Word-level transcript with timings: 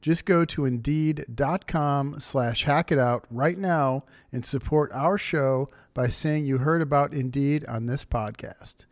Just 0.00 0.24
go 0.24 0.46
to 0.46 0.64
Indeed.com 0.64 2.20
slash 2.20 2.64
hack 2.64 2.90
it 2.90 2.98
out 2.98 3.26
right 3.30 3.58
now 3.58 4.04
and 4.32 4.46
support 4.46 4.90
our 4.92 5.18
show 5.18 5.68
by 5.92 6.08
saying 6.08 6.46
you 6.46 6.58
heard 6.58 6.80
about 6.80 7.12
Indeed 7.12 7.66
on 7.66 7.84
this 7.84 8.04
podcast. 8.04 8.86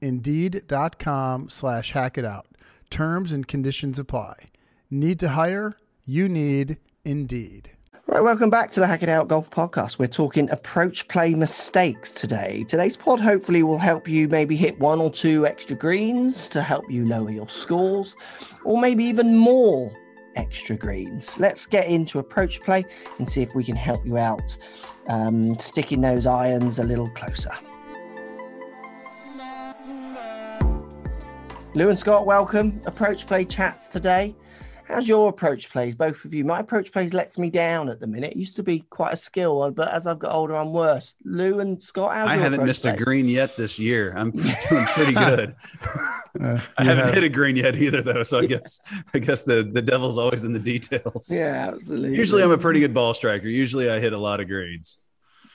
Indeed.com 0.00 1.48
slash 1.48 1.92
hack 1.92 2.16
it 2.16 2.24
out. 2.24 2.46
Terms 2.90 3.32
and 3.32 3.48
conditions 3.48 3.98
apply. 3.98 4.50
Need 4.88 5.18
to 5.20 5.30
hire? 5.30 5.76
You 6.04 6.28
need 6.28 6.78
Indeed. 7.04 7.70
Right, 8.06 8.22
welcome 8.22 8.50
back 8.50 8.70
to 8.72 8.80
the 8.80 8.86
Hack 8.86 9.02
It 9.02 9.08
Out 9.08 9.28
Golf 9.28 9.50
Podcast. 9.50 9.98
We're 9.98 10.06
talking 10.06 10.50
approach 10.50 11.08
play 11.08 11.34
mistakes 11.34 12.12
today. 12.12 12.64
Today's 12.68 12.96
pod 12.96 13.20
hopefully 13.20 13.62
will 13.62 13.78
help 13.78 14.06
you 14.06 14.28
maybe 14.28 14.54
hit 14.54 14.78
one 14.78 15.00
or 15.00 15.10
two 15.10 15.46
extra 15.46 15.74
greens 15.74 16.48
to 16.50 16.62
help 16.62 16.90
you 16.90 17.08
lower 17.08 17.30
your 17.30 17.48
scores, 17.48 18.14
or 18.64 18.78
maybe 18.78 19.04
even 19.04 19.36
more 19.36 19.90
extra 20.36 20.76
greens. 20.76 21.38
Let's 21.38 21.66
get 21.66 21.86
into 21.86 22.18
approach 22.18 22.60
play 22.60 22.84
and 23.18 23.28
see 23.28 23.42
if 23.42 23.54
we 23.54 23.64
can 23.64 23.76
help 23.76 24.04
you 24.04 24.18
out 24.18 24.56
um, 25.08 25.58
sticking 25.58 26.00
those 26.00 26.26
irons 26.26 26.78
a 26.78 26.84
little 26.84 27.08
closer. 27.10 27.52
Lou 31.74 31.88
and 31.88 31.98
Scott, 31.98 32.26
welcome. 32.26 32.80
Approach 32.84 33.26
play 33.26 33.46
chats 33.46 33.88
today. 33.88 34.36
How's 34.84 35.08
your 35.08 35.30
approach 35.30 35.70
plays, 35.70 35.94
both 35.94 36.22
of 36.26 36.34
you? 36.34 36.44
My 36.44 36.60
approach 36.60 36.92
plays 36.92 37.14
lets 37.14 37.38
me 37.38 37.48
down 37.48 37.88
at 37.88 37.98
the 37.98 38.06
minute. 38.06 38.32
It 38.32 38.36
used 38.36 38.56
to 38.56 38.62
be 38.62 38.80
quite 38.90 39.14
a 39.14 39.16
skill, 39.16 39.70
but 39.70 39.90
as 39.90 40.06
I've 40.06 40.18
got 40.18 40.32
older, 40.34 40.54
I'm 40.54 40.72
worse. 40.72 41.14
Lou 41.24 41.60
and 41.60 41.80
Scott, 41.82 42.14
how's 42.14 42.28
I 42.28 42.36
haven't 42.36 42.66
missed 42.66 42.82
play? 42.82 42.92
a 42.92 42.96
green 42.96 43.26
yet 43.26 43.56
this 43.56 43.78
year. 43.78 44.12
I'm 44.14 44.30
doing 44.68 44.84
pretty 44.88 45.12
good. 45.14 45.54
Uh, 46.42 46.58
I 46.76 46.84
haven't 46.84 47.06
have... 47.06 47.14
hit 47.14 47.24
a 47.24 47.28
green 47.28 47.56
yet 47.56 47.76
either, 47.76 48.02
though. 48.02 48.22
So 48.22 48.38
I 48.38 48.46
guess 48.46 48.80
I 49.14 49.18
guess 49.18 49.42
the 49.42 49.62
the 49.62 49.82
devil's 49.82 50.18
always 50.18 50.44
in 50.44 50.52
the 50.52 50.58
details. 50.58 51.30
Yeah, 51.30 51.72
absolutely. 51.74 52.16
Usually, 52.16 52.42
I'm 52.42 52.50
a 52.50 52.58
pretty 52.58 52.80
good 52.80 52.94
ball 52.94 53.14
striker. 53.14 53.48
Usually, 53.48 53.90
I 53.90 54.00
hit 54.00 54.12
a 54.12 54.18
lot 54.18 54.40
of 54.40 54.48
greens. 54.48 54.98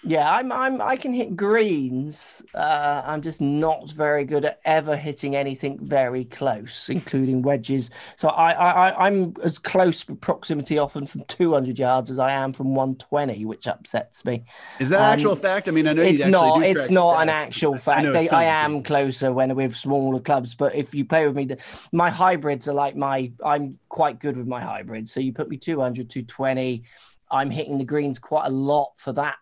Yeah, 0.07 0.31
I'm 0.31 0.53
I'm 0.53 0.81
I 0.81 0.95
can 0.95 1.13
hit 1.13 1.35
greens. 1.35 2.41
Uh, 2.55 3.01
I'm 3.05 3.21
just 3.21 3.41
not 3.41 3.91
very 3.91 4.23
good 4.23 4.45
at 4.45 4.61
ever 4.63 4.95
hitting 4.95 5.35
anything 5.35 5.77
very 5.81 6.23
close, 6.23 6.87
including 6.89 7.41
wedges. 7.41 7.89
So 8.15 8.29
I, 8.29 8.51
I 8.51 9.07
I'm 9.07 9.33
as 9.43 9.59
close 9.59 10.05
proximity 10.05 10.77
often 10.77 11.07
from 11.07 11.25
200 11.25 11.77
yards 11.77 12.09
as 12.09 12.19
I 12.19 12.31
am 12.31 12.53
from 12.53 12.73
120, 12.73 13.43
which 13.43 13.67
upsets 13.67 14.23
me. 14.23 14.45
Is 14.79 14.89
that 14.89 14.99
um, 15.01 15.11
actual 15.11 15.35
fact? 15.35 15.67
I 15.67 15.71
mean, 15.71 15.87
I 15.87 15.93
know 15.93 16.03
it's 16.03 16.25
not. 16.25 16.63
It's 16.63 16.89
not 16.89 17.17
stats. 17.17 17.21
an 17.23 17.29
actual 17.29 17.77
fact. 17.77 18.07
I, 18.07 18.11
they, 18.11 18.29
I 18.29 18.43
am 18.45 18.83
closer 18.83 19.33
when 19.33 19.53
with 19.55 19.75
smaller 19.75 20.21
clubs, 20.21 20.55
but 20.55 20.73
if 20.73 20.95
you 20.95 21.03
play 21.03 21.27
with 21.27 21.35
me, 21.35 21.49
my 21.91 22.09
hybrids 22.09 22.69
are 22.69 22.73
like 22.73 22.95
my. 22.95 23.33
I'm 23.43 23.77
quite 23.89 24.19
good 24.19 24.37
with 24.37 24.47
my 24.47 24.61
hybrids. 24.61 25.11
So 25.11 25.19
you 25.19 25.33
put 25.33 25.49
me 25.49 25.57
200, 25.57 26.09
220. 26.09 26.83
I'm 27.29 27.51
hitting 27.51 27.77
the 27.77 27.83
greens 27.83 28.19
quite 28.19 28.45
a 28.45 28.51
lot 28.51 28.93
for 28.95 29.11
that 29.11 29.35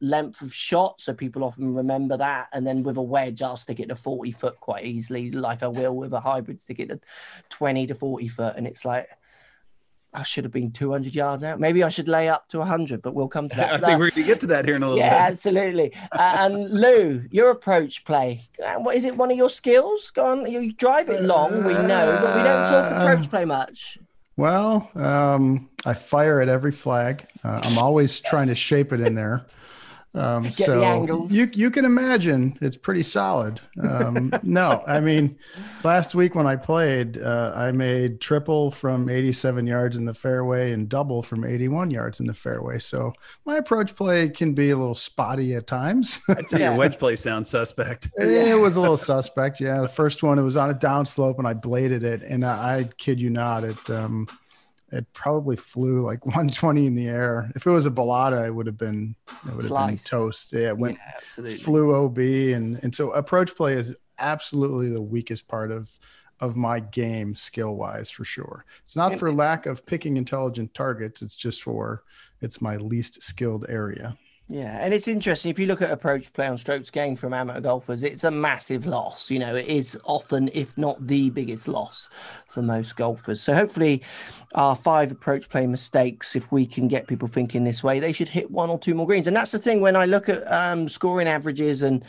length 0.00 0.42
of 0.42 0.52
shot, 0.52 1.00
so 1.00 1.14
people 1.14 1.44
often 1.44 1.74
remember 1.74 2.16
that. 2.16 2.48
And 2.52 2.66
then 2.66 2.82
with 2.82 2.96
a 2.96 3.02
wedge, 3.02 3.42
I'll 3.42 3.56
stick 3.56 3.80
it 3.80 3.88
to 3.88 3.96
40 3.96 4.32
foot 4.32 4.60
quite 4.60 4.84
easily, 4.84 5.30
like 5.30 5.62
I 5.62 5.68
will 5.68 5.94
with 5.94 6.12
a 6.12 6.20
hybrid, 6.20 6.60
stick 6.60 6.80
it 6.80 6.88
to 6.88 7.00
20 7.50 7.86
to 7.88 7.94
40 7.94 8.28
foot. 8.28 8.54
And 8.56 8.66
it's 8.66 8.84
like, 8.84 9.08
I 10.16 10.22
should 10.22 10.44
have 10.44 10.52
been 10.52 10.70
200 10.70 11.14
yards 11.14 11.44
out. 11.44 11.60
Maybe 11.60 11.82
I 11.84 11.90
should 11.90 12.08
lay 12.08 12.30
up 12.30 12.48
to 12.48 12.58
100, 12.58 13.02
but 13.02 13.14
we'll 13.14 13.28
come 13.28 13.50
to 13.50 13.56
that. 13.56 13.84
I 13.84 13.86
think 13.86 13.98
we're 13.98 14.10
going 14.10 14.22
to 14.22 14.22
get 14.22 14.40
to 14.40 14.46
that 14.48 14.64
here 14.64 14.74
in 14.74 14.82
a 14.82 14.86
little 14.86 14.98
yeah, 14.98 15.10
bit. 15.10 15.16
Yeah, 15.16 15.32
absolutely. 15.32 15.94
uh, 16.12 16.36
and 16.38 16.70
Lou, 16.70 17.24
your 17.30 17.50
approach 17.50 18.04
play, 18.04 18.48
uh, 18.64 18.76
what 18.76 18.96
is 18.96 19.04
it? 19.04 19.16
One 19.16 19.30
of 19.30 19.36
your 19.36 19.50
skills? 19.50 20.10
Go 20.10 20.24
on, 20.24 20.50
you 20.50 20.72
drive 20.72 21.10
it 21.10 21.22
long, 21.22 21.64
we 21.64 21.74
know, 21.74 22.18
but 22.22 22.36
we 22.36 22.42
don't 22.42 22.66
talk 22.66 22.92
approach 22.92 23.30
play 23.30 23.44
much. 23.44 23.98
Well, 24.38 24.90
um, 24.94 25.68
I 25.84 25.94
fire 25.94 26.40
at 26.40 26.48
every 26.48 26.72
flag. 26.72 27.26
Uh, 27.42 27.60
I'm 27.62 27.78
always 27.78 28.20
yes. 28.20 28.30
trying 28.30 28.48
to 28.48 28.54
shape 28.54 28.92
it 28.92 29.00
in 29.00 29.14
there. 29.14 29.46
Um, 30.16 30.44
Get 30.44 30.54
so 30.54 31.28
you 31.28 31.46
you 31.52 31.70
can 31.70 31.84
imagine 31.84 32.56
it's 32.62 32.78
pretty 32.78 33.02
solid. 33.02 33.60
Um, 33.82 34.32
no, 34.42 34.82
I 34.86 34.98
mean, 34.98 35.38
last 35.84 36.14
week 36.14 36.34
when 36.34 36.46
I 36.46 36.56
played, 36.56 37.18
uh, 37.18 37.52
I 37.54 37.70
made 37.70 38.20
triple 38.20 38.70
from 38.70 39.10
87 39.10 39.66
yards 39.66 39.96
in 39.96 40.06
the 40.06 40.14
fairway 40.14 40.72
and 40.72 40.88
double 40.88 41.22
from 41.22 41.44
81 41.44 41.90
yards 41.90 42.20
in 42.20 42.26
the 42.26 42.34
fairway. 42.34 42.78
So 42.78 43.12
my 43.44 43.56
approach 43.56 43.94
play 43.94 44.30
can 44.30 44.54
be 44.54 44.70
a 44.70 44.76
little 44.76 44.94
spotty 44.94 45.54
at 45.54 45.66
times. 45.66 46.20
I'd 46.28 46.48
say 46.48 46.60
yeah. 46.60 46.70
your 46.70 46.78
wedge 46.78 46.98
play 46.98 47.16
sounds 47.16 47.50
suspect. 47.50 48.08
it 48.16 48.58
was 48.58 48.76
a 48.76 48.80
little 48.80 48.96
suspect. 48.96 49.60
Yeah, 49.60 49.82
the 49.82 49.88
first 49.88 50.22
one 50.22 50.38
it 50.38 50.42
was 50.42 50.56
on 50.56 50.70
a 50.70 50.74
downslope 50.74 51.36
and 51.36 51.46
I 51.46 51.52
bladed 51.52 52.04
it, 52.04 52.22
and 52.22 52.44
I, 52.44 52.78
I 52.78 52.84
kid 52.96 53.20
you 53.20 53.28
not, 53.28 53.64
it. 53.64 53.90
Um, 53.90 54.28
it 54.96 55.12
probably 55.12 55.56
flew 55.56 56.02
like 56.02 56.24
120 56.26 56.86
in 56.86 56.94
the 56.94 57.08
air. 57.08 57.50
If 57.54 57.66
it 57.66 57.70
was 57.70 57.86
a 57.86 57.90
balata, 57.90 58.46
it 58.46 58.50
would 58.50 58.66
have 58.66 58.78
been 58.78 59.14
it 59.46 59.54
would 59.54 59.64
have 59.64 59.86
been 59.86 59.98
toast. 59.98 60.52
Yeah, 60.52 60.68
it 60.68 60.78
went 60.78 60.98
yeah, 60.98 61.56
flew 61.56 61.94
OB 61.94 62.18
and 62.18 62.80
and 62.82 62.94
so 62.94 63.10
approach 63.12 63.54
play 63.54 63.74
is 63.74 63.94
absolutely 64.18 64.88
the 64.88 65.02
weakest 65.02 65.46
part 65.48 65.70
of 65.70 65.98
of 66.40 66.56
my 66.56 66.80
game 66.80 67.34
skill 67.34 67.76
wise 67.76 68.10
for 68.10 68.24
sure. 68.24 68.64
It's 68.84 68.96
not 68.96 69.18
for 69.18 69.32
lack 69.32 69.66
of 69.66 69.86
picking 69.86 70.16
intelligent 70.16 70.74
targets. 70.74 71.22
It's 71.22 71.36
just 71.36 71.62
for 71.62 72.02
it's 72.40 72.60
my 72.60 72.76
least 72.76 73.22
skilled 73.22 73.66
area. 73.68 74.16
Yeah, 74.48 74.78
and 74.80 74.94
it's 74.94 75.08
interesting 75.08 75.50
if 75.50 75.58
you 75.58 75.66
look 75.66 75.82
at 75.82 75.90
approach 75.90 76.32
play 76.32 76.46
on 76.46 76.56
strokes 76.56 76.88
gained 76.88 77.18
from 77.18 77.32
amateur 77.34 77.60
golfers, 77.60 78.04
it's 78.04 78.22
a 78.22 78.30
massive 78.30 78.86
loss. 78.86 79.28
You 79.28 79.40
know, 79.40 79.56
it 79.56 79.66
is 79.66 79.98
often, 80.04 80.50
if 80.54 80.78
not 80.78 81.04
the 81.04 81.30
biggest 81.30 81.66
loss 81.66 82.08
for 82.46 82.62
most 82.62 82.94
golfers. 82.94 83.40
So 83.42 83.54
hopefully, 83.54 84.04
our 84.54 84.76
five 84.76 85.10
approach 85.10 85.48
play 85.48 85.66
mistakes, 85.66 86.36
if 86.36 86.52
we 86.52 86.64
can 86.64 86.86
get 86.86 87.08
people 87.08 87.26
thinking 87.26 87.64
this 87.64 87.82
way, 87.82 87.98
they 87.98 88.12
should 88.12 88.28
hit 88.28 88.48
one 88.48 88.70
or 88.70 88.78
two 88.78 88.94
more 88.94 89.04
greens. 89.04 89.26
And 89.26 89.36
that's 89.36 89.50
the 89.50 89.58
thing 89.58 89.80
when 89.80 89.96
I 89.96 90.06
look 90.06 90.28
at 90.28 90.46
um, 90.52 90.88
scoring 90.88 91.26
averages 91.26 91.82
and 91.82 92.04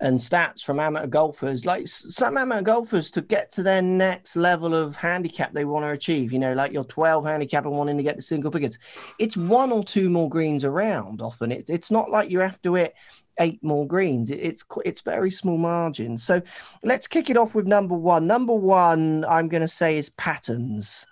and 0.00 0.18
stats 0.18 0.62
from 0.62 0.78
amateur 0.78 1.06
golfers, 1.06 1.64
like 1.64 1.88
some 1.88 2.36
amateur 2.36 2.62
golfers 2.62 3.10
to 3.10 3.22
get 3.22 3.50
to 3.52 3.62
their 3.62 3.80
next 3.80 4.36
level 4.36 4.74
of 4.74 4.94
handicap 4.94 5.52
they 5.52 5.64
want 5.64 5.84
to 5.84 5.90
achieve, 5.90 6.32
you 6.32 6.38
know, 6.38 6.52
like 6.52 6.72
your 6.72 6.84
12 6.84 7.24
handicap 7.24 7.64
and 7.64 7.74
wanting 7.74 7.96
to 7.96 8.02
get 8.02 8.16
the 8.16 8.22
single 8.22 8.50
figures, 8.50 8.78
it's 9.18 9.36
one 9.36 9.72
or 9.72 9.82
two 9.82 10.10
more 10.10 10.28
greens 10.28 10.64
around 10.64 11.22
often. 11.22 11.50
It, 11.50 11.70
it's 11.70 11.90
not 11.90 12.10
like 12.10 12.30
you 12.30 12.40
have 12.40 12.60
to 12.62 12.74
hit 12.74 12.94
eight 13.38 13.62
more 13.62 13.86
greens. 13.86 14.30
It, 14.30 14.40
it's 14.40 14.64
it's 14.84 15.00
very 15.00 15.30
small 15.30 15.58
margins. 15.58 16.24
So 16.24 16.42
let's 16.82 17.06
kick 17.06 17.30
it 17.30 17.36
off 17.36 17.54
with 17.54 17.66
number 17.66 17.94
one. 17.94 18.26
Number 18.26 18.54
one, 18.54 19.24
I'm 19.26 19.48
going 19.48 19.62
to 19.62 19.68
say 19.68 19.96
is 19.96 20.10
patterns. 20.10 21.06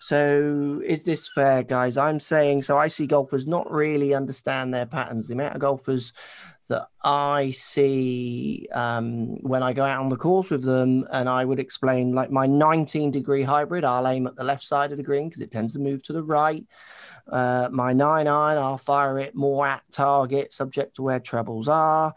So 0.00 0.80
is 0.84 1.02
this 1.02 1.28
fair, 1.34 1.62
guys? 1.64 1.96
I'm 1.96 2.20
saying 2.20 2.62
so. 2.62 2.76
I 2.76 2.88
see 2.88 3.06
golfers 3.06 3.46
not 3.46 3.70
really 3.70 4.14
understand 4.14 4.72
their 4.72 4.86
patterns. 4.86 5.26
The 5.26 5.34
amount 5.34 5.54
of 5.54 5.60
golfers 5.60 6.12
that 6.68 6.88
I 7.02 7.50
see 7.50 8.68
um, 8.72 9.36
when 9.42 9.62
I 9.62 9.72
go 9.72 9.84
out 9.84 10.00
on 10.00 10.08
the 10.08 10.16
course 10.16 10.50
with 10.50 10.62
them, 10.62 11.06
and 11.10 11.28
I 11.28 11.44
would 11.44 11.58
explain 11.58 12.12
like 12.12 12.30
my 12.30 12.46
19 12.46 13.10
degree 13.10 13.42
hybrid, 13.42 13.84
I'll 13.84 14.06
aim 14.06 14.26
at 14.26 14.36
the 14.36 14.44
left 14.44 14.64
side 14.64 14.90
of 14.90 14.96
the 14.96 15.02
green 15.02 15.28
because 15.28 15.40
it 15.40 15.50
tends 15.50 15.72
to 15.74 15.78
move 15.78 16.02
to 16.04 16.12
the 16.12 16.22
right. 16.22 16.64
Uh, 17.26 17.68
my 17.70 17.92
9 17.92 18.26
iron, 18.26 18.58
I'll 18.58 18.78
fire 18.78 19.18
it 19.18 19.34
more 19.34 19.66
at 19.66 19.82
target, 19.90 20.52
subject 20.52 20.96
to 20.96 21.02
where 21.02 21.20
trebles 21.20 21.68
are. 21.68 22.14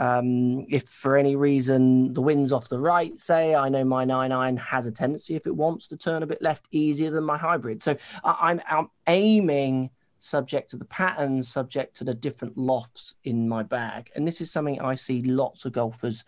Um, 0.00 0.66
if 0.68 0.88
for 0.88 1.16
any 1.16 1.34
reason 1.34 2.14
the 2.14 2.22
wind's 2.22 2.52
off 2.52 2.68
the 2.68 2.78
right, 2.78 3.18
say, 3.20 3.54
I 3.54 3.68
know 3.68 3.84
my 3.84 4.04
9 4.04 4.30
iron 4.30 4.56
has 4.56 4.86
a 4.86 4.92
tendency, 4.92 5.34
if 5.34 5.46
it 5.46 5.54
wants 5.54 5.88
to 5.88 5.96
turn 5.96 6.22
a 6.22 6.26
bit 6.26 6.40
left, 6.40 6.66
easier 6.70 7.10
than 7.10 7.24
my 7.24 7.36
hybrid. 7.36 7.82
So 7.82 7.96
I, 8.24 8.60
I'm 8.68 8.90
aiming 9.06 9.90
subject 10.18 10.70
to 10.70 10.76
the 10.76 10.84
patterns, 10.84 11.48
subject 11.48 11.96
to 11.96 12.04
the 12.04 12.14
different 12.14 12.56
lofts 12.56 13.14
in 13.24 13.48
my 13.48 13.62
bag. 13.62 14.10
And 14.14 14.26
this 14.26 14.40
is 14.40 14.50
something 14.50 14.80
I 14.80 14.94
see 14.94 15.22
lots 15.22 15.64
of 15.64 15.72
golfers 15.72 16.24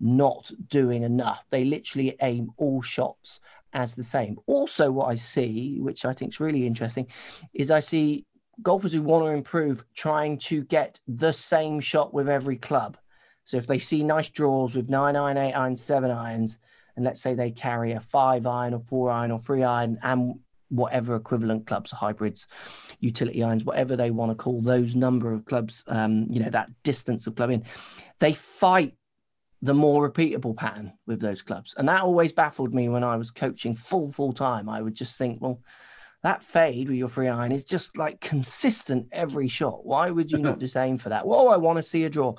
not 0.00 0.50
doing 0.68 1.02
enough. 1.02 1.44
They 1.50 1.64
literally 1.64 2.16
aim 2.22 2.50
all 2.56 2.82
shots 2.82 3.40
as 3.72 3.94
the 3.94 4.04
same. 4.04 4.38
Also, 4.46 4.90
what 4.90 5.06
I 5.06 5.16
see, 5.16 5.78
which 5.80 6.04
I 6.04 6.12
think 6.12 6.32
is 6.32 6.40
really 6.40 6.66
interesting, 6.66 7.06
is 7.52 7.70
I 7.70 7.80
see 7.80 8.24
golfers 8.62 8.92
who 8.92 9.02
want 9.02 9.24
to 9.24 9.30
improve 9.30 9.84
trying 9.94 10.38
to 10.38 10.64
get 10.64 11.00
the 11.06 11.32
same 11.32 11.80
shot 11.80 12.12
with 12.12 12.28
every 12.28 12.56
club. 12.56 12.96
So 13.44 13.56
if 13.56 13.66
they 13.66 13.78
see 13.78 14.04
nice 14.04 14.30
draws 14.30 14.74
with 14.74 14.90
nine 14.90 15.16
iron, 15.16 15.38
eight 15.38 15.54
iron, 15.54 15.76
seven 15.76 16.10
irons, 16.10 16.58
and 16.96 17.04
let's 17.04 17.20
say 17.20 17.34
they 17.34 17.50
carry 17.50 17.92
a 17.92 18.00
five 18.00 18.46
iron 18.46 18.74
or 18.74 18.80
four 18.80 19.10
iron 19.10 19.30
or 19.30 19.40
three 19.40 19.62
iron 19.62 19.98
and 20.02 20.40
whatever 20.68 21.16
equivalent 21.16 21.66
clubs, 21.66 21.90
hybrids, 21.90 22.46
utility 23.00 23.42
irons, 23.42 23.64
whatever 23.64 23.96
they 23.96 24.10
want 24.10 24.30
to 24.30 24.34
call 24.34 24.60
those 24.60 24.94
number 24.94 25.32
of 25.32 25.44
clubs, 25.44 25.84
um, 25.88 26.26
you 26.30 26.40
know, 26.40 26.50
that 26.50 26.70
distance 26.82 27.26
of 27.26 27.34
club 27.34 27.50
in, 27.50 27.64
they 28.20 28.34
fight 28.34 28.94
the 29.62 29.74
more 29.74 30.08
repeatable 30.08 30.56
pattern 30.56 30.92
with 31.06 31.20
those 31.20 31.42
clubs. 31.42 31.74
And 31.76 31.88
that 31.88 32.02
always 32.02 32.32
baffled 32.32 32.74
me 32.74 32.88
when 32.88 33.02
I 33.02 33.16
was 33.16 33.30
coaching 33.30 33.74
full, 33.74 34.12
full 34.12 34.32
time. 34.32 34.68
I 34.68 34.80
would 34.80 34.94
just 34.94 35.16
think, 35.16 35.40
well, 35.40 35.60
that 36.22 36.44
fade 36.44 36.88
with 36.88 36.98
your 36.98 37.08
free 37.08 37.28
iron 37.28 37.52
is 37.52 37.64
just 37.64 37.96
like 37.96 38.20
consistent 38.20 39.08
every 39.12 39.48
shot. 39.48 39.84
Why 39.84 40.10
would 40.10 40.30
you 40.30 40.38
not 40.38 40.58
just 40.60 40.76
aim 40.76 40.98
for 40.98 41.08
that? 41.08 41.26
Well, 41.26 41.48
I 41.48 41.56
want 41.56 41.78
to 41.78 41.82
see 41.82 42.04
a 42.04 42.10
draw. 42.10 42.34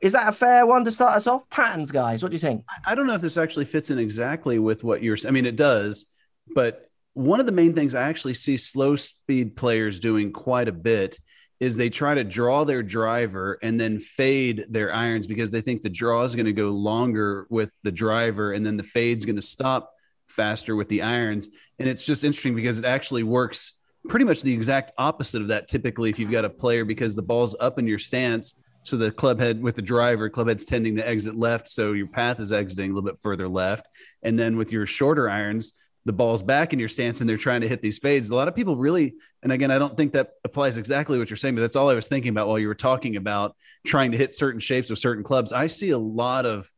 Is 0.00 0.12
that 0.12 0.28
a 0.28 0.32
fair 0.32 0.66
one 0.66 0.84
to 0.84 0.90
start 0.90 1.16
us 1.16 1.26
off? 1.26 1.48
Patterns, 1.48 1.90
guys. 1.90 2.22
What 2.22 2.30
do 2.30 2.36
you 2.36 2.40
think? 2.40 2.64
I 2.86 2.94
don't 2.94 3.06
know 3.06 3.14
if 3.14 3.22
this 3.22 3.38
actually 3.38 3.64
fits 3.64 3.90
in 3.90 3.98
exactly 3.98 4.58
with 4.58 4.84
what 4.84 5.02
you're. 5.02 5.16
I 5.26 5.30
mean, 5.30 5.46
it 5.46 5.56
does, 5.56 6.06
but 6.54 6.86
one 7.14 7.40
of 7.40 7.46
the 7.46 7.52
main 7.52 7.74
things 7.74 7.94
I 7.94 8.08
actually 8.08 8.34
see 8.34 8.56
slow 8.56 8.96
speed 8.96 9.56
players 9.56 10.00
doing 10.00 10.32
quite 10.32 10.68
a 10.68 10.72
bit 10.72 11.18
is 11.60 11.76
they 11.76 11.88
try 11.88 12.14
to 12.14 12.24
draw 12.24 12.64
their 12.64 12.82
driver 12.82 13.58
and 13.62 13.78
then 13.78 13.98
fade 13.98 14.64
their 14.68 14.92
irons 14.92 15.26
because 15.26 15.50
they 15.50 15.60
think 15.60 15.82
the 15.82 15.88
draw 15.88 16.24
is 16.24 16.34
going 16.34 16.46
to 16.46 16.52
go 16.52 16.70
longer 16.70 17.46
with 17.48 17.70
the 17.84 17.92
driver 17.92 18.52
and 18.52 18.66
then 18.66 18.76
the 18.76 18.82
fade's 18.82 19.24
going 19.24 19.36
to 19.36 19.42
stop 19.42 19.92
faster 20.26 20.74
with 20.74 20.88
the 20.88 21.02
irons. 21.02 21.48
And 21.78 21.88
it's 21.88 22.04
just 22.04 22.24
interesting 22.24 22.56
because 22.56 22.78
it 22.78 22.84
actually 22.84 23.22
works 23.22 23.80
pretty 24.08 24.24
much 24.24 24.42
the 24.42 24.52
exact 24.52 24.92
opposite 24.98 25.40
of 25.40 25.48
that 25.48 25.68
typically 25.68 26.10
if 26.10 26.18
you've 26.18 26.32
got 26.32 26.44
a 26.44 26.50
player 26.50 26.84
because 26.84 27.14
the 27.14 27.22
ball's 27.22 27.56
up 27.60 27.78
in 27.78 27.86
your 27.86 28.00
stance. 28.00 28.60
So 28.82 28.96
the 28.96 29.12
club 29.12 29.40
head 29.40 29.62
with 29.62 29.76
the 29.76 29.82
driver, 29.82 30.28
club 30.28 30.48
head's 30.48 30.64
tending 30.64 30.96
to 30.96 31.08
exit 31.08 31.36
left. 31.36 31.68
So 31.68 31.92
your 31.92 32.08
path 32.08 32.40
is 32.40 32.52
exiting 32.52 32.90
a 32.90 32.94
little 32.94 33.08
bit 33.08 33.20
further 33.20 33.48
left. 33.48 33.86
And 34.22 34.38
then 34.38 34.58
with 34.58 34.72
your 34.72 34.84
shorter 34.84 35.30
irons, 35.30 35.72
the 36.04 36.12
ball's 36.12 36.42
back 36.42 36.72
in 36.72 36.78
your 36.78 36.88
stance 36.88 37.20
and 37.20 37.28
they're 37.28 37.36
trying 37.36 37.62
to 37.62 37.68
hit 37.68 37.80
these 37.80 37.98
fades. 37.98 38.28
A 38.28 38.34
lot 38.34 38.48
of 38.48 38.54
people 38.54 38.76
really, 38.76 39.14
and 39.42 39.50
again, 39.50 39.70
I 39.70 39.78
don't 39.78 39.96
think 39.96 40.12
that 40.12 40.32
applies 40.44 40.76
exactly 40.76 41.18
what 41.18 41.30
you're 41.30 41.36
saying, 41.36 41.54
but 41.54 41.62
that's 41.62 41.76
all 41.76 41.88
I 41.88 41.94
was 41.94 42.08
thinking 42.08 42.30
about 42.30 42.46
while 42.46 42.58
you 42.58 42.68
were 42.68 42.74
talking 42.74 43.16
about 43.16 43.56
trying 43.86 44.12
to 44.12 44.18
hit 44.18 44.34
certain 44.34 44.60
shapes 44.60 44.90
of 44.90 44.98
certain 44.98 45.24
clubs. 45.24 45.52
I 45.52 45.66
see 45.66 45.90
a 45.90 45.98
lot 45.98 46.44
of 46.44 46.70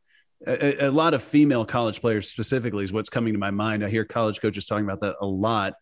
a, 0.45 0.85
a, 0.85 0.91
lot 0.91 1.13
of 1.13 1.23
female 1.23 1.65
college 1.65 1.99
players 1.99 2.29
specifically 2.29 2.83
is 2.83 2.93
what's 2.93 3.09
coming 3.09 3.33
to 3.33 3.39
my 3.39 3.51
mind. 3.51 3.83
I 3.83 3.89
hear 3.89 4.05
college 4.05 4.39
coaches 4.39 4.65
talking 4.65 4.85
about 4.85 5.01
that 5.01 5.15
a 5.19 5.25
lot, 5.25 5.73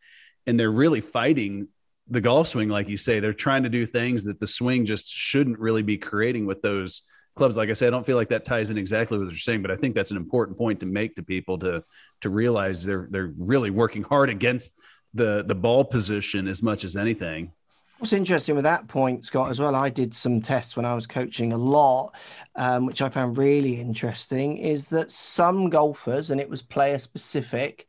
and 0.48 0.60
they're 0.60 0.72
really 0.72 1.02
fighting 1.02 1.68
the 2.08 2.22
golf 2.22 2.48
swing, 2.48 2.70
like 2.70 2.88
you 2.88 2.98
say. 2.98 3.20
They're 3.20 3.34
trying 3.34 3.64
to 3.64 3.70
do 3.70 3.86
things 3.86 4.24
that 4.24 4.40
the 4.40 4.48
swing 4.48 4.86
just 4.86 5.10
shouldn't 5.10 5.60
really 5.60 5.82
be 5.82 5.98
creating 5.98 6.46
with 6.46 6.62
those 6.62 7.02
clubs. 7.36 7.58
Like 7.58 7.70
I 7.70 7.74
said, 7.74 7.88
I 7.88 7.92
don't 7.92 8.06
feel 8.06 8.16
like 8.16 8.30
that 8.30 8.46
ties 8.46 8.70
in 8.70 8.78
exactly 8.78 9.18
what 9.18 9.26
you're 9.26 9.36
saying, 9.36 9.62
but 9.62 9.72
I 9.72 9.76
think 9.76 9.96
that's 9.96 10.12
an 10.12 10.18
important 10.18 10.58
point 10.58 10.80
to 10.80 10.86
make 10.86 11.16
to 11.16 11.24
people 11.24 11.58
to 11.60 11.84
to 12.22 12.30
realize 12.30 12.84
they're 12.84 13.08
they're 13.12 13.34
really 13.38 13.70
working 13.70 14.04
hard 14.04 14.30
against 14.30 14.80
the 15.14 15.44
the 15.44 15.56
ball 15.56 15.86
position 15.86 16.48
as 16.48 16.64
much 16.64 16.84
as 16.84 16.96
anything. 16.96 17.52
What's 17.98 18.12
interesting 18.12 18.56
with 18.56 18.66
that 18.66 18.90
point, 18.90 19.26
Scott, 19.26 19.50
as 19.50 19.60
well, 19.62 19.74
I 19.74 19.90
did 19.90 20.14
some 20.14 20.42
tests 20.42 20.76
when 20.76 20.86
I 20.86 20.94
was 20.94 21.08
coaching 21.08 21.54
a 21.54 21.58
lot, 21.58 22.14
um, 22.58 22.86
which 22.86 23.02
I 23.02 23.08
found 23.08 23.38
really 23.38 23.80
interesting, 23.80 24.58
is 24.58 24.88
that 24.88 25.14
some 25.14 25.70
golfers, 25.70 26.30
and 26.30 26.42
it 26.42 26.50
was 26.50 26.62
player 26.62 27.00
specific, 27.00 27.88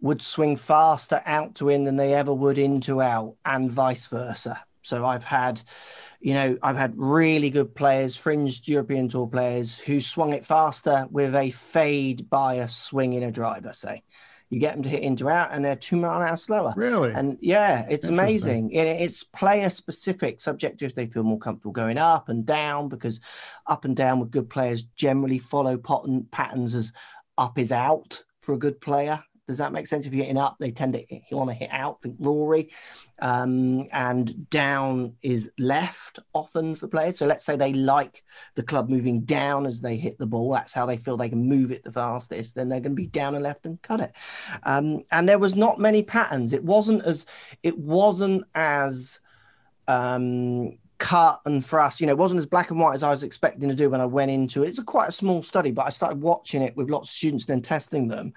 would 0.00 0.22
swing 0.22 0.56
faster 0.56 1.20
out 1.26 1.54
to 1.56 1.68
in 1.68 1.84
than 1.84 1.96
they 1.96 2.14
ever 2.14 2.32
would 2.32 2.56
into 2.56 3.02
out, 3.02 3.36
and 3.44 3.70
vice 3.70 4.06
versa. 4.06 4.64
So 4.82 5.04
I've 5.04 5.24
had 5.24 5.62
you 6.22 6.34
know, 6.34 6.56
I've 6.62 6.76
had 6.76 6.94
really 6.96 7.50
good 7.50 7.74
players, 7.74 8.16
fringed 8.16 8.68
European 8.68 9.08
Tour 9.08 9.26
players, 9.26 9.76
who 9.76 10.00
swung 10.00 10.32
it 10.32 10.44
faster 10.44 11.06
with 11.10 11.34
a 11.34 11.50
fade 11.50 12.30
bias 12.30 12.74
swing 12.74 13.12
in 13.12 13.24
a 13.24 13.32
driver, 13.32 13.72
say. 13.72 14.04
You 14.48 14.60
get 14.60 14.74
them 14.74 14.82
to 14.84 14.88
hit 14.88 15.02
into 15.02 15.28
out, 15.28 15.48
and 15.50 15.64
they're 15.64 15.74
two 15.74 15.96
mile 15.96 16.20
an 16.20 16.28
hour 16.28 16.36
slower. 16.36 16.74
Really? 16.76 17.10
And 17.12 17.38
yeah, 17.40 17.86
it's 17.88 18.08
amazing. 18.08 18.70
it's 18.70 19.24
player 19.24 19.70
specific, 19.70 20.40
subject 20.40 20.78
to 20.78 20.84
if 20.84 20.94
they 20.94 21.06
feel 21.06 21.22
more 21.22 21.38
comfortable 21.38 21.72
going 21.72 21.98
up 21.98 22.28
and 22.28 22.46
down, 22.46 22.88
because 22.88 23.18
up 23.66 23.84
and 23.84 23.96
down 23.96 24.20
with 24.20 24.30
good 24.30 24.48
players 24.48 24.84
generally 24.94 25.38
follow 25.38 25.76
pattern, 25.76 26.26
patterns 26.30 26.74
as 26.74 26.92
up 27.38 27.58
is 27.58 27.72
out 27.72 28.22
for 28.42 28.52
a 28.52 28.58
good 28.58 28.80
player 28.80 29.24
does 29.48 29.58
that 29.58 29.72
make 29.72 29.86
sense? 29.86 30.06
If 30.06 30.14
you're 30.14 30.24
hitting 30.24 30.40
up, 30.40 30.56
they 30.58 30.70
tend 30.70 30.94
to 30.94 31.04
want 31.32 31.50
to 31.50 31.54
hit 31.54 31.70
out. 31.72 32.00
Think 32.00 32.16
Rory, 32.20 32.70
um, 33.20 33.86
and 33.92 34.48
down 34.50 35.14
is 35.20 35.50
left 35.58 36.20
often 36.32 36.76
for 36.76 36.86
players. 36.86 37.18
So 37.18 37.26
let's 37.26 37.44
say 37.44 37.56
they 37.56 37.72
like 37.72 38.22
the 38.54 38.62
club 38.62 38.88
moving 38.88 39.22
down 39.22 39.66
as 39.66 39.80
they 39.80 39.96
hit 39.96 40.18
the 40.18 40.26
ball. 40.26 40.52
That's 40.52 40.72
how 40.72 40.86
they 40.86 40.96
feel 40.96 41.16
they 41.16 41.28
can 41.28 41.48
move 41.48 41.72
it 41.72 41.82
the 41.82 41.90
fastest. 41.90 42.54
Then 42.54 42.68
they're 42.68 42.80
going 42.80 42.92
to 42.92 43.02
be 43.02 43.08
down 43.08 43.34
and 43.34 43.42
left 43.42 43.66
and 43.66 43.82
cut 43.82 44.00
it. 44.00 44.12
Um, 44.62 45.02
and 45.10 45.28
there 45.28 45.40
was 45.40 45.56
not 45.56 45.80
many 45.80 46.02
patterns. 46.02 46.52
It 46.52 46.64
wasn't 46.64 47.02
as 47.02 47.26
it 47.64 47.76
wasn't 47.76 48.44
as 48.54 49.18
um, 49.88 50.78
cut 51.02 51.40
and 51.46 51.66
thrust. 51.66 52.00
You 52.00 52.06
know, 52.06 52.12
it 52.12 52.18
wasn't 52.18 52.38
as 52.38 52.46
black 52.46 52.70
and 52.70 52.78
white 52.78 52.94
as 52.94 53.02
I 53.02 53.10
was 53.10 53.24
expecting 53.24 53.68
to 53.68 53.74
do 53.74 53.90
when 53.90 54.00
I 54.00 54.06
went 54.06 54.30
into 54.30 54.62
it. 54.62 54.68
It's 54.68 54.78
a 54.78 54.84
quite 54.84 55.08
a 55.08 55.12
small 55.12 55.42
study, 55.42 55.72
but 55.72 55.84
I 55.84 55.90
started 55.90 56.22
watching 56.22 56.62
it 56.62 56.76
with 56.76 56.90
lots 56.90 57.08
of 57.08 57.14
students, 57.14 57.44
then 57.44 57.60
testing 57.60 58.06
them. 58.06 58.32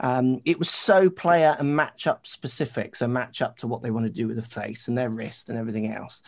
Um, 0.00 0.40
it 0.46 0.58
was 0.58 0.70
so 0.70 1.10
player 1.10 1.54
and 1.58 1.78
matchup 1.78 2.26
specific, 2.26 2.96
so 2.96 3.06
match 3.06 3.42
up 3.42 3.58
to 3.58 3.66
what 3.66 3.82
they 3.82 3.90
want 3.90 4.06
to 4.06 4.12
do 4.12 4.26
with 4.26 4.36
the 4.36 4.42
face 4.42 4.88
and 4.88 4.96
their 4.96 5.10
wrist 5.10 5.50
and 5.50 5.58
everything 5.58 5.92
else. 5.92 6.22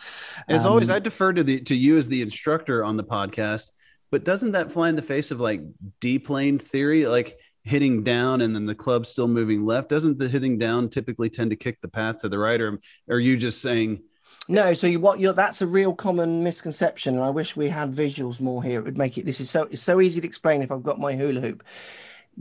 As 0.47 0.63
um, 0.63 0.73
always, 0.73 0.91
I 0.91 0.99
defer 0.99 1.33
to 1.33 1.43
the 1.43 1.59
to 1.61 1.75
you 1.75 1.97
as 1.97 2.07
the 2.07 2.21
instructor 2.21 2.83
on 2.83 2.95
the 2.95 3.03
podcast. 3.03 3.71
But 4.11 4.23
doesn't 4.23 4.51
that 4.51 4.71
fly 4.71 4.89
in 4.89 4.95
the 4.95 5.01
face 5.01 5.31
of 5.31 5.39
like 5.39 5.61
D 5.99 6.19
plane 6.19 6.59
theory? 6.59 7.07
Like 7.07 7.35
hitting 7.63 8.03
down 8.03 8.41
and 8.41 8.55
then 8.55 8.65
the 8.65 8.75
club 8.75 9.05
still 9.05 9.27
moving 9.27 9.65
left 9.65 9.89
doesn't 9.89 10.17
the 10.17 10.29
hitting 10.29 10.57
down 10.57 10.89
typically 10.89 11.29
tend 11.29 11.51
to 11.51 11.57
kick 11.57 11.79
the 11.81 11.89
path 11.89 12.17
to 12.17 12.29
the 12.29 12.39
right 12.39 12.61
or 12.61 12.79
are 13.09 13.19
you 13.19 13.35
just 13.35 13.61
saying 13.61 14.01
no, 14.49 14.73
so 14.73 14.87
you, 14.87 14.99
what 14.99 15.19
you're 15.19 15.31
that's 15.31 15.61
a 15.61 15.67
real 15.67 15.93
common 15.93 16.43
misconception, 16.43 17.13
and 17.13 17.23
I 17.23 17.29
wish 17.29 17.55
we 17.55 17.69
had 17.69 17.93
visuals 17.93 18.39
more 18.39 18.63
here. 18.63 18.79
It 18.79 18.85
would 18.85 18.97
make 18.97 19.15
it. 19.19 19.25
This 19.25 19.39
is 19.39 19.47
so 19.47 19.67
it's 19.69 19.83
so 19.83 20.01
easy 20.01 20.19
to 20.21 20.27
explain 20.27 20.63
if 20.63 20.71
I've 20.71 20.81
got 20.81 20.99
my 20.99 21.15
hula 21.15 21.39
hoop. 21.39 21.63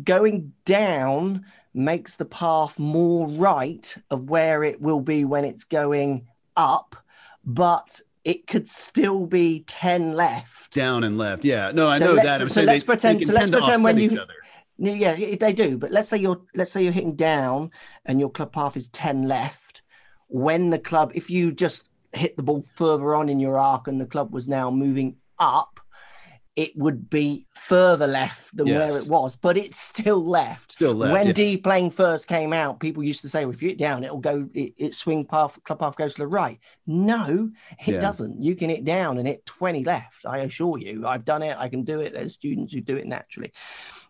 Going 0.02 0.54
down 0.64 1.44
makes 1.74 2.16
the 2.16 2.24
path 2.24 2.78
more 2.78 3.28
right 3.28 3.94
of 4.10 4.30
where 4.30 4.64
it 4.64 4.80
will 4.80 5.02
be 5.02 5.26
when 5.26 5.44
it's 5.44 5.64
going 5.64 6.26
up, 6.56 6.96
but 7.44 8.00
it 8.24 8.46
could 8.46 8.66
still 8.66 9.26
be 9.26 9.64
10 9.66 10.12
left 10.12 10.74
down 10.74 11.04
and 11.04 11.16
left 11.16 11.44
yeah 11.44 11.70
no 11.72 11.88
i 11.88 11.98
so 11.98 12.04
know 12.04 12.16
that 12.16 12.42
I'm 12.42 12.48
so 12.48 12.62
let's 12.62 12.82
they, 12.82 12.86
pretend 12.86 13.20
they 13.20 13.24
so 13.24 13.32
let's 13.32 13.48
pretend 13.48 13.84
when 13.84 13.96
you 13.96 14.26
yeah 14.76 15.14
they 15.36 15.52
do 15.52 15.78
but 15.78 15.92
let's 15.92 16.08
say 16.08 16.18
you're 16.18 16.42
let's 16.54 16.72
say 16.72 16.82
you're 16.82 16.92
hitting 16.92 17.14
down 17.14 17.70
and 18.04 18.18
your 18.18 18.28
club 18.28 18.52
path 18.52 18.76
is 18.76 18.88
10 18.88 19.28
left 19.28 19.82
when 20.26 20.70
the 20.70 20.78
club 20.78 21.12
if 21.14 21.30
you 21.30 21.52
just 21.52 21.87
hit 22.12 22.36
the 22.36 22.42
ball 22.42 22.62
further 22.62 23.14
on 23.14 23.28
in 23.28 23.40
your 23.40 23.58
arc 23.58 23.88
and 23.88 24.00
the 24.00 24.06
club 24.06 24.32
was 24.32 24.48
now 24.48 24.70
moving 24.70 25.16
up, 25.38 25.80
it 26.58 26.76
would 26.76 27.08
be 27.08 27.46
further 27.54 28.08
left 28.08 28.56
than 28.56 28.66
yes. 28.66 28.92
where 28.92 29.00
it 29.00 29.08
was, 29.08 29.36
but 29.36 29.56
it's 29.56 29.78
still 29.78 30.24
left. 30.24 30.72
Still 30.72 30.92
left. 30.92 31.12
When 31.12 31.28
yeah. 31.28 31.32
D 31.32 31.56
plane 31.56 31.88
first 31.88 32.26
came 32.26 32.52
out, 32.52 32.80
people 32.80 33.04
used 33.04 33.20
to 33.20 33.28
say, 33.28 33.44
well, 33.44 33.54
if 33.54 33.62
you 33.62 33.68
hit 33.68 33.78
down, 33.78 34.02
it'll 34.02 34.18
go, 34.18 34.48
it, 34.52 34.74
it 34.76 34.94
swing 34.94 35.24
path, 35.24 35.62
club 35.62 35.78
path 35.78 35.96
goes 35.96 36.14
to 36.14 36.22
the 36.22 36.26
right. 36.26 36.58
No, 36.84 37.48
it 37.86 37.94
yeah. 37.94 38.00
doesn't. 38.00 38.42
You 38.42 38.56
can 38.56 38.70
hit 38.70 38.84
down 38.84 39.18
and 39.18 39.28
hit 39.28 39.46
20 39.46 39.84
left. 39.84 40.26
I 40.26 40.38
assure 40.38 40.78
you, 40.78 41.06
I've 41.06 41.24
done 41.24 41.44
it. 41.44 41.56
I 41.56 41.68
can 41.68 41.84
do 41.84 42.00
it. 42.00 42.12
There's 42.12 42.32
students 42.32 42.72
who 42.72 42.80
do 42.80 42.96
it 42.96 43.06
naturally. 43.06 43.52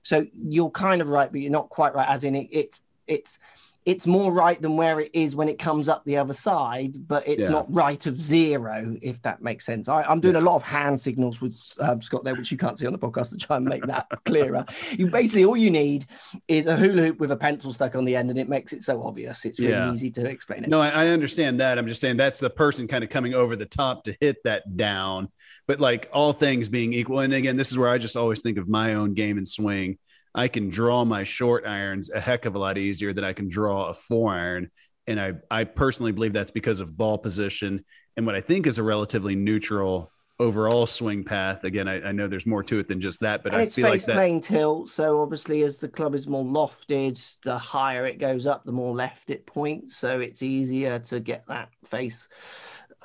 So 0.03 0.27
you're 0.33 0.71
kind 0.71 1.03
of 1.03 1.09
right, 1.09 1.31
but 1.31 1.43
you're 1.43 1.51
not 1.51 1.69
quite 1.69 1.95
right. 1.95 2.09
As 2.09 2.25
in, 2.25 2.35
it, 2.35 2.49
it's, 2.51 2.81
it's, 3.07 3.41
it's 3.89 4.07
more 4.07 4.35
right 4.35 4.61
than 4.61 4.77
where 4.77 5.01
it 5.01 5.11
is 5.15 5.35
when 5.35 5.49
it 5.49 5.59
comes 5.59 5.89
up 5.89 6.05
the 6.05 6.19
other 6.19 6.35
side, 6.35 7.09
but 7.09 7.27
it's 7.27 7.45
yeah. 7.45 7.49
not 7.49 7.75
right 7.75 8.05
of 8.05 8.21
zero, 8.21 8.95
if 9.01 9.23
that 9.23 9.41
makes 9.41 9.65
sense. 9.65 9.89
I, 9.89 10.05
am 10.13 10.21
doing 10.21 10.35
yeah. 10.35 10.43
a 10.43 10.43
lot 10.43 10.57
of 10.57 10.63
hand 10.63 11.01
signals 11.01 11.41
with 11.41 11.59
um, 11.81 12.03
Scott 12.03 12.23
there, 12.23 12.35
which 12.35 12.53
you 12.53 12.59
can't 12.59 12.79
see 12.79 12.87
on 12.87 12.93
the 12.93 12.99
podcast 12.99 13.31
to 13.31 13.39
try 13.39 13.57
and 13.57 13.65
make 13.65 13.83
that 13.85 14.07
clearer. 14.27 14.67
You 14.91 15.11
basically 15.11 15.47
all 15.47 15.57
you 15.57 15.71
need 15.71 16.05
is 16.49 16.67
a 16.67 16.77
hula 16.77 17.01
hoop 17.01 17.19
with 17.19 17.31
a 17.31 17.37
pencil 17.39 17.73
stuck 17.73 17.95
on 17.95 18.05
the 18.05 18.15
end, 18.15 18.29
and 18.29 18.39
it 18.39 18.47
makes 18.47 18.75
it 18.75 18.83
so 18.83 19.03
obvious. 19.03 19.47
It's 19.47 19.59
really 19.59 19.73
yeah. 19.73 19.91
easy 19.91 20.11
to 20.11 20.29
explain 20.29 20.65
it. 20.65 20.69
No, 20.69 20.83
I, 20.83 20.91
I 20.91 21.07
understand 21.07 21.61
that. 21.61 21.79
I'm 21.79 21.87
just 21.87 22.03
saying 22.03 22.19
that's 22.19 22.41
the 22.41 22.51
person 22.51 22.89
kind 22.89 23.03
of 23.03 23.09
coming 23.09 23.33
over 23.33 23.57
the 23.57 23.65
top 23.65 24.05
to 24.05 24.15
hit 24.21 24.45
that 24.45 24.77
down. 24.77 25.31
But 25.67 25.81
like 25.81 26.11
all 26.13 26.35
things 26.35 26.69
being 26.69 26.93
equal, 26.93 27.21
and 27.21 27.33
again, 27.33 27.57
this 27.57 27.73
is 27.73 27.79
where 27.79 27.89
I 27.89 27.97
just 27.97 28.17
always 28.17 28.43
think 28.43 28.59
of 28.59 28.69
my 28.69 28.97
own 28.97 29.15
game 29.15 29.39
and 29.39 29.49
swing 29.49 29.97
I 30.39 30.47
can 30.47 30.69
draw 30.69 31.05
my 31.05 31.25
short 31.25 31.67
irons 31.67 32.11
a 32.11 32.21
heck 32.21 32.45
of 32.45 32.55
a 32.55 32.61
lot 32.61 32.79
easier 32.79 33.13
than 33.13 33.25
I 33.25 33.33
can 33.33 33.49
draw 33.49 33.87
a 33.87 33.95
four 33.95 34.33
iron. 34.33 34.71
And 35.09 35.21
I, 35.21 35.33
I 35.51 35.65
personally 35.65 36.13
believe 36.13 36.33
that's 36.33 36.53
because 36.53 36.79
of 36.79 36.97
ball 36.97 37.19
position 37.19 37.85
and 38.17 38.25
what 38.25 38.37
I 38.37 38.41
think 38.41 38.69
is 38.69 38.79
a 38.79 38.85
relatively 38.85 39.35
neutral 39.35 40.13
overall 40.39 40.87
swing 40.87 41.25
path. 41.25 41.65
Again, 41.65 41.89
I, 41.89 42.09
I, 42.09 42.13
know 42.13 42.29
there's 42.29 42.47
more 42.47 42.63
to 42.63 42.79
it 42.79 42.87
than 42.87 43.01
just 43.01 43.19
that, 43.21 43.43
but 43.43 43.53
and 43.53 43.63
I 43.63 43.65
it's 43.65 43.75
feel 43.75 43.91
face 43.91 44.07
like 44.07 44.15
that 44.15 44.23
main 44.23 44.41
tilt. 44.41 44.91
So 44.91 45.21
obviously, 45.21 45.63
as 45.63 45.79
the 45.79 45.89
club 45.89 46.15
is 46.15 46.29
more 46.29 46.45
lofted, 46.45 47.37
the 47.43 47.59
higher 47.59 48.07
it 48.07 48.19
goes 48.19 48.47
up, 48.47 48.65
the 48.65 48.71
more 48.71 48.95
left 48.95 49.31
it 49.31 49.45
points. 49.45 49.97
So 49.97 50.21
it's 50.21 50.43
easier 50.43 51.01
to 51.01 51.19
get 51.19 51.49
that 51.49 51.71
face 51.85 52.29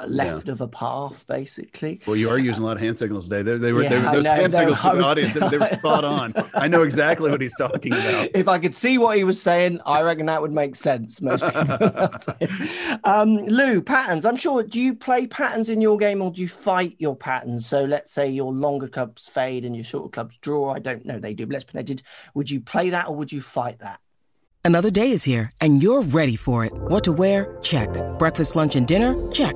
left 0.08 0.48
yeah. 0.48 0.52
of 0.54 0.62
a 0.62 0.68
path, 0.68 1.26
basically. 1.28 2.02
Well, 2.06 2.16
you 2.16 2.30
are 2.30 2.38
using 2.38 2.64
a 2.64 2.68
lot 2.68 2.78
of 2.78 2.84
hand 2.84 2.98
signals 2.98 3.28
today. 3.28 3.44
They, 3.44 3.58
they 3.58 3.74
were, 3.74 3.84
yeah, 3.84 3.90
they 3.90 4.00
were 4.00 4.12
those 4.12 4.26
know, 4.26 4.34
hand 4.34 4.54
signals 4.54 4.82
to 4.82 4.90
the 4.96 5.04
audience. 5.04 5.34
they 5.36 5.58
were 5.58 5.66
spot 5.66 6.04
on. 6.04 6.34
I 6.54 6.68
know 6.68 6.82
exactly 6.84 7.30
what 7.30 7.42
he's 7.42 7.56
talking 7.56 7.94
about. 7.94 8.30
If 8.34 8.48
I 8.48 8.58
could 8.58 8.76
see 8.76 8.98
what 8.98 9.18
he 9.18 9.24
was 9.24 9.42
saying, 9.42 9.80
I 9.86 10.02
reckon 10.02 10.26
that 10.26 10.42
would 10.42 10.52
make 10.52 10.76
sense. 10.76 11.22
Most 11.22 11.44
um, 13.04 13.38
Lou, 13.46 13.82
patterns. 13.82 14.26
I'm 14.26 14.36
sure. 14.36 14.64
Do 14.64 14.82
you 14.82 14.96
play 14.96 15.28
patterns 15.28 15.70
in 15.70 15.80
your 15.82 15.98
game 15.98 16.22
or 16.22 16.32
do 16.32 16.42
you 16.42 16.48
fight 16.48 16.96
your 16.98 17.16
patterns? 17.16 17.66
So 17.66 17.84
let's 17.84 18.12
say 18.12 18.30
your 18.30 18.52
longer 18.52 18.88
clubs 18.88 19.28
fade 19.30 19.66
and 19.66 19.76
your 19.76 19.86
shorter 19.86 20.10
clubs 20.10 20.38
draw. 20.38 20.74
I 20.74 20.80
don't 20.80 21.06
know. 21.06 21.20
They 21.20 21.34
do. 21.34 21.46
Let's 21.46 21.64
pretend. 21.64 22.02
Would 22.34 22.50
you 22.50 22.60
play 22.60 22.90
that 22.90 23.08
or 23.08 23.16
would 23.16 23.32
you 23.32 23.42
fight 23.42 23.80
that? 23.80 24.00
Another 24.66 24.90
day 24.90 25.12
is 25.12 25.24
here 25.24 25.52
and 25.62 25.84
you're 25.84 26.02
ready 26.02 26.36
for 26.36 26.66
it. 26.66 26.74
What 26.74 27.04
to 27.04 27.12
wear? 27.12 27.58
Check. 27.62 27.90
Breakfast, 28.18 28.56
lunch, 28.56 28.76
and 28.76 28.88
dinner? 28.88 29.14
Check. 29.32 29.56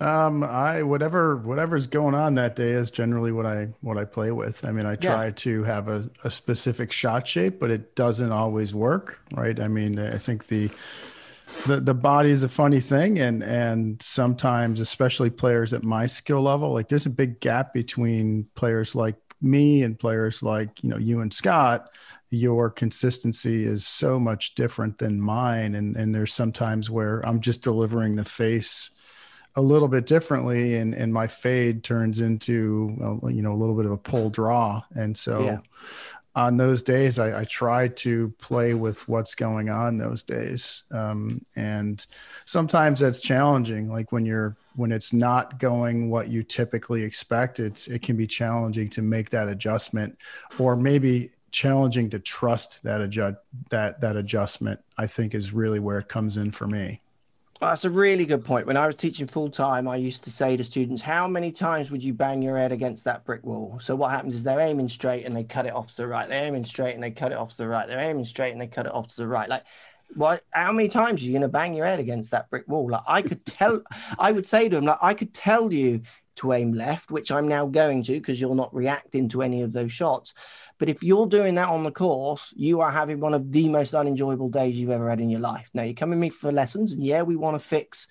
Um, 0.00 0.42
I 0.42 0.82
whatever 0.82 1.36
whatever's 1.36 1.86
going 1.86 2.16
on 2.16 2.34
that 2.34 2.56
day 2.56 2.72
is 2.72 2.90
generally 2.90 3.30
what 3.30 3.46
I 3.46 3.68
what 3.80 3.96
I 3.96 4.04
play 4.04 4.32
with. 4.32 4.64
I 4.64 4.72
mean, 4.72 4.86
I 4.86 4.96
try 4.96 5.26
yeah. 5.26 5.32
to 5.36 5.62
have 5.62 5.88
a, 5.88 6.10
a 6.24 6.30
specific 6.30 6.90
shot 6.90 7.28
shape, 7.28 7.60
but 7.60 7.70
it 7.70 7.94
doesn't 7.94 8.32
always 8.32 8.74
work, 8.74 9.20
right? 9.32 9.58
I 9.58 9.68
mean, 9.68 10.00
I 10.00 10.18
think 10.18 10.48
the 10.48 10.68
the 11.66 11.80
the 11.80 11.94
body 11.94 12.30
is 12.30 12.42
a 12.42 12.48
funny 12.48 12.80
thing, 12.80 13.20
and 13.20 13.44
and 13.44 14.02
sometimes, 14.02 14.80
especially 14.80 15.30
players 15.30 15.72
at 15.72 15.84
my 15.84 16.06
skill 16.06 16.42
level, 16.42 16.72
like 16.72 16.88
there's 16.88 17.06
a 17.06 17.10
big 17.10 17.38
gap 17.38 17.72
between 17.72 18.48
players 18.56 18.96
like 18.96 19.16
me 19.40 19.82
and 19.84 19.98
players 19.98 20.42
like 20.42 20.82
you 20.82 20.90
know 20.90 20.98
you 20.98 21.20
and 21.20 21.32
Scott. 21.32 21.90
Your 22.30 22.68
consistency 22.68 23.64
is 23.64 23.86
so 23.86 24.18
much 24.18 24.56
different 24.56 24.98
than 24.98 25.20
mine, 25.20 25.76
and 25.76 25.94
and 25.94 26.12
there's 26.12 26.34
sometimes 26.34 26.90
where 26.90 27.24
I'm 27.24 27.40
just 27.40 27.62
delivering 27.62 28.16
the 28.16 28.24
face 28.24 28.90
a 29.56 29.62
little 29.62 29.88
bit 29.88 30.06
differently 30.06 30.76
and 30.76 30.94
and 30.94 31.12
my 31.12 31.26
fade 31.26 31.84
turns 31.84 32.20
into 32.20 33.20
you 33.28 33.42
know 33.42 33.52
a 33.52 33.56
little 33.56 33.76
bit 33.76 33.86
of 33.86 33.92
a 33.92 33.96
pull 33.96 34.30
draw. 34.30 34.82
And 34.94 35.16
so 35.16 35.44
yeah. 35.44 35.58
on 36.34 36.56
those 36.56 36.82
days 36.82 37.18
I, 37.18 37.40
I, 37.40 37.44
try 37.44 37.88
to 37.88 38.34
play 38.40 38.74
with 38.74 39.06
what's 39.08 39.34
going 39.34 39.70
on 39.70 39.96
those 39.96 40.24
days. 40.24 40.82
Um, 40.90 41.44
and 41.54 42.04
sometimes 42.46 43.00
that's 43.00 43.20
challenging. 43.20 43.90
Like 43.90 44.10
when 44.10 44.26
you're 44.26 44.56
when 44.76 44.92
it's 44.92 45.12
not 45.12 45.58
going 45.58 46.10
what 46.10 46.28
you 46.28 46.42
typically 46.42 47.02
expect 47.02 47.60
it's 47.60 47.88
it 47.88 48.02
can 48.02 48.16
be 48.16 48.26
challenging 48.26 48.88
to 48.88 49.02
make 49.02 49.30
that 49.30 49.48
adjustment 49.48 50.16
or 50.58 50.76
maybe 50.76 51.30
challenging 51.52 52.10
to 52.10 52.18
trust 52.18 52.82
that 52.82 53.00
adjust 53.00 53.36
that 53.70 54.00
that 54.00 54.16
adjustment 54.16 54.80
i 54.98 55.06
think 55.06 55.34
is 55.34 55.52
really 55.52 55.78
where 55.78 55.98
it 55.98 56.08
comes 56.08 56.36
in 56.36 56.50
for 56.50 56.66
me 56.66 57.00
well, 57.60 57.70
that's 57.70 57.84
a 57.84 57.90
really 57.90 58.26
good 58.26 58.44
point. 58.44 58.66
When 58.66 58.76
I 58.76 58.86
was 58.86 58.96
teaching 58.96 59.26
full 59.26 59.48
time, 59.48 59.86
I 59.86 59.96
used 59.96 60.24
to 60.24 60.30
say 60.30 60.56
to 60.56 60.64
students, 60.64 61.02
How 61.02 61.28
many 61.28 61.52
times 61.52 61.90
would 61.90 62.02
you 62.02 62.12
bang 62.12 62.42
your 62.42 62.58
head 62.58 62.72
against 62.72 63.04
that 63.04 63.24
brick 63.24 63.44
wall? 63.44 63.78
So, 63.82 63.94
what 63.94 64.10
happens 64.10 64.34
is 64.34 64.42
they're 64.42 64.60
aiming 64.60 64.88
straight 64.88 65.24
and 65.24 65.34
they 65.34 65.44
cut 65.44 65.66
it 65.66 65.72
off 65.72 65.88
to 65.88 65.96
the 65.96 66.06
right. 66.08 66.28
They're 66.28 66.40
aiming 66.40 66.64
straight 66.64 66.94
and 66.94 67.02
they 67.02 67.10
cut 67.10 67.32
it 67.32 67.38
off 67.38 67.50
to 67.50 67.56
the 67.58 67.68
right. 67.68 67.86
They're 67.86 68.00
aiming 68.00 68.24
straight 68.24 68.52
and 68.52 68.60
they 68.60 68.66
cut 68.66 68.86
it 68.86 68.92
off 68.92 69.08
to 69.08 69.16
the 69.16 69.28
right. 69.28 69.48
Like, 69.48 69.62
what? 70.14 70.42
How 70.50 70.72
many 70.72 70.88
times 70.88 71.22
are 71.22 71.24
you 71.26 71.32
going 71.32 71.42
to 71.42 71.48
bang 71.48 71.74
your 71.74 71.86
head 71.86 72.00
against 72.00 72.32
that 72.32 72.50
brick 72.50 72.66
wall? 72.66 72.90
Like, 72.90 73.02
I 73.06 73.22
could 73.22 73.46
tell, 73.46 73.82
I 74.18 74.32
would 74.32 74.46
say 74.46 74.68
to 74.68 74.76
them, 74.76 74.84
like, 74.84 74.98
I 75.00 75.14
could 75.14 75.32
tell 75.32 75.72
you 75.72 76.02
to 76.36 76.52
aim 76.52 76.72
left, 76.72 77.10
which 77.10 77.30
I'm 77.30 77.48
now 77.48 77.66
going 77.66 78.02
to 78.04 78.12
because 78.12 78.40
you're 78.40 78.54
not 78.54 78.74
reacting 78.74 79.28
to 79.30 79.42
any 79.42 79.62
of 79.62 79.72
those 79.72 79.92
shots. 79.92 80.34
But 80.78 80.88
if 80.88 81.02
you're 81.02 81.26
doing 81.26 81.54
that 81.54 81.68
on 81.68 81.84
the 81.84 81.90
course, 81.90 82.52
you 82.56 82.80
are 82.80 82.90
having 82.90 83.20
one 83.20 83.34
of 83.34 83.52
the 83.52 83.68
most 83.68 83.94
unenjoyable 83.94 84.48
days 84.48 84.76
you've 84.76 84.90
ever 84.90 85.08
had 85.08 85.20
in 85.20 85.30
your 85.30 85.40
life. 85.40 85.70
Now, 85.72 85.82
you 85.82 85.94
come 85.94 86.10
with 86.10 86.18
me 86.18 86.30
for 86.30 86.50
lessons, 86.50 86.92
and 86.92 87.04
yeah, 87.04 87.22
we 87.22 87.36
want 87.36 87.54
to 87.54 87.64
fix 87.64 88.08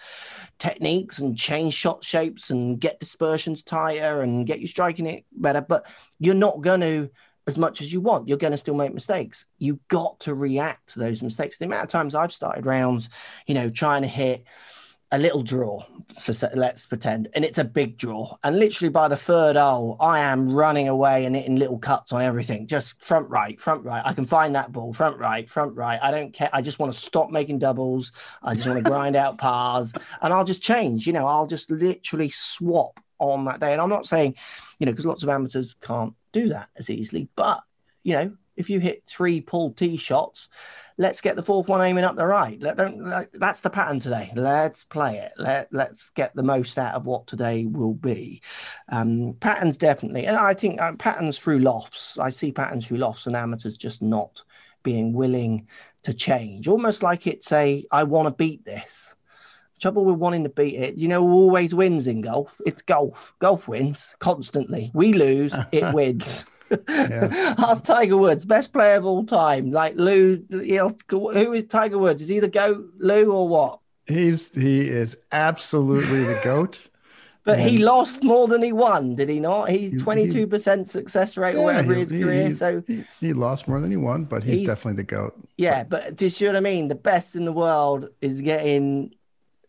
techniques 0.59 1.19
and 1.19 1.37
change 1.37 1.73
shot 1.73 2.03
shapes 2.03 2.49
and 2.49 2.79
get 2.79 2.99
dispersions 2.99 3.61
tighter 3.61 4.21
and 4.21 4.47
get 4.47 4.59
you 4.59 4.67
striking 4.67 5.07
it 5.07 5.25
better. 5.31 5.61
But 5.61 5.85
you're 6.19 6.35
not 6.35 6.61
going 6.61 6.81
to 6.81 7.09
as 7.45 7.57
much 7.57 7.81
as 7.81 7.91
you 7.91 7.99
want. 7.99 8.27
You're 8.27 8.37
going 8.37 8.51
to 8.51 8.57
still 8.57 8.75
make 8.75 8.93
mistakes. 8.93 9.45
You've 9.57 9.85
got 9.87 10.21
to 10.21 10.33
react 10.33 10.93
to 10.93 10.99
those 10.99 11.21
mistakes. 11.21 11.57
The 11.57 11.65
amount 11.65 11.83
of 11.83 11.89
times 11.89 12.15
I've 12.15 12.31
started 12.31 12.65
rounds, 12.65 13.09
you 13.45 13.53
know, 13.53 13.69
trying 13.69 14.03
to 14.03 14.07
hit 14.07 14.45
a 15.13 15.17
little 15.17 15.43
draw 15.43 15.85
for 16.19 16.33
let's 16.55 16.87
pretend, 16.87 17.29
and 17.33 17.45
it's 17.45 17.59
a 17.59 17.63
big 17.63 17.97
draw. 17.97 18.35
And 18.43 18.59
literally 18.59 18.89
by 18.89 19.07
the 19.07 19.15
third 19.15 19.55
hole, 19.55 19.95
I 19.99 20.19
am 20.19 20.51
running 20.51 20.87
away 20.87 21.25
and 21.25 21.35
hitting 21.35 21.55
little 21.55 21.77
cuts 21.77 22.11
on 22.11 22.23
everything, 22.23 22.65
just 22.65 23.03
front 23.05 23.29
right, 23.29 23.59
front 23.59 23.85
right. 23.85 24.01
I 24.03 24.13
can 24.13 24.25
find 24.25 24.55
that 24.55 24.71
ball, 24.71 24.91
front 24.91 25.19
right, 25.19 25.47
front 25.47 25.75
right. 25.75 25.99
I 26.01 26.09
don't 26.09 26.33
care. 26.33 26.49
I 26.51 26.63
just 26.63 26.79
want 26.79 26.91
to 26.93 26.99
stop 26.99 27.29
making 27.29 27.59
doubles. 27.59 28.11
I 28.41 28.55
just 28.55 28.67
want 28.67 28.83
to 28.83 28.89
grind 28.89 29.15
out 29.15 29.37
pars, 29.37 29.93
and 30.21 30.33
I'll 30.33 30.45
just 30.45 30.63
change. 30.63 31.05
You 31.05 31.13
know, 31.13 31.27
I'll 31.27 31.47
just 31.47 31.69
literally 31.69 32.29
swap 32.29 32.99
on 33.19 33.45
that 33.45 33.59
day. 33.59 33.71
And 33.71 33.81
I'm 33.81 33.89
not 33.89 34.07
saying, 34.07 34.35
you 34.79 34.87
know, 34.87 34.91
because 34.91 35.05
lots 35.05 35.21
of 35.21 35.29
amateurs 35.29 35.75
can't 35.79 36.15
do 36.31 36.49
that 36.49 36.69
as 36.75 36.89
easily, 36.89 37.29
but 37.35 37.61
you 38.03 38.13
know, 38.13 38.35
if 38.55 38.69
you 38.69 38.79
hit 38.79 39.03
three 39.05 39.41
pull 39.41 39.71
tee 39.71 39.97
shots 39.97 40.49
let's 40.97 41.21
get 41.21 41.35
the 41.35 41.43
fourth 41.43 41.67
one 41.67 41.81
aiming 41.81 42.03
up 42.03 42.15
the 42.15 42.25
right. 42.25 42.61
Let, 42.61 42.77
don't, 42.77 43.03
let, 43.03 43.29
that's 43.33 43.61
the 43.61 43.69
pattern 43.69 43.99
today. 43.99 44.31
Let's 44.35 44.83
play 44.83 45.17
it. 45.17 45.33
Let, 45.37 45.69
let's 45.71 46.09
get 46.09 46.35
the 46.35 46.43
most 46.43 46.77
out 46.77 46.95
of 46.95 47.05
what 47.05 47.27
today 47.27 47.65
will 47.65 47.93
be. 47.93 48.41
Um, 48.89 49.35
patterns 49.39 49.77
definitely. 49.77 50.25
And 50.25 50.37
I 50.37 50.53
think 50.53 50.81
uh, 50.81 50.93
patterns 50.93 51.39
through 51.39 51.59
lofts. 51.59 52.17
I 52.17 52.29
see 52.29 52.51
patterns 52.51 52.87
through 52.87 52.97
lofts 52.97 53.27
and 53.27 53.35
amateurs 53.35 53.77
just 53.77 54.01
not 54.01 54.43
being 54.83 55.13
willing 55.13 55.67
to 56.03 56.13
change. 56.13 56.67
Almost 56.67 57.03
like 57.03 57.25
it's 57.27 57.51
a, 57.51 57.85
I 57.91 58.03
want 58.03 58.27
to 58.27 58.31
beat 58.31 58.65
this. 58.65 59.15
Trouble 59.79 60.05
with 60.05 60.15
wanting 60.15 60.43
to 60.43 60.49
beat 60.49 60.75
it, 60.75 60.97
you 60.97 61.09
know, 61.09 61.29
always 61.29 61.75
wins 61.75 62.07
in 62.07 62.21
golf? 62.21 62.61
It's 62.65 62.81
golf. 62.81 63.33
Golf 63.39 63.67
wins 63.67 64.15
constantly. 64.19 64.91
We 64.93 65.11
lose, 65.11 65.53
it 65.73 65.93
wins 65.93 66.45
yeah. 66.89 67.55
Ask 67.57 67.83
Tiger 67.85 68.17
Woods, 68.17 68.45
best 68.45 68.73
player 68.73 68.95
of 68.95 69.05
all 69.05 69.25
time. 69.25 69.71
Like 69.71 69.95
Lou, 69.95 70.43
who 70.49 71.53
is 71.53 71.65
Tiger 71.65 71.97
Woods? 71.97 72.21
Is 72.21 72.29
he 72.29 72.39
the 72.39 72.47
goat, 72.47 72.85
Lou, 72.97 73.31
or 73.31 73.47
what? 73.47 73.79
He's 74.07 74.53
he 74.53 74.87
is 74.87 75.17
absolutely 75.31 76.23
the 76.23 76.39
goat. 76.43 76.89
But 77.45 77.59
and 77.59 77.69
he 77.69 77.79
lost 77.79 78.23
more 78.23 78.47
than 78.47 78.63
he 78.63 78.71
won, 78.71 79.15
did 79.15 79.27
he 79.27 79.41
not? 79.41 79.69
He's 79.69 80.01
twenty 80.01 80.29
two 80.29 80.47
percent 80.47 80.87
success 80.87 81.35
rate 81.35 81.55
yeah, 81.55 81.59
or 81.59 81.65
whatever 81.65 81.93
he, 81.93 81.99
his 81.99 82.11
career. 82.11 82.47
He, 82.47 82.53
so 82.53 82.83
he, 82.87 83.03
he, 83.19 83.33
lost 83.33 83.67
more 83.67 83.81
than 83.81 83.91
he 83.91 83.97
won, 83.97 84.23
but 84.23 84.45
he's, 84.45 84.59
he's 84.59 84.67
definitely 84.69 85.03
the 85.03 85.03
goat. 85.03 85.33
Yeah, 85.57 85.83
but, 85.83 86.03
but 86.03 86.15
do 86.15 86.23
you 86.23 86.29
see 86.29 86.45
what 86.45 86.55
I 86.55 86.61
mean? 86.61 86.87
The 86.87 86.95
best 86.95 87.35
in 87.35 87.43
the 87.43 87.51
world 87.51 88.07
is 88.21 88.39
getting 88.39 89.13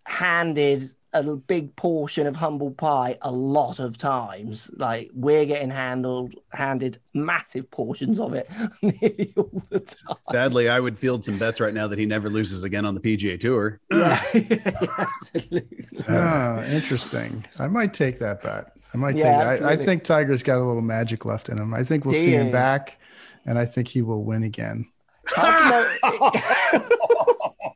handed 0.06 0.94
a 1.14 1.22
big 1.36 1.74
portion 1.76 2.26
of 2.26 2.36
humble 2.36 2.72
pie 2.72 3.16
a 3.22 3.30
lot 3.30 3.78
of 3.78 3.96
times. 3.96 4.70
Like 4.74 5.10
we're 5.14 5.46
getting 5.46 5.70
handled 5.70 6.34
handed 6.50 6.98
massive 7.14 7.70
portions 7.70 8.18
of 8.18 8.34
it 8.34 8.50
nearly 8.82 9.32
all 9.36 9.62
the 9.70 9.80
time. 9.80 10.16
Sadly, 10.30 10.68
I 10.68 10.80
would 10.80 10.98
field 10.98 11.24
some 11.24 11.38
bets 11.38 11.60
right 11.60 11.72
now 11.72 11.86
that 11.88 11.98
he 11.98 12.06
never 12.06 12.28
loses 12.28 12.64
again 12.64 12.84
on 12.84 12.94
the 12.94 13.00
PGA 13.00 13.40
Tour. 13.40 13.80
Yeah, 13.94 14.20
yeah 14.34 14.96
absolutely. 14.98 15.86
Ah, 16.08 16.64
interesting. 16.64 17.44
I 17.60 17.68
might 17.68 17.94
take 17.94 18.18
that 18.18 18.42
bet. 18.42 18.72
I 18.92 18.96
might 18.96 19.16
yeah, 19.16 19.52
take 19.52 19.60
that. 19.60 19.68
I, 19.68 19.72
I, 19.72 19.76
think 19.76 20.02
Tiger's 20.02 20.42
got 20.42 20.58
a 20.58 20.64
little 20.64 20.82
magic 20.82 21.24
left 21.24 21.48
in 21.48 21.58
him. 21.58 21.72
I 21.72 21.84
think 21.84 22.04
we'll 22.04 22.14
see 22.14 22.32
him 22.32 22.50
back, 22.50 22.98
and 23.46 23.56
I 23.58 23.66
think 23.66 23.86
he 23.88 24.02
will 24.02 24.24
win 24.24 24.42
again. 24.42 24.90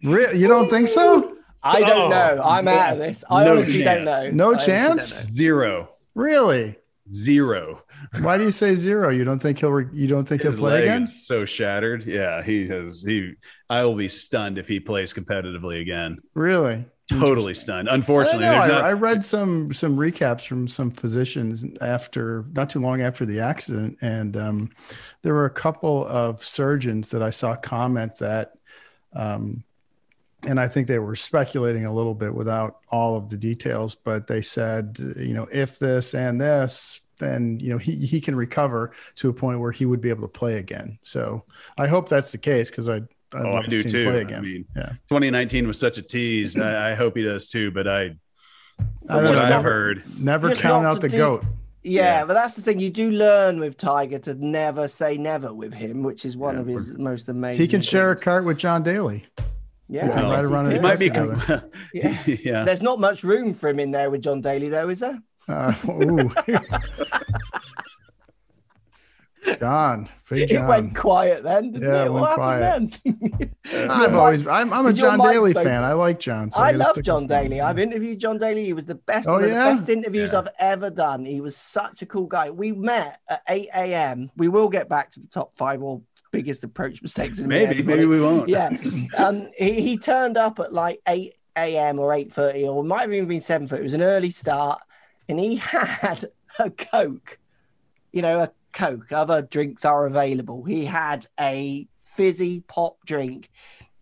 you 0.03 0.49
don't 0.49 0.69
think 0.69 0.89
so? 0.89 1.38
I 1.63 1.81
don't 1.81 1.91
oh, 1.91 2.09
know. 2.09 2.43
I'm 2.45 2.69
out 2.69 2.93
of 2.95 2.99
this. 2.99 3.25
I 3.29 3.45
no 3.45 3.53
honestly 3.53 3.83
chance. 3.83 4.23
don't 4.23 4.37
know. 4.37 4.51
No 4.51 4.59
I 4.59 4.65
chance. 4.65 5.25
Know. 5.25 5.31
Zero. 5.31 5.91
Really? 6.15 6.77
Zero. 7.13 7.83
Why 8.21 8.39
do 8.39 8.45
you 8.45 8.51
say 8.51 8.75
zero? 8.75 9.09
You 9.09 9.25
don't 9.25 9.41
think 9.41 9.59
he'll? 9.59 9.71
Re- 9.71 9.89
you 9.93 10.07
don't 10.07 10.29
think 10.29 10.43
His 10.43 10.59
he'll 10.59 10.69
play 10.69 10.83
again? 10.83 11.07
so 11.07 11.45
shattered. 11.45 12.05
Yeah, 12.05 12.43
he 12.43 12.69
has. 12.69 13.03
He. 13.03 13.33
I 13.69 13.85
will 13.85 13.95
be 13.95 14.09
stunned 14.09 14.59
if 14.59 14.69
he 14.69 14.79
plays 14.79 15.15
competitively 15.15 15.81
again. 15.81 16.19
Really? 16.35 16.85
totally 17.09 17.55
stunned. 17.55 17.89
Unfortunately, 17.89 18.47
I, 18.47 18.51
there's 18.51 18.65
I, 18.65 18.69
not. 18.69 18.85
I 18.85 18.93
read 18.93 19.25
some 19.25 19.73
some 19.73 19.97
recaps 19.97 20.47
from 20.47 20.69
some 20.69 20.91
physicians 20.91 21.65
after 21.81 22.45
not 22.53 22.71
too 22.71 22.81
long 22.81 23.01
after 23.01 23.25
the 23.25 23.41
accident, 23.41 23.99
and 24.01 24.37
um, 24.37 24.71
there 25.23 25.35
were 25.35 25.47
a 25.47 25.51
couple 25.51 26.07
of 26.07 26.45
surgeons 26.45 27.11
that 27.11 27.23
I 27.23 27.31
saw 27.31 27.57
comment 27.57 28.17
that, 28.17 28.53
um, 29.15 29.65
and 30.47 30.61
I 30.61 30.69
think 30.69 30.87
they 30.87 30.99
were 30.99 31.17
speculating 31.17 31.85
a 31.85 31.93
little 31.93 32.15
bit 32.15 32.33
without 32.35 32.79
all 32.91 33.17
of 33.17 33.29
the 33.29 33.37
details, 33.37 33.95
but 33.95 34.27
they 34.27 34.43
said, 34.43 34.97
you 35.17 35.35
know, 35.35 35.49
if 35.53 35.79
this 35.79 36.15
and 36.15 36.41
this, 36.41 37.01
then 37.19 37.59
you 37.59 37.71
know 37.71 37.79
he 37.79 37.97
he 38.07 38.21
can 38.21 38.37
recover 38.37 38.93
to 39.17 39.29
a 39.29 39.33
point 39.33 39.59
where 39.59 39.73
he 39.73 39.85
would 39.87 40.01
be 40.01 40.09
able 40.09 40.23
to 40.23 40.29
play 40.29 40.59
again. 40.59 40.99
So 41.03 41.45
I 41.77 41.89
hope 41.89 42.09
that's 42.09 42.31
the 42.31 42.39
case 42.39 42.71
because 42.71 42.89
I 42.89 42.97
I'd 42.97 43.05
oh, 43.35 43.43
love 43.53 43.55
I 43.55 43.63
to 43.65 43.69
do 43.71 43.83
see 43.83 43.89
too. 43.91 43.99
him 44.03 44.05
play 44.13 44.19
I 44.19 44.23
again. 44.23 44.43
mean, 44.43 44.65
yeah. 44.77 44.89
2019 45.09 45.67
was 45.67 45.79
such 45.81 45.99
a 45.99 46.03
tease. 46.03 46.59
I, 46.59 46.93
I 46.93 46.95
hope 46.95 47.17
he 47.17 47.25
does 47.25 47.49
too. 47.49 47.71
But 47.73 47.89
I, 47.89 48.17
I 49.09 49.17
what 49.17 49.37
I've 49.37 49.63
heard, 49.63 50.05
Never 50.23 50.55
count 50.55 50.87
out 50.87 51.01
the 51.01 51.09
do- 51.09 51.17
goat. 51.17 51.45
Yeah, 51.83 52.03
Yeah. 52.21 52.25
but 52.25 52.35
that's 52.35 52.55
the 52.55 52.63
thing. 52.63 52.79
You 52.81 52.91
do 52.91 53.11
learn 53.11 53.59
with 53.59 53.77
Tiger 53.77 54.19
to 54.21 54.35
never 54.35 54.87
say 54.89 55.17
never 55.19 55.53
with 55.53 55.75
him, 55.75 56.03
which 56.05 56.25
is 56.25 56.37
one 56.37 56.55
Yeah, 56.55 56.61
of 56.61 56.67
his 56.69 56.97
most 56.99 57.29
amazing. 57.29 57.61
He 57.61 57.69
can 57.69 57.83
share 57.83 58.13
a 58.13 58.17
cart 58.17 58.45
with 58.45 58.59
John 58.59 58.83
Daly. 58.85 59.27
Yeah, 59.89 60.07
They 60.09 60.13
can 60.13 60.25
I 60.25 60.31
ride 60.31 60.37
guess 60.43 60.51
around 60.51 60.71
he 60.71 60.77
in 60.77 60.77
he 60.77 60.77
a 60.77 60.81
could. 60.81 60.83
might 60.83 60.99
be. 60.99 61.09
together. 61.09 61.71
Yeah. 61.95 62.19
yeah. 62.27 62.65
There's 62.65 62.83
not 62.83 63.01
much 63.01 63.25
room 63.25 63.55
for 63.55 63.69
him 63.71 63.81
in 63.81 63.91
there 63.91 64.11
with 64.11 64.21
John 64.23 64.41
Daly, 64.41 64.69
though, 64.69 64.89
is 64.91 65.01
there? 65.01 65.19
Uh, 65.49 65.73
ooh. 65.89 66.31
John, 69.61 70.09
big 70.29 70.51
It 70.51 70.61
went 70.67 70.95
quiet 70.95 71.43
then, 71.43 71.71
didn't 71.73 71.89
Yeah, 71.89 72.03
it? 72.03 72.07
it 72.07 72.13
What 72.13 72.39
went 72.39 72.63
happened 72.63 73.01
then? 73.05 73.91
I've 73.91 74.11
Your 74.13 74.21
always, 74.21 74.41
mic- 74.41 74.49
I'm, 74.53 74.73
I'm 74.75 74.87
a 74.87 74.93
John 74.93 75.19
Daly 75.21 75.53
spoke- 75.53 75.65
fan. 75.65 75.85
I 75.85 75.93
like 75.95 76.21
John. 76.21 76.51
so 76.51 76.61
I 76.61 76.73
gotta 76.73 76.85
love 76.85 77.03
John 77.03 77.23
with 77.23 77.31
him. 77.33 77.45
Daly. 77.45 77.61
I've 77.63 77.79
interviewed 77.79 78.19
John 78.19 78.37
Daly. 78.37 78.65
He 78.67 78.73
was 78.75 78.85
the 78.85 78.97
best, 78.97 79.27
Oh, 79.27 79.35
one 79.35 79.45
of 79.45 79.51
yeah? 79.51 79.71
the 79.71 79.77
best 79.77 79.89
interviews 79.89 80.31
Yeah. 80.33 80.41
I've 80.41 80.49
ever 80.59 80.91
done. 80.91 81.25
He 81.25 81.41
was 81.41 81.57
such 81.57 82.03
a 82.03 82.07
cool 82.07 82.27
guy. 82.27 82.51
We 82.51 82.73
met 82.73 83.21
at 83.31 83.43
8 83.49 83.69
a.m. 83.75 84.31
We 84.37 84.49
will 84.49 84.69
get 84.69 84.89
back 84.89 85.13
to 85.13 85.21
the 85.21 85.29
top 85.29 85.55
five 85.57 85.83
or 85.83 86.03
biggest 86.31 86.65
approach 86.65 87.03
mistakes. 87.03 87.39
In 87.39 87.47
a 87.47 87.49
Maybe, 87.49 87.83
maybe 87.83 88.07
we 88.07 88.21
won't. 88.21 88.49
yeah. 88.49 88.71
Um, 89.17 89.49
he, 89.57 89.81
he 89.81 89.99
turned 89.99 90.37
up 90.37 90.59
at 90.61 90.73
like 90.73 91.01
8 91.07 91.33
a.m. 91.57 91.99
or 91.99 92.11
8.30 92.13 92.69
or 92.69 92.85
might 92.85 93.03
have 93.03 93.13
even 93.13 93.29
been 93.29 93.39
7.30. 93.39 93.73
It 93.73 93.83
was 93.83 93.95
an 93.95 94.03
early 94.03 94.31
start 94.31 94.81
and 95.29 95.39
he 95.39 95.57
had 95.57 96.25
a 96.59 96.71
Coke, 96.71 97.39
you 98.13 98.23
know, 98.23 98.41
a 98.41 98.53
Coke. 98.73 99.13
Other 99.13 99.43
drinks 99.43 99.85
are 99.85 100.07
available. 100.07 100.65
He 100.65 100.85
had 100.85 101.27
a 101.39 101.87
fizzy 102.03 102.61
pop 102.61 102.97
drink 103.05 103.51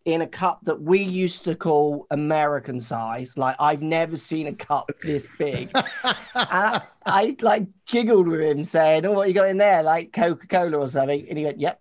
in 0.05 0.21
a 0.23 0.27
cup 0.27 0.61
that 0.63 0.81
we 0.81 1.01
used 1.01 1.45
to 1.45 1.57
call 1.57 2.07
American 2.13 2.81
size. 2.81 3.37
Like 3.37 3.57
I've 3.59 3.83
never 3.83 4.17
seen 4.17 4.47
a 4.47 4.53
cup 4.53 4.89
this 5.03 5.37
big. 5.37 5.69
I, 6.35 6.83
I 7.05 7.37
like 7.41 7.67
giggled 7.87 8.29
with 8.29 8.41
him 8.41 8.65
saying, 8.65 9.05
Oh, 9.05 9.13
what 9.13 9.27
you 9.29 9.35
got 9.35 9.49
in 9.49 9.59
there? 9.59 9.83
Like 9.83 10.13
Coca-Cola 10.13 10.79
or 10.79 10.89
something. 10.89 11.27
And 11.29 11.37
he 11.37 11.45
went, 11.45 11.59
Yep. 11.59 11.81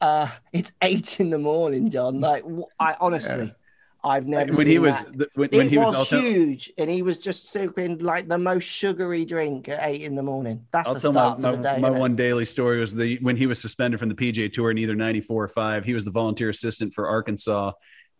Uh, 0.00 0.28
it's 0.52 0.72
eight 0.82 1.20
in 1.20 1.30
the 1.30 1.38
morning, 1.38 1.90
John. 1.90 2.20
Like 2.20 2.44
I 2.78 2.96
honestly, 3.00 3.54
I've 4.02 4.26
never 4.26 4.52
when 4.52 4.64
seen 4.64 4.66
he 4.66 4.78
was 4.78 5.04
the- 5.04 5.28
when, 5.34 5.50
when 5.50 5.68
he 5.68 5.76
was, 5.76 5.88
was, 5.88 6.12
I'll 6.12 6.20
huge, 6.20 6.72
and 6.78 6.88
he 6.88 7.02
was 7.02 7.18
just 7.18 7.48
sipping 7.48 7.98
like 7.98 8.28
the 8.28 8.38
most 8.38 8.64
sugary 8.64 9.24
drink 9.24 9.68
at 9.68 9.80
eight 9.82 10.02
in 10.02 10.14
the 10.14 10.22
morning. 10.22 10.66
That's 10.72 10.88
I'll 10.88 10.94
the 10.94 11.00
tell 11.00 11.12
my, 11.12 11.38
start 11.38 11.40
my, 11.40 11.52
the 11.52 11.62
day. 11.62 11.78
my 11.80 11.90
one 11.90 12.16
daily 12.16 12.46
story 12.46 12.80
was 12.80 12.94
the 12.94 13.18
when 13.20 13.36
he 13.36 13.46
was 13.46 13.60
suspended 13.60 14.00
from 14.00 14.08
the 14.08 14.14
PGA 14.14 14.50
Tour 14.50 14.70
in 14.70 14.78
either 14.78 14.94
'94 14.94 15.44
or 15.44 15.48
'5. 15.48 15.84
He 15.84 15.92
was 15.92 16.04
the 16.04 16.10
volunteer 16.10 16.48
assistant 16.48 16.94
for 16.94 17.06
Arkansas, 17.08 17.72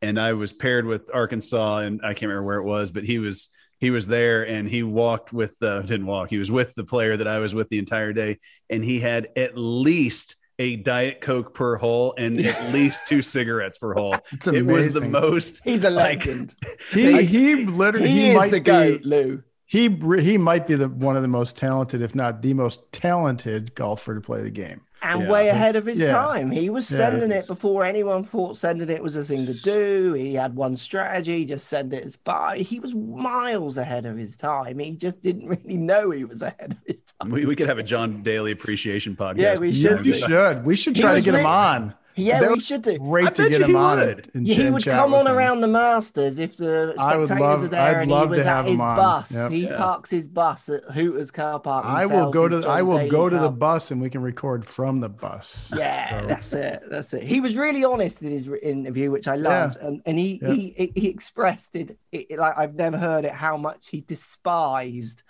and 0.02 0.20
I 0.20 0.34
was 0.34 0.52
paired 0.52 0.84
with 0.84 1.08
Arkansas, 1.14 1.78
and 1.78 2.00
I 2.02 2.12
can't 2.12 2.28
remember 2.28 2.44
where 2.44 2.58
it 2.58 2.64
was, 2.64 2.90
but 2.90 3.04
he 3.04 3.18
was 3.18 3.49
he 3.78 3.90
was 3.90 4.06
there, 4.06 4.46
and 4.46 4.68
he 4.68 4.82
walked 4.82 5.32
with 5.32 5.58
the 5.60 5.80
didn't 5.80 6.06
walk. 6.06 6.28
He 6.28 6.38
was 6.38 6.50
with 6.50 6.75
the 6.75 6.84
player 6.84 7.16
that 7.16 7.26
I 7.26 7.38
was 7.38 7.54
with 7.54 7.70
the 7.70 7.78
entire 7.78 8.12
day, 8.12 8.37
and 8.68 8.84
he 8.84 9.00
had 9.00 9.28
at 9.34 9.56
least 9.56 10.37
a 10.61 10.76
diet 10.76 11.21
coke 11.23 11.55
per 11.55 11.76
hole 11.76 12.14
and 12.19 12.38
at 12.38 12.73
least 12.73 13.07
two 13.07 13.23
cigarettes 13.23 13.79
per 13.79 13.95
hole. 13.95 14.14
It's 14.33 14.46
It 14.46 14.66
was 14.66 14.92
the 14.92 15.01
most. 15.01 15.62
He's 15.64 15.83
a 15.85 15.90
like- 15.90 16.27
legend. 16.27 16.55
He, 16.92 17.23
he 17.25 17.64
literally, 17.64 18.09
he, 18.09 18.20
he, 18.20 18.31
is 18.33 18.51
the 18.51 18.61
goat, 18.61 19.01
Lou. 19.05 19.42
he, 19.64 19.88
he 20.20 20.37
might 20.38 20.66
be 20.66 20.75
the 20.75 20.88
one 20.88 21.16
of 21.16 21.23
the 21.23 21.29
most 21.29 21.57
talented, 21.57 22.03
if 22.03 22.14
not 22.14 22.42
the 22.42 22.53
most 22.55 22.92
talented 22.92 23.75
golfer 23.75 24.14
to 24.14 24.20
play 24.20 24.42
the 24.42 24.51
game. 24.51 24.83
And 25.02 25.22
Yeah. 25.22 25.30
way 25.30 25.48
ahead 25.48 25.76
of 25.76 25.84
his 25.86 26.00
Yeah. 26.00 26.10
time. 26.12 26.50
He 26.50 26.70
was 26.70 26.90
Yeah. 26.90 26.96
sending 26.98 27.30
it 27.30 27.46
before 27.46 27.84
anyone 27.84 28.22
thought 28.24 28.56
sending 28.56 28.88
it 28.88 29.02
was 29.02 29.16
a 29.16 29.24
thing 29.24 29.44
to 29.46 29.62
do. 29.62 30.12
He 30.14 30.34
had 30.34 30.54
one 30.56 30.76
strategy, 30.76 31.44
just 31.44 31.68
send 31.68 31.92
it 31.92 32.04
as 32.04 32.16
far. 32.24 32.54
He 32.56 32.80
was 32.80 32.94
miles 32.94 33.76
ahead 33.76 34.06
of 34.06 34.16
his 34.16 34.36
time. 34.36 34.78
He 34.78 34.92
just 34.92 35.20
didn't 35.22 35.46
really 35.48 35.76
know 35.76 36.10
he 36.10 36.24
was 36.24 36.42
ahead 36.42 36.72
of 36.72 36.78
his 36.86 36.96
time. 37.20 37.30
We, 37.30 37.44
we 37.46 37.56
could 37.56 37.66
have 37.68 37.78
a 37.78 37.82
John 37.82 38.22
Daly 38.22 38.52
appreciation 38.52 39.16
podcast. 39.16 39.38
Yeah, 39.38 39.58
we 39.58 39.70
Yeah, 39.70 39.90
should 39.90 40.04
we 40.04 40.12
should. 40.12 40.64
We 40.64 40.76
should 40.76 40.96
try 40.96 41.10
to 41.10 41.14
was 41.14 41.24
get 41.24 41.34
him 41.34 41.46
on. 41.46 41.94
Yeah, 42.16 42.40
That 42.40 42.51
we 42.51 42.61
should 42.61 42.83
do. 42.83 42.99
Great 42.99 43.27
I 43.29 43.31
to 43.31 43.42
bet 43.42 43.51
get 43.53 43.59
you 43.61 43.64
him 43.66 43.70
he 43.70 43.77
on. 43.77 43.99
would. 43.99 44.31
Yeah, 44.35 44.55
he 44.55 44.70
would 44.70 44.85
come 44.85 45.14
on 45.14 45.27
him. 45.27 45.33
around 45.37 45.61
the 45.61 45.68
Masters 45.68 46.38
if 46.38 46.57
the 46.57 46.94
I 46.99 47.16
would 47.16 47.29
spectators 47.29 47.40
love- 47.40 47.64
are 47.64 47.68
there 47.68 47.81
I'd 47.81 48.03
and 48.03 48.11
love 48.11 48.31
he 48.31 48.37
was 48.37 48.46
at 48.46 48.46
have 48.46 48.64
him 48.66 48.73
his 48.73 48.79
bus. 48.81 49.33
Yep. 49.33 49.51
He 49.53 49.64
Yeah. 49.64 49.77
parks 49.77 50.11
his 50.11 50.29
bus 50.29 50.68
at 50.68 50.83
Hooters 50.92 51.31
car 51.31 51.61
park. 51.61 51.87
I 51.87 52.07
will 52.07 52.31
go 52.31 52.49
his 52.49 52.64
to. 52.64 52.70
I 52.70 52.83
will 52.83 52.96
Daly 52.99 53.09
go 53.11 53.29
to 53.29 53.38
the 53.38 53.49
bus 53.49 53.90
and 53.90 54.01
we 54.01 54.11
can 54.11 54.23
record 54.23 54.64
from 54.66 55.01
the 55.01 55.09
bus. 55.09 55.73
Yeah, 55.77 56.20
So- 56.20 56.27
that's 56.27 56.53
it. 56.53 56.83
That's 56.90 57.14
it. 57.14 57.23
He 57.23 57.40
was 57.40 57.57
really 57.57 57.85
honest 57.85 58.23
in 58.23 58.31
his 58.33 58.49
interview, 58.62 59.11
which 59.11 59.29
I 59.29 59.37
loved, 59.37 59.77
and 59.77 60.03
and 60.05 60.18
he 60.18 60.40
Yeah. 60.42 60.53
he 60.53 60.92
he 60.96 61.09
expressed 61.09 61.75
it, 61.77 61.96
it 62.12 62.38
like 62.38 62.59
I've 62.59 62.75
never 62.75 62.99
heard 62.99 63.25
it 63.25 63.33
how 63.33 63.57
much 63.57 63.88
he 63.88 64.01
despised 64.01 65.23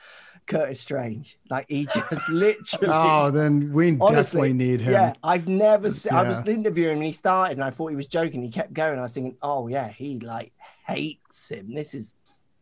Curtis 0.51 0.81
Strange. 0.81 1.39
Like 1.49 1.67
he 1.69 1.87
just 1.87 2.29
literally. 2.29 2.93
Oh, 2.93 3.31
then 3.31 3.73
we 3.73 3.97
Honestly, 4.01 4.15
definitely 4.17 4.53
need 4.53 4.81
him. 4.81 4.93
Yeah, 4.93 5.13
I've 5.23 5.49
never 5.49 5.91
seen. 5.91 6.13
I 6.13 6.29
was 6.29 6.47
interviewing 6.47 6.93
him 6.93 6.99
and 6.99 7.07
he 7.07 7.13
started, 7.13 7.57
and 7.57 7.65
I 7.65 7.71
thought 7.71 7.89
he 7.89 7.97
was 7.97 8.07
joking. 8.07 8.43
He 8.43 8.51
kept 8.51 8.73
going. 8.73 8.99
I 8.99 9.03
was 9.03 9.13
thinking, 9.13 9.37
oh 9.43 9.69
yeah, 9.69 9.89
he 9.89 10.19
like 10.19 10.53
hates 10.87 11.51
him. 11.51 11.75
This 11.75 11.95
is 11.95 12.15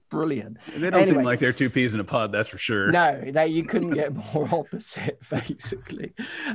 brilliant. 0.08 0.58
They 0.76 0.90
don't 0.90 1.06
seem 1.06 1.22
like 1.22 1.38
they're 1.38 1.52
two 1.52 1.70
peas 1.70 1.94
in 1.94 2.00
a 2.00 2.04
pod, 2.04 2.32
that's 2.32 2.48
for 2.48 2.58
sure. 2.58 2.90
No, 2.90 3.22
they, 3.30 3.48
you 3.48 3.64
couldn't 3.64 3.90
get 3.90 4.14
more 4.34 4.48
opposite, 4.52 5.18
basically. 5.30 6.12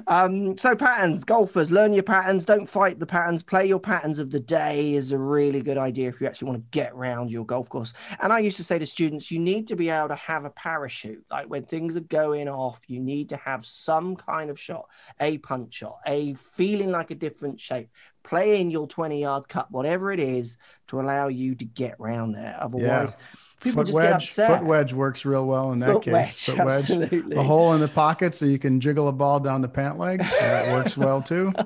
Um, 0.07 0.57
so 0.57 0.75
patterns, 0.75 1.23
golfers, 1.23 1.71
learn 1.71 1.93
your 1.93 2.03
patterns. 2.03 2.45
Don't 2.45 2.67
fight 2.67 2.99
the 2.99 3.05
patterns. 3.05 3.43
Play 3.43 3.67
your 3.67 3.79
patterns 3.79 4.19
of 4.19 4.31
the 4.31 4.39
day 4.39 4.93
is 4.93 5.11
a 5.11 5.17
really 5.17 5.61
good 5.61 5.77
idea 5.77 6.09
if 6.09 6.19
you 6.19 6.27
actually 6.27 6.49
want 6.49 6.59
to 6.59 6.77
get 6.77 6.91
around 6.93 7.31
your 7.31 7.45
golf 7.45 7.69
course. 7.69 7.93
And 8.21 8.33
I 8.33 8.39
used 8.39 8.57
to 8.57 8.63
say 8.63 8.79
to 8.79 8.85
students, 8.85 9.31
you 9.31 9.39
need 9.39 9.67
to 9.67 9.75
be 9.75 9.89
able 9.89 10.09
to 10.09 10.15
have 10.15 10.45
a 10.45 10.49
parachute. 10.49 11.25
Like 11.29 11.47
when 11.47 11.65
things 11.65 11.95
are 11.97 12.01
going 12.01 12.47
off, 12.47 12.81
you 12.87 12.99
need 12.99 13.29
to 13.29 13.37
have 13.37 13.65
some 13.65 14.15
kind 14.15 14.49
of 14.49 14.59
shot, 14.59 14.87
a 15.19 15.37
punch 15.39 15.73
shot, 15.73 15.99
a 16.05 16.33
feeling 16.35 16.91
like 16.91 17.11
a 17.11 17.15
different 17.15 17.59
shape. 17.59 17.89
Play 18.23 18.61
in 18.61 18.71
your 18.71 18.87
20 18.87 19.21
yard 19.21 19.47
cut, 19.49 19.69
whatever 19.71 20.11
it 20.11 20.19
is, 20.19 20.57
to 20.87 20.99
allow 21.01 21.27
you 21.27 21.55
to 21.55 21.65
get 21.65 21.99
round 21.99 22.35
there. 22.35 22.57
Otherwise, 22.59 23.17
people 23.61 23.81
Foot 23.81 23.87
just 23.87 23.97
get 23.99 24.11
wedge. 24.13 24.23
upset. 24.23 24.47
Foot 24.59 24.65
wedge 24.65 24.93
works 24.93 25.25
real 25.25 25.45
well 25.45 25.71
in 25.73 25.79
that 25.79 25.91
Foot 25.93 26.03
case. 26.03 26.13
wedge, 26.13 26.45
Foot 26.45 26.57
wedge. 26.57 26.67
absolutely. 26.75 27.35
A 27.35 27.43
hole 27.43 27.73
in 27.73 27.81
the 27.81 27.87
pocket 27.89 28.33
so 28.33 28.45
you 28.45 28.59
can 28.59 28.79
jiggle 28.79 29.07
a 29.07 29.11
ball 29.11 29.39
down 29.39 29.61
the 29.61 29.67
pant 29.69 29.97
leg. 29.97 30.19
That 30.21 30.71
works 30.73 30.95
well 30.97 31.21
too. 31.21 31.51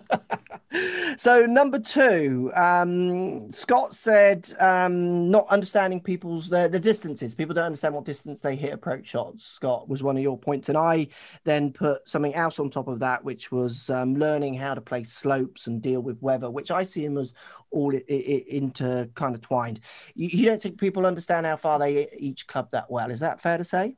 So 1.19 1.45
number 1.47 1.79
two, 1.79 2.51
um, 2.55 3.51
Scott 3.51 3.95
said 3.95 4.47
um, 4.59 5.31
not 5.31 5.47
understanding 5.49 5.99
people's 5.99 6.47
the, 6.47 6.67
the 6.67 6.79
distances. 6.79 7.33
People 7.33 7.55
don't 7.55 7.63
understand 7.65 7.95
what 7.95 8.05
distance 8.05 8.39
they 8.39 8.55
hit 8.55 8.71
approach 8.73 9.07
shots. 9.07 9.43
Scott 9.45 9.89
was 9.89 10.03
one 10.03 10.15
of 10.15 10.21
your 10.21 10.37
points, 10.37 10.69
and 10.69 10.77
I 10.77 11.07
then 11.43 11.71
put 11.71 12.07
something 12.07 12.35
else 12.35 12.59
on 12.59 12.69
top 12.69 12.87
of 12.87 12.99
that, 12.99 13.23
which 13.23 13.51
was 13.51 13.89
um, 13.89 14.15
learning 14.15 14.53
how 14.55 14.75
to 14.75 14.81
play 14.81 15.03
slopes 15.03 15.65
and 15.65 15.81
deal 15.81 16.01
with 16.01 16.21
weather, 16.21 16.51
which 16.51 16.69
I 16.69 16.83
see 16.83 17.03
them 17.07 17.17
as 17.17 17.33
all 17.71 17.95
i- 17.95 18.03
i- 18.09 18.45
inter 18.47 19.07
kind 19.15 19.33
of 19.33 19.41
twined. 19.41 19.79
You, 20.13 20.27
you 20.27 20.45
don't 20.45 20.61
think 20.61 20.77
people 20.77 21.05
understand 21.07 21.45
how 21.47 21.55
far 21.55 21.79
they 21.79 22.09
each 22.17 22.45
club 22.45 22.69
that 22.73 22.91
well? 22.91 23.09
Is 23.09 23.21
that 23.21 23.41
fair 23.41 23.57
to 23.57 23.63
say? 23.63 23.95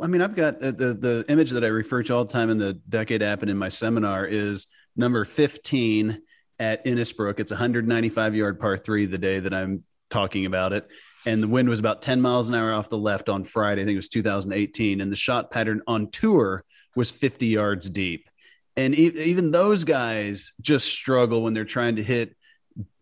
I 0.00 0.06
mean, 0.06 0.20
I've 0.22 0.36
got 0.36 0.62
uh, 0.62 0.70
the 0.70 0.94
the 0.94 1.24
image 1.28 1.50
that 1.50 1.64
I 1.64 1.68
refer 1.68 2.02
to 2.04 2.14
all 2.14 2.24
the 2.24 2.32
time 2.32 2.50
in 2.50 2.58
the 2.58 2.74
Decade 2.88 3.22
app 3.22 3.42
and 3.42 3.50
in 3.50 3.56
my 3.58 3.68
seminar 3.68 4.26
is 4.26 4.68
number 4.96 5.24
15 5.24 6.22
at 6.58 6.84
Innisbrook. 6.84 7.38
It's 7.40 7.52
195 7.52 8.34
yard 8.34 8.60
par 8.60 8.76
three 8.76 9.06
the 9.06 9.18
day 9.18 9.40
that 9.40 9.52
I'm 9.52 9.84
talking 10.10 10.46
about 10.46 10.72
it. 10.72 10.88
And 11.26 11.42
the 11.42 11.48
wind 11.48 11.68
was 11.68 11.80
about 11.80 12.02
10 12.02 12.20
miles 12.20 12.48
an 12.48 12.54
hour 12.54 12.72
off 12.72 12.88
the 12.88 12.98
left 12.98 13.28
on 13.28 13.42
Friday. 13.44 13.82
I 13.82 13.84
think 13.84 13.94
it 13.94 13.98
was 13.98 14.08
2018. 14.08 15.00
And 15.00 15.10
the 15.10 15.16
shot 15.16 15.50
pattern 15.50 15.82
on 15.86 16.10
tour 16.10 16.64
was 16.94 17.10
50 17.10 17.46
yards 17.46 17.90
deep. 17.90 18.30
And 18.76 18.94
e- 18.94 19.18
even 19.24 19.50
those 19.50 19.84
guys 19.84 20.52
just 20.60 20.86
struggle 20.86 21.42
when 21.42 21.52
they're 21.52 21.64
trying 21.64 21.96
to 21.96 22.02
hit 22.02 22.36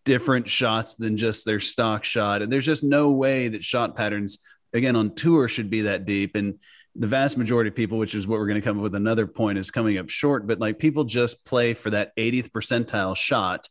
different 0.05 0.47
shots 0.47 0.95
than 0.95 1.17
just 1.17 1.45
their 1.45 1.59
stock 1.59 2.03
shot. 2.03 2.41
And 2.41 2.51
there's 2.51 2.65
just 2.65 2.83
no 2.83 3.11
way 3.13 3.47
that 3.49 3.63
shot 3.63 3.95
patterns, 3.95 4.39
again, 4.73 4.95
on 4.95 5.13
tour 5.13 5.47
should 5.47 5.69
be 5.69 5.81
that 5.81 6.05
deep. 6.05 6.35
And 6.35 6.59
the 6.95 7.07
vast 7.07 7.37
majority 7.37 7.69
of 7.69 7.75
people, 7.75 7.97
which 7.97 8.15
is 8.15 8.27
what 8.27 8.39
we're 8.39 8.47
going 8.47 8.61
to 8.61 8.65
come 8.65 8.77
up 8.77 8.83
with 8.83 8.95
another 8.95 9.27
point, 9.27 9.57
is 9.57 9.71
coming 9.71 9.97
up 9.97 10.09
short. 10.09 10.47
But 10.47 10.59
like 10.59 10.79
people 10.79 11.03
just 11.03 11.45
play 11.45 11.73
for 11.73 11.89
that 11.89 12.15
80th 12.15 12.51
percentile 12.51 13.15
shot 13.15 13.67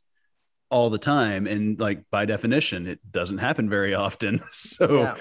all 0.71 0.91
the 0.91 0.99
time. 0.99 1.47
And 1.47 1.79
like 1.79 2.05
by 2.11 2.27
definition, 2.27 2.87
it 2.87 3.01
doesn't 3.11 3.39
happen 3.39 3.69
very 3.69 3.95
often. 3.95 4.41
So 4.51 5.03
yeah. 5.03 5.17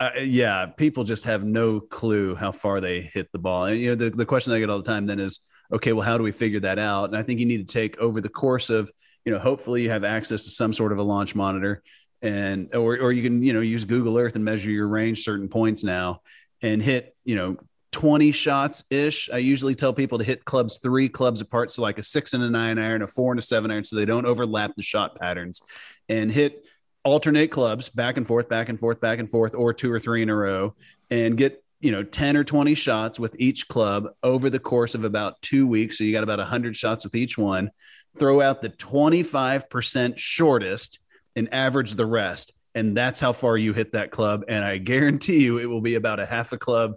Uh, 0.00 0.10
yeah, 0.20 0.66
people 0.66 1.04
just 1.04 1.24
have 1.24 1.44
no 1.44 1.78
clue 1.78 2.34
how 2.34 2.50
far 2.50 2.80
they 2.80 3.00
hit 3.00 3.30
the 3.32 3.38
ball. 3.38 3.66
And 3.66 3.78
you 3.78 3.90
know, 3.90 3.94
the, 3.94 4.10
the 4.10 4.26
question 4.26 4.52
I 4.52 4.58
get 4.58 4.68
all 4.68 4.78
the 4.78 4.84
time 4.84 5.06
then 5.06 5.20
is, 5.20 5.38
okay, 5.72 5.92
well, 5.92 6.04
how 6.04 6.18
do 6.18 6.24
we 6.24 6.32
figure 6.32 6.60
that 6.60 6.80
out? 6.80 7.10
And 7.10 7.16
I 7.16 7.22
think 7.22 7.38
you 7.38 7.46
need 7.46 7.66
to 7.66 7.72
take 7.72 7.96
over 7.98 8.20
the 8.20 8.28
course 8.28 8.70
of, 8.70 8.90
you 9.24 9.32
know, 9.32 9.38
hopefully 9.38 9.82
you 9.82 9.90
have 9.90 10.02
access 10.02 10.44
to 10.44 10.50
some 10.50 10.72
sort 10.72 10.90
of 10.90 10.98
a 10.98 11.02
launch 11.02 11.36
monitor 11.36 11.80
and 12.22 12.74
or 12.74 12.98
or 12.98 13.12
you 13.12 13.22
can, 13.22 13.42
you 13.42 13.52
know, 13.52 13.60
use 13.60 13.84
Google 13.84 14.18
Earth 14.18 14.34
and 14.34 14.44
measure 14.44 14.70
your 14.70 14.88
range 14.88 15.22
certain 15.22 15.48
points 15.48 15.84
now 15.84 16.20
and 16.64 16.82
hit, 16.82 17.14
you 17.24 17.36
know, 17.36 17.58
20 17.92 18.32
shots 18.32 18.84
ish. 18.90 19.28
I 19.30 19.36
usually 19.36 19.74
tell 19.74 19.92
people 19.92 20.18
to 20.18 20.24
hit 20.24 20.44
clubs 20.44 20.78
three 20.78 21.10
clubs 21.10 21.42
apart. 21.42 21.70
So, 21.70 21.82
like 21.82 21.98
a 21.98 22.02
six 22.02 22.32
and 22.32 22.42
a 22.42 22.50
nine 22.50 22.78
iron, 22.78 23.02
a 23.02 23.06
four 23.06 23.32
and 23.32 23.38
a 23.38 23.42
seven 23.42 23.70
iron, 23.70 23.84
so 23.84 23.96
they 23.96 24.06
don't 24.06 24.24
overlap 24.24 24.74
the 24.74 24.82
shot 24.82 25.14
patterns 25.20 25.60
and 26.08 26.32
hit 26.32 26.64
alternate 27.04 27.50
clubs 27.50 27.90
back 27.90 28.16
and 28.16 28.26
forth, 28.26 28.48
back 28.48 28.70
and 28.70 28.80
forth, 28.80 28.98
back 28.98 29.18
and 29.18 29.30
forth, 29.30 29.54
or 29.54 29.74
two 29.74 29.92
or 29.92 30.00
three 30.00 30.22
in 30.22 30.30
a 30.30 30.34
row 30.34 30.74
and 31.10 31.36
get, 31.36 31.62
you 31.80 31.92
know, 31.92 32.02
10 32.02 32.38
or 32.38 32.44
20 32.44 32.74
shots 32.74 33.20
with 33.20 33.36
each 33.38 33.68
club 33.68 34.08
over 34.22 34.48
the 34.48 34.58
course 34.58 34.94
of 34.94 35.04
about 35.04 35.40
two 35.42 35.66
weeks. 35.66 35.98
So, 35.98 36.04
you 36.04 36.12
got 36.12 36.24
about 36.24 36.38
100 36.38 36.74
shots 36.74 37.04
with 37.04 37.14
each 37.14 37.36
one. 37.36 37.70
Throw 38.18 38.40
out 38.40 38.62
the 38.62 38.70
25% 38.70 40.16
shortest 40.16 40.98
and 41.36 41.52
average 41.52 41.94
the 41.94 42.06
rest. 42.06 42.54
And 42.74 42.96
that's 42.96 43.20
how 43.20 43.32
far 43.32 43.56
you 43.56 43.72
hit 43.72 43.92
that 43.92 44.10
club. 44.10 44.44
And 44.48 44.64
I 44.64 44.78
guarantee 44.78 45.44
you 45.44 45.58
it 45.58 45.66
will 45.66 45.80
be 45.80 45.94
about 45.94 46.20
a 46.20 46.26
half 46.26 46.52
a 46.52 46.58
club 46.58 46.94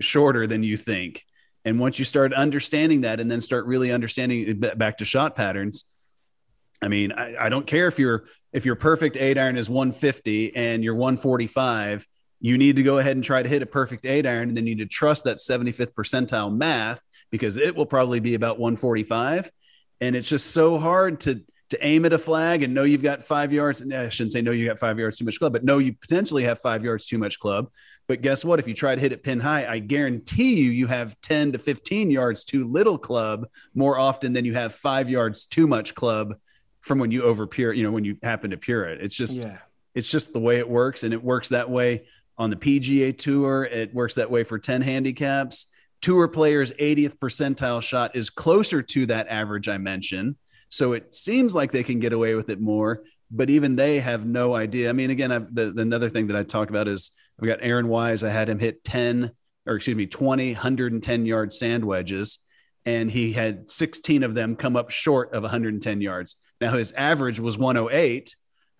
shorter 0.00 0.46
than 0.46 0.62
you 0.62 0.76
think. 0.76 1.24
And 1.64 1.78
once 1.78 1.98
you 1.98 2.04
start 2.04 2.32
understanding 2.32 3.02
that 3.02 3.20
and 3.20 3.30
then 3.30 3.40
start 3.40 3.66
really 3.66 3.92
understanding 3.92 4.64
eh, 4.64 4.74
back 4.74 4.98
to 4.98 5.04
shot 5.04 5.36
patterns, 5.36 5.84
I 6.82 6.88
mean, 6.88 7.12
I, 7.12 7.36
I 7.38 7.48
don't 7.48 7.66
care 7.66 7.86
if 7.86 7.98
your 7.98 8.24
if 8.52 8.64
your 8.64 8.74
perfect 8.74 9.16
eight 9.16 9.38
iron 9.38 9.56
is 9.56 9.68
150 9.70 10.56
and 10.56 10.82
you're 10.82 10.94
145, 10.94 12.06
you 12.40 12.56
need 12.58 12.76
to 12.76 12.82
go 12.82 12.98
ahead 12.98 13.16
and 13.16 13.22
try 13.22 13.42
to 13.42 13.48
hit 13.48 13.62
a 13.62 13.66
perfect 13.66 14.06
eight 14.06 14.26
iron, 14.26 14.48
and 14.48 14.56
then 14.56 14.66
you 14.66 14.74
need 14.74 14.82
to 14.82 14.88
trust 14.88 15.24
that 15.24 15.36
75th 15.36 15.92
percentile 15.92 16.52
math 16.52 17.00
because 17.30 17.58
it 17.58 17.76
will 17.76 17.86
probably 17.86 18.18
be 18.18 18.34
about 18.34 18.58
145. 18.58 19.50
And 20.00 20.16
it's 20.16 20.28
just 20.28 20.52
so 20.52 20.78
hard 20.78 21.20
to 21.22 21.44
to 21.70 21.86
aim 21.86 22.04
at 22.04 22.12
a 22.12 22.18
flag 22.18 22.64
and 22.64 22.74
know 22.74 22.82
you've 22.82 23.02
got 23.02 23.22
five 23.22 23.52
yards. 23.52 23.80
And 23.80 23.94
I 23.94 24.08
shouldn't 24.08 24.32
say 24.32 24.42
no, 24.42 24.50
you 24.50 24.66
got 24.66 24.78
five 24.78 24.98
yards 24.98 25.18
too 25.18 25.24
much 25.24 25.38
club, 25.38 25.52
but 25.52 25.64
no, 25.64 25.78
you 25.78 25.92
potentially 25.92 26.42
have 26.44 26.58
five 26.58 26.84
yards 26.84 27.06
too 27.06 27.16
much 27.16 27.38
club. 27.38 27.70
But 28.08 28.22
guess 28.22 28.44
what? 28.44 28.58
If 28.58 28.66
you 28.66 28.74
try 28.74 28.94
to 28.94 29.00
hit 29.00 29.12
it 29.12 29.22
pin 29.22 29.38
high, 29.38 29.66
I 29.66 29.78
guarantee 29.78 30.56
you, 30.56 30.70
you 30.72 30.88
have 30.88 31.18
10 31.20 31.52
to 31.52 31.58
15 31.58 32.10
yards 32.10 32.44
too 32.44 32.64
little 32.64 32.98
club 32.98 33.46
more 33.74 33.98
often 33.98 34.32
than 34.32 34.44
you 34.44 34.54
have 34.54 34.74
five 34.74 35.08
yards 35.08 35.46
too 35.46 35.68
much 35.68 35.94
club 35.94 36.34
from 36.80 36.98
when 36.98 37.12
you 37.12 37.22
over 37.22 37.46
pure, 37.46 37.72
you 37.72 37.84
know, 37.84 37.92
when 37.92 38.04
you 38.04 38.16
happen 38.22 38.50
to 38.50 38.56
pure 38.56 38.84
it. 38.84 39.00
It's 39.00 39.14
just, 39.14 39.42
yeah. 39.42 39.58
it's 39.94 40.10
just 40.10 40.32
the 40.32 40.40
way 40.40 40.56
it 40.56 40.68
works. 40.68 41.04
And 41.04 41.14
it 41.14 41.22
works 41.22 41.50
that 41.50 41.70
way 41.70 42.06
on 42.36 42.50
the 42.50 42.56
PGA 42.56 43.16
tour. 43.16 43.64
It 43.64 43.94
works 43.94 44.16
that 44.16 44.30
way 44.30 44.42
for 44.42 44.58
10 44.58 44.82
handicaps. 44.82 45.66
Tour 46.02 46.26
players' 46.26 46.72
80th 46.72 47.18
percentile 47.18 47.82
shot 47.82 48.16
is 48.16 48.28
closer 48.28 48.82
to 48.82 49.06
that 49.06 49.28
average 49.28 49.68
I 49.68 49.78
mentioned 49.78 50.34
so 50.70 50.94
it 50.94 51.12
seems 51.12 51.54
like 51.54 51.72
they 51.72 51.82
can 51.82 52.00
get 52.00 52.14
away 52.14 52.34
with 52.34 52.48
it 52.48 52.60
more, 52.60 53.02
but 53.30 53.50
even 53.50 53.76
they 53.76 54.00
have 54.00 54.24
no 54.24 54.54
idea. 54.54 54.88
I 54.88 54.92
mean, 54.92 55.10
again, 55.10 55.30
I've, 55.30 55.54
the, 55.54 55.72
the 55.72 55.82
another 55.82 56.08
thing 56.08 56.28
that 56.28 56.36
I 56.36 56.42
talk 56.42 56.70
about 56.70 56.88
is 56.88 57.10
we 57.38 57.48
got 57.48 57.58
Aaron 57.60 57.88
Wise. 57.88 58.24
I 58.24 58.30
had 58.30 58.48
him 58.48 58.58
hit 58.58 58.82
10 58.84 59.30
or 59.66 59.76
excuse 59.76 59.96
me, 59.96 60.06
20, 60.06 60.52
110 60.52 61.26
yard 61.26 61.52
sand 61.52 61.84
wedges. 61.84 62.38
And 62.86 63.10
he 63.10 63.32
had 63.32 63.68
16 63.68 64.22
of 64.22 64.34
them 64.34 64.56
come 64.56 64.74
up 64.74 64.90
short 64.90 65.34
of 65.34 65.42
110 65.42 66.00
yards. 66.00 66.36
Now 66.60 66.72
his 66.72 66.92
average 66.92 67.38
was 67.38 67.58
108. 67.58 68.34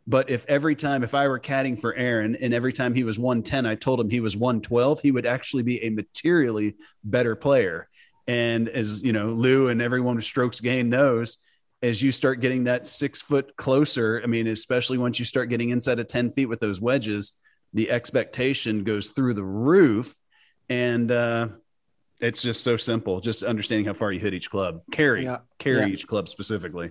But 0.06 0.30
if 0.30 0.46
every 0.46 0.74
time, 0.74 1.04
if 1.04 1.14
I 1.14 1.28
were 1.28 1.38
caddying 1.38 1.78
for 1.78 1.94
Aaron 1.94 2.34
and 2.34 2.54
every 2.54 2.72
time 2.72 2.94
he 2.94 3.04
was 3.04 3.18
110, 3.18 3.66
I 3.66 3.74
told 3.74 4.00
him 4.00 4.08
he 4.08 4.20
was 4.20 4.36
112, 4.36 5.00
he 5.00 5.10
would 5.10 5.26
actually 5.26 5.62
be 5.62 5.84
a 5.84 5.90
materially 5.90 6.76
better 7.04 7.36
player. 7.36 7.88
And 8.26 8.68
as 8.68 9.02
you 9.02 9.12
know, 9.12 9.28
Lou 9.28 9.68
and 9.68 9.82
everyone 9.82 10.16
with 10.16 10.24
strokes 10.24 10.58
gain 10.60 10.88
knows, 10.88 11.38
as 11.82 12.02
you 12.02 12.12
start 12.12 12.40
getting 12.40 12.64
that 12.64 12.86
six 12.86 13.22
foot 13.22 13.56
closer, 13.56 14.20
I 14.22 14.26
mean, 14.26 14.46
especially 14.46 14.98
once 14.98 15.18
you 15.18 15.24
start 15.24 15.48
getting 15.48 15.70
inside 15.70 15.98
of 15.98 16.06
10 16.06 16.30
feet 16.30 16.46
with 16.46 16.60
those 16.60 16.80
wedges, 16.80 17.32
the 17.72 17.90
expectation 17.90 18.84
goes 18.84 19.10
through 19.10 19.34
the 19.34 19.44
roof. 19.44 20.14
And 20.68 21.10
uh, 21.10 21.48
it's 22.20 22.42
just 22.42 22.62
so 22.62 22.76
simple, 22.76 23.20
just 23.20 23.42
understanding 23.42 23.86
how 23.86 23.94
far 23.94 24.12
you 24.12 24.20
hit 24.20 24.34
each 24.34 24.50
club, 24.50 24.82
carry, 24.92 25.24
yeah. 25.24 25.38
carry 25.58 25.80
yeah. 25.80 25.86
each 25.86 26.06
club 26.06 26.28
specifically. 26.28 26.90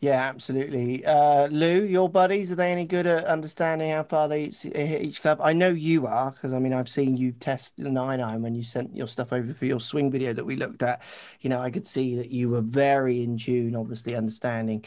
Yeah, 0.00 0.22
absolutely. 0.22 1.04
Uh, 1.04 1.46
Lou, 1.46 1.82
your 1.84 2.10
buddies, 2.10 2.52
are 2.52 2.56
they 2.56 2.70
any 2.70 2.84
good 2.84 3.06
at 3.06 3.24
understanding 3.24 3.90
how 3.90 4.02
far 4.02 4.28
they 4.28 4.50
hit 4.50 5.02
each 5.02 5.22
club? 5.22 5.40
I 5.42 5.54
know 5.54 5.68
you 5.68 6.06
are, 6.06 6.30
because 6.30 6.52
I 6.52 6.58
mean, 6.58 6.74
I've 6.74 6.90
seen 6.90 7.16
you 7.16 7.32
test 7.32 7.72
the 7.78 7.88
nine 7.88 8.20
iron 8.20 8.42
when 8.42 8.54
you 8.54 8.64
sent 8.64 8.94
your 8.94 9.06
stuff 9.06 9.32
over 9.32 9.54
for 9.54 9.64
your 9.64 9.80
swing 9.80 10.10
video 10.10 10.34
that 10.34 10.44
we 10.44 10.56
looked 10.56 10.82
at. 10.82 11.00
You 11.40 11.48
know, 11.48 11.58
I 11.58 11.70
could 11.70 11.86
see 11.86 12.16
that 12.16 12.30
you 12.30 12.50
were 12.50 12.60
very 12.60 13.22
in 13.22 13.38
tune, 13.38 13.74
obviously 13.74 14.14
understanding 14.14 14.84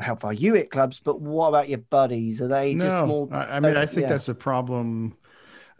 how 0.00 0.14
far 0.14 0.32
you 0.32 0.54
hit 0.54 0.70
clubs. 0.70 1.00
But 1.00 1.20
what 1.20 1.48
about 1.48 1.68
your 1.68 1.78
buddies? 1.78 2.40
Are 2.40 2.48
they 2.48 2.74
just 2.74 2.98
small? 2.98 3.28
I, 3.32 3.56
I 3.56 3.60
mean, 3.60 3.76
I 3.76 3.84
think 3.84 4.02
yeah. 4.02 4.08
that's 4.10 4.28
a 4.28 4.34
problem 4.34 5.18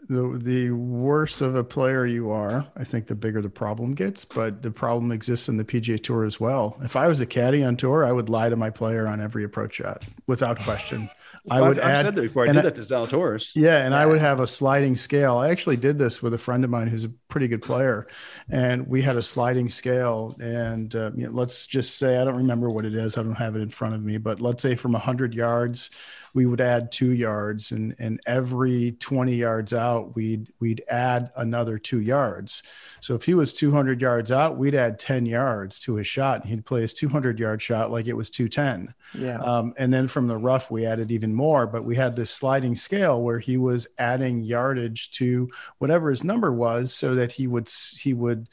the 0.09 0.39
the 0.41 0.71
worse 0.71 1.41
of 1.41 1.55
a 1.55 1.63
player 1.63 2.05
you 2.05 2.31
are, 2.31 2.65
I 2.75 2.83
think 2.83 3.07
the 3.07 3.15
bigger 3.15 3.41
the 3.41 3.49
problem 3.49 3.93
gets. 3.93 4.25
But 4.25 4.61
the 4.61 4.71
problem 4.71 5.11
exists 5.11 5.49
in 5.49 5.57
the 5.57 5.65
PGA 5.65 6.01
Tour 6.01 6.23
as 6.23 6.39
well. 6.39 6.77
If 6.81 6.95
I 6.95 7.07
was 7.07 7.21
a 7.21 7.25
caddy 7.25 7.63
on 7.63 7.77
tour, 7.77 8.05
I 8.05 8.11
would 8.11 8.29
lie 8.29 8.49
to 8.49 8.55
my 8.55 8.69
player 8.69 9.07
on 9.07 9.21
every 9.21 9.43
approach 9.43 9.75
shot 9.75 10.05
without 10.25 10.59
question. 10.59 11.09
I 11.49 11.61
would 11.61 11.79
I've, 11.79 11.83
add, 11.83 11.91
I've 11.91 11.97
said 11.99 12.15
that 12.15 12.21
before. 12.21 12.43
I 12.43 12.47
did 12.47 12.57
I, 12.57 12.61
that 12.63 12.75
to 12.75 12.81
Zalatoris. 12.81 13.53
Yeah, 13.55 13.83
and 13.83 13.93
yeah. 13.93 13.99
I 13.99 14.05
would 14.05 14.19
have 14.19 14.39
a 14.39 14.47
sliding 14.47 14.95
scale. 14.95 15.37
I 15.37 15.49
actually 15.49 15.77
did 15.77 15.97
this 15.97 16.21
with 16.21 16.33
a 16.33 16.37
friend 16.37 16.63
of 16.63 16.69
mine 16.69 16.87
who's 16.87 17.05
a 17.05 17.09
pretty 17.09 17.47
good 17.47 17.61
player, 17.61 18.07
and 18.49 18.87
we 18.87 19.01
had 19.01 19.15
a 19.15 19.21
sliding 19.21 19.69
scale. 19.69 20.35
And 20.41 20.93
uh, 20.95 21.11
you 21.15 21.25
know, 21.25 21.31
let's 21.31 21.65
just 21.67 21.97
say 21.97 22.17
I 22.17 22.25
don't 22.25 22.35
remember 22.35 22.69
what 22.69 22.85
it 22.85 22.95
is. 22.95 23.17
I 23.17 23.23
don't 23.23 23.35
have 23.35 23.55
it 23.55 23.61
in 23.61 23.69
front 23.69 23.95
of 23.95 24.03
me, 24.03 24.17
but 24.17 24.41
let's 24.41 24.61
say 24.61 24.75
from 24.75 24.93
hundred 24.93 25.33
yards, 25.33 25.89
we 26.37 26.45
would 26.45 26.61
add 26.61 26.91
two 26.91 27.13
yards, 27.13 27.71
and 27.71 27.95
and 27.97 28.21
every 28.27 28.91
twenty 28.99 29.35
yards 29.35 29.73
out, 29.73 30.15
we'd 30.15 30.53
we'd 30.59 30.83
add 30.87 31.31
another 31.35 31.79
two 31.79 31.99
yards. 31.99 32.61
So 33.01 33.15
if 33.15 33.23
he 33.23 33.33
was 33.33 33.55
two 33.55 33.71
hundred 33.71 34.01
yards 34.01 34.31
out, 34.31 34.55
we'd 34.55 34.75
add 34.75 34.99
ten 34.99 35.25
yards 35.25 35.79
to 35.79 35.95
his 35.95 36.05
shot, 36.05 36.41
and 36.41 36.49
he'd 36.51 36.63
play 36.63 36.81
his 36.81 36.93
two 36.93 37.09
hundred 37.09 37.39
yard 37.39 37.59
shot 37.59 37.89
like 37.89 38.05
it 38.05 38.13
was 38.13 38.29
two 38.29 38.49
ten. 38.49 38.93
Yeah. 39.15 39.39
Um, 39.39 39.73
and 39.77 39.91
then 39.91 40.07
from 40.07 40.27
the 40.27 40.37
rough, 40.37 40.69
we 40.69 40.85
added 40.85 41.09
even 41.09 41.33
more, 41.33 41.65
but 41.65 41.83
we 41.83 41.95
had 41.95 42.15
this 42.15 42.29
sliding 42.29 42.75
scale 42.75 43.19
where 43.19 43.39
he 43.39 43.57
was 43.57 43.87
adding 43.97 44.43
yardage 44.43 45.09
to 45.13 45.49
whatever 45.79 46.11
his 46.11 46.23
number 46.23 46.53
was, 46.53 46.93
so 46.93 47.15
that 47.15 47.31
he 47.31 47.47
would 47.47 47.67
he 47.97 48.13
would 48.13 48.47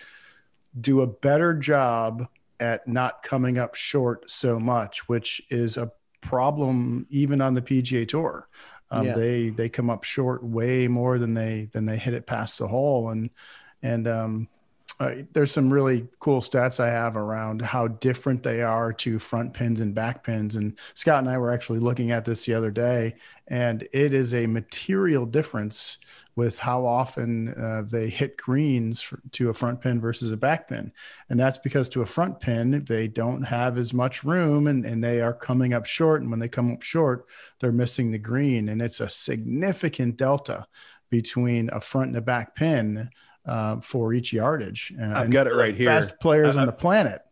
do 0.81 1.03
a 1.03 1.07
better 1.07 1.53
job 1.53 2.27
at 2.59 2.89
not 2.89 3.23
coming 3.23 3.59
up 3.59 3.75
short 3.75 4.31
so 4.31 4.59
much, 4.59 5.07
which 5.07 5.43
is 5.51 5.77
a 5.77 5.93
problem 6.25 7.07
even 7.11 7.41
on 7.41 7.55
the 7.55 7.63
PGA 7.63 8.09
Tour. 8.09 8.49
Um, 8.91 9.07
yeah. 9.07 9.15
They 9.15 9.49
they 9.51 9.69
come 9.69 9.91
up 9.91 10.05
short 10.05 10.43
way 10.43 10.89
more 10.89 11.19
than 11.19 11.35
they 11.35 11.69
than 11.73 11.87
they 11.87 11.97
hit 11.97 12.15
it 12.15 12.27
past 12.27 12.59
the 12.59 12.69
hole, 12.69 13.11
and 13.11 13.31
and 13.83 14.07
um, 14.07 14.49
uh, 15.01 15.13
there's 15.33 15.51
some 15.51 15.73
really 15.73 16.07
cool 16.21 16.41
stats 16.41 16.79
I 16.79 16.89
have 16.89 17.17
around 17.17 17.63
how 17.63 17.89
different 17.89 18.43
they 18.43 18.63
are 18.63 18.93
to 18.93 19.19
front 19.19 19.53
pins 19.53 19.81
and 19.81 19.95
back 19.95 20.23
pins. 20.23 20.57
And 20.57 20.79
Scott 20.95 21.19
and 21.19 21.29
I 21.29 21.39
were 21.39 21.51
actually 21.51 21.81
looking 21.81 22.13
at 22.13 22.25
this 22.25 22.45
the 22.45 22.55
other 22.55 22.71
day, 22.71 23.17
and 23.49 23.87
it 23.93 24.15
is 24.15 24.35
a 24.35 24.47
material 24.47 25.27
difference 25.27 25.99
with 26.37 26.59
how 26.59 26.85
often 26.85 27.55
uh, 27.55 27.83
they 27.87 28.09
hit 28.09 28.37
greens 28.37 29.01
for, 29.01 29.21
to 29.33 29.51
a 29.51 29.55
front 29.55 29.81
pin 29.81 30.01
versus 30.01 30.33
a 30.33 30.37
back 30.37 30.69
pin. 30.69 30.93
And 31.31 31.39
that's 31.39 31.59
because 31.59 31.89
to 31.91 32.03
a 32.03 32.07
front 32.07 32.41
pin, 32.41 32.85
they 32.89 33.07
don't 33.07 33.43
have 33.43 33.79
as 33.79 33.95
much 33.95 34.25
room 34.25 34.67
and, 34.67 34.85
and 34.85 35.03
they 35.03 35.21
are 35.21 35.33
coming 35.33 35.73
up 35.73 35.87
short. 35.87 36.23
And 36.23 36.31
when 36.31 36.41
they 36.41 36.49
come 36.49 36.73
up 36.73 36.83
short, 36.83 37.27
they're 37.61 37.73
missing 37.73 38.11
the 38.11 38.19
green. 38.19 38.69
And 38.69 38.83
it's 38.83 39.01
a 39.01 39.09
significant 39.09 40.17
delta 40.17 40.67
between 41.11 41.71
a 41.73 41.81
front 41.81 42.09
and 42.09 42.17
a 42.17 42.23
back 42.23 42.57
pin 42.57 43.11
uh, 43.47 43.77
for 43.81 44.13
each 44.13 44.33
yardage. 44.33 44.93
Uh, 45.01 45.13
I've 45.15 45.31
got 45.31 45.47
it 45.47 45.55
right 45.55 45.77
here. 45.77 45.89
Best 45.89 46.19
players 46.21 46.57
uh, 46.57 46.61
on 46.61 46.67
the 46.67 46.73
planet. 46.73 47.23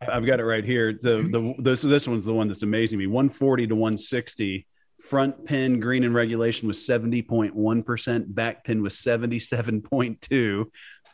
I've 0.00 0.26
got 0.26 0.40
it 0.40 0.44
right 0.44 0.64
here. 0.64 0.92
The 0.92 1.22
the 1.22 1.54
this 1.62 1.82
this 1.82 2.08
one's 2.08 2.24
the 2.24 2.34
one 2.34 2.48
that's 2.48 2.62
amazing 2.62 2.98
me. 2.98 3.06
140 3.06 3.68
to 3.68 3.74
160. 3.74 4.66
Front 5.02 5.44
pin 5.44 5.80
green 5.80 6.04
in 6.04 6.14
regulation 6.14 6.68
was 6.68 6.78
70.1%. 6.78 8.34
Back 8.34 8.64
pin 8.64 8.82
was 8.82 8.94
77.2. 8.94 10.64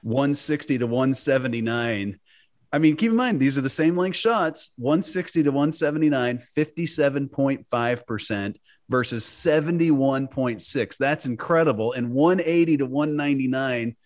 160 0.02 0.78
to 0.78 0.86
179. 0.86 2.20
I 2.70 2.78
mean, 2.78 2.96
keep 2.96 3.10
in 3.10 3.16
mind 3.16 3.40
these 3.40 3.56
are 3.56 3.62
the 3.62 3.70
same 3.70 3.96
length 3.96 4.16
shots. 4.16 4.72
160 4.76 5.44
to 5.44 5.50
179, 5.50 6.38
57.5% 6.38 8.56
versus 8.90 9.24
71.6. 9.24 10.96
That's 10.98 11.26
incredible. 11.26 11.94
And 11.94 12.10
180 12.10 12.76
to 12.76 12.86
199, 12.86 13.96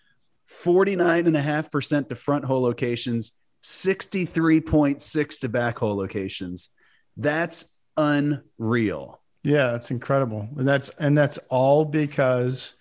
49.5% 0.48 2.08
to 2.08 2.14
front 2.14 2.44
hole 2.44 2.62
locations, 2.62 3.32
63.6 3.64 5.40
to 5.40 5.48
back 5.48 5.78
hole 5.78 5.96
locations. 5.96 6.68
That's 7.16 7.76
unreal. 7.96 9.21
Yeah, 9.42 9.74
it's 9.74 9.90
incredible. 9.90 10.48
And 10.56 10.66
that's 10.66 10.88
and 10.98 11.16
that's 11.16 11.38
all 11.48 11.84
because 11.84 12.74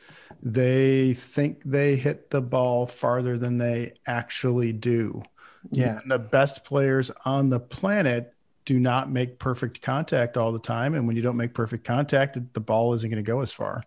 they 0.44 1.14
think 1.14 1.62
they 1.66 1.96
hit 1.96 2.30
the 2.30 2.42
ball 2.42 2.88
farther 2.88 3.38
than 3.38 3.58
they 3.58 3.94
actually 4.06 4.74
do. 4.74 5.24
Yeah. 5.72 6.00
And 6.02 6.12
the 6.12 6.20
best 6.20 6.64
players 6.64 7.12
on 7.26 7.50
the 7.50 7.60
planet 7.60 8.34
do 8.66 8.80
not 8.80 9.12
make 9.12 9.40
perfect 9.40 9.82
contact 9.82 10.38
all 10.38 10.52
the 10.52 10.60
time. 10.60 10.94
And 10.94 11.08
when 11.08 11.16
you 11.16 11.22
don't 11.22 11.38
make 11.38 11.54
perfect 11.54 11.84
contact, 11.84 12.38
the 12.54 12.60
ball 12.60 12.94
isn't 12.94 13.10
going 13.10 13.24
to 13.24 13.28
go 13.28 13.42
as 13.42 13.54
far. 13.54 13.84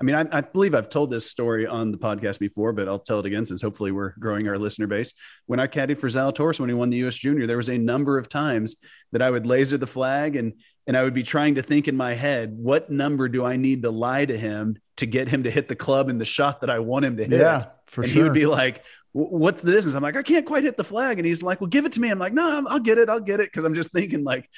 I 0.00 0.04
mean, 0.04 0.14
I, 0.14 0.38
I, 0.38 0.40
believe 0.40 0.74
I've 0.74 0.88
told 0.88 1.10
this 1.10 1.30
story 1.30 1.66
on 1.66 1.92
the 1.92 1.98
podcast 1.98 2.38
before, 2.38 2.72
but 2.72 2.88
I'll 2.88 2.98
tell 2.98 3.20
it 3.20 3.26
again 3.26 3.46
since 3.46 3.62
hopefully 3.62 3.92
we're 3.92 4.14
growing 4.18 4.48
our 4.48 4.58
listener 4.58 4.86
base. 4.86 5.14
When 5.46 5.60
I 5.60 5.66
caddied 5.66 5.98
for 5.98 6.08
Zalatoris 6.08 6.58
when 6.58 6.68
he 6.68 6.74
won 6.74 6.90
the 6.90 6.96
U.S. 6.98 7.16
Junior, 7.16 7.46
there 7.46 7.56
was 7.56 7.70
a 7.70 7.78
number 7.78 8.18
of 8.18 8.28
times 8.28 8.76
that 9.12 9.22
I 9.22 9.30
would 9.30 9.46
laser 9.46 9.78
the 9.78 9.86
flag 9.86 10.36
and 10.36 10.54
and 10.86 10.96
I 10.96 11.02
would 11.02 11.14
be 11.14 11.22
trying 11.22 11.54
to 11.54 11.62
think 11.62 11.88
in 11.88 11.96
my 11.96 12.14
head, 12.14 12.52
what 12.58 12.90
number 12.90 13.28
do 13.28 13.44
I 13.44 13.56
need 13.56 13.82
to 13.84 13.90
lie 13.90 14.26
to 14.26 14.36
him 14.36 14.76
to 14.98 15.06
get 15.06 15.30
him 15.30 15.44
to 15.44 15.50
hit 15.50 15.66
the 15.66 15.76
club 15.76 16.10
in 16.10 16.18
the 16.18 16.26
shot 16.26 16.60
that 16.60 16.68
I 16.68 16.80
want 16.80 17.06
him 17.06 17.16
to 17.16 17.24
hit? 17.24 17.40
Yeah, 17.40 17.64
for 17.86 18.02
and 18.02 18.10
sure. 18.10 18.18
he 18.18 18.22
would 18.22 18.34
be 18.34 18.44
like, 18.44 18.84
"What's 19.12 19.62
the 19.62 19.72
distance?" 19.72 19.96
I'm 19.96 20.02
like, 20.02 20.16
"I 20.16 20.22
can't 20.22 20.44
quite 20.44 20.64
hit 20.64 20.76
the 20.76 20.84
flag," 20.84 21.18
and 21.18 21.26
he's 21.26 21.42
like, 21.42 21.60
"Well, 21.60 21.68
give 21.68 21.86
it 21.86 21.92
to 21.92 22.00
me." 22.00 22.10
I'm 22.10 22.18
like, 22.18 22.34
"No, 22.34 22.64
I'll 22.68 22.80
get 22.80 22.98
it. 22.98 23.08
I'll 23.08 23.20
get 23.20 23.40
it," 23.40 23.46
because 23.46 23.64
I'm 23.64 23.74
just 23.74 23.92
thinking 23.92 24.24
like, 24.24 24.50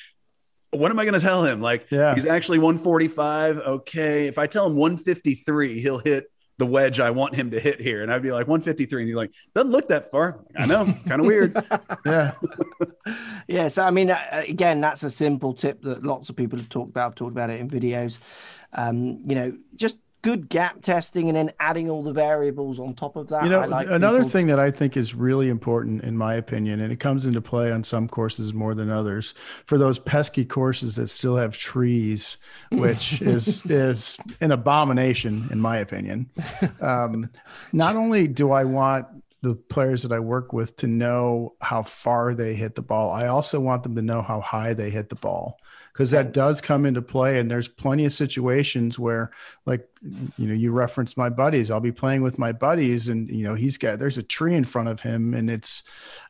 what 0.77 0.91
am 0.91 0.99
I 0.99 1.05
going 1.05 1.15
to 1.15 1.21
tell 1.21 1.45
him? 1.45 1.61
Like, 1.61 1.91
yeah. 1.91 2.15
he's 2.15 2.27
actually 2.27 2.59
145. 2.59 3.59
Okay. 3.59 4.27
If 4.27 4.39
I 4.39 4.47
tell 4.47 4.67
him 4.67 4.77
153, 4.77 5.81
he'll 5.81 5.99
hit 5.99 6.31
the 6.59 6.67
wedge 6.67 7.01
I 7.01 7.11
want 7.11 7.35
him 7.35 7.51
to 7.51 7.61
hit 7.61 7.81
here. 7.81 8.03
And 8.03 8.13
I'd 8.13 8.23
be 8.23 8.33
like 8.33 8.47
153. 8.47 9.03
And 9.03 9.09
you're 9.09 9.19
like, 9.19 9.33
doesn't 9.55 9.71
look 9.71 9.89
that 9.89 10.11
far. 10.11 10.45
I 10.57 10.67
know. 10.67 10.87
kind 11.07 11.21
of 11.21 11.27
weird. 11.27 11.57
yeah. 12.07 12.33
yeah. 13.49 13.69
So, 13.69 13.85
I 13.85 13.91
mean, 13.91 14.11
uh, 14.11 14.21
again, 14.31 14.81
that's 14.81 15.03
a 15.03 15.11
simple 15.11 15.53
tip 15.53 15.83
that 15.83 16.05
lots 16.05 16.31
of 16.31 16.37
people 16.37 16.59
have 16.59 16.69
talked 16.69 16.91
about. 16.91 17.07
I've 17.09 17.15
talked 17.15 17.33
about 17.33 17.51
it 17.51 17.61
in 17.61 17.69
videos. 17.69 18.19
Um, 18.73 19.23
you 19.27 19.35
know, 19.35 19.53
just 19.75 19.97
good 20.27 20.49
gap 20.49 20.83
testing 20.83 21.29
and 21.29 21.37
then 21.37 21.53
adding 21.61 21.89
all 21.89 22.03
the 22.03 22.13
variables 22.13 22.81
on 22.81 22.93
top 22.95 23.15
of 23.15 23.29
that. 23.29 23.45
You 23.45 23.51
know, 23.51 23.65
like 23.65 23.89
another 23.89 24.19
people... 24.19 24.31
thing 24.31 24.47
that 24.49 24.59
I 24.59 24.73
think 24.73 24.97
is 24.97 25.15
really 25.15 25.49
important, 25.49 26.03
in 26.03 26.17
my 26.17 26.35
opinion, 26.35 26.81
and 26.81 26.93
it 26.93 26.99
comes 26.99 27.27
into 27.27 27.41
play 27.41 27.71
on 27.71 27.85
some 27.85 28.09
courses 28.09 28.53
more 28.53 28.75
than 28.75 28.91
others, 28.91 29.35
for 29.67 29.79
those 29.79 30.01
pesky 30.01 30.45
courses 30.45 30.97
that 30.97 31.07
still 31.11 31.37
have 31.37 31.57
trees, 31.57 32.39
which 32.73 33.23
is 33.23 33.65
is 33.67 34.19
an 34.41 34.51
abomination, 34.51 35.47
in 35.53 35.61
my 35.61 35.79
opinion. 35.79 36.29
Um, 36.81 37.31
not 37.73 37.97
only 37.97 38.29
do 38.29 38.51
I 38.53 38.65
want 38.65 39.07
the 39.43 39.55
players 39.55 40.03
that 40.03 40.13
I 40.13 40.19
work 40.19 40.53
with 40.53 40.77
to 40.79 40.87
know 40.87 41.55
how 41.61 41.83
far 41.83 42.35
they 42.35 42.55
hit 42.55 42.75
the 42.75 42.83
ball, 42.83 43.11
I 43.11 43.27
also 43.27 43.61
want 43.61 43.83
them 43.83 43.95
to 43.97 44.03
know 44.03 44.23
how 44.23 44.41
high 44.41 44.75
they 44.75 44.91
hit 44.91 45.09
the 45.09 45.17
ball 45.17 45.59
because 45.97 46.11
that 46.11 46.33
does 46.33 46.61
come 46.61 46.85
into 46.85 47.01
play. 47.01 47.39
And 47.39 47.51
there's 47.51 47.69
plenty 47.69 48.05
of 48.05 48.13
situations 48.13 48.99
where, 48.99 49.31
like, 49.65 49.89
you 50.37 50.47
know, 50.47 50.53
you 50.53 50.71
referenced 50.71 51.17
my 51.17 51.31
buddies. 51.31 51.71
I'll 51.71 51.81
be 51.81 51.91
playing 51.91 52.23
with 52.23 52.39
my 52.39 52.53
buddies, 52.53 53.09
and 53.09 53.29
you 53.29 53.45
know, 53.45 53.55
he's 53.55 53.79
got 53.79 53.99
there's 53.99 54.19
a 54.19 54.23
tree 54.23 54.55
in 54.55 54.65
front 54.65 54.89
of 54.89 55.01
him, 55.01 55.33
and 55.33 55.49
it's 55.51 55.83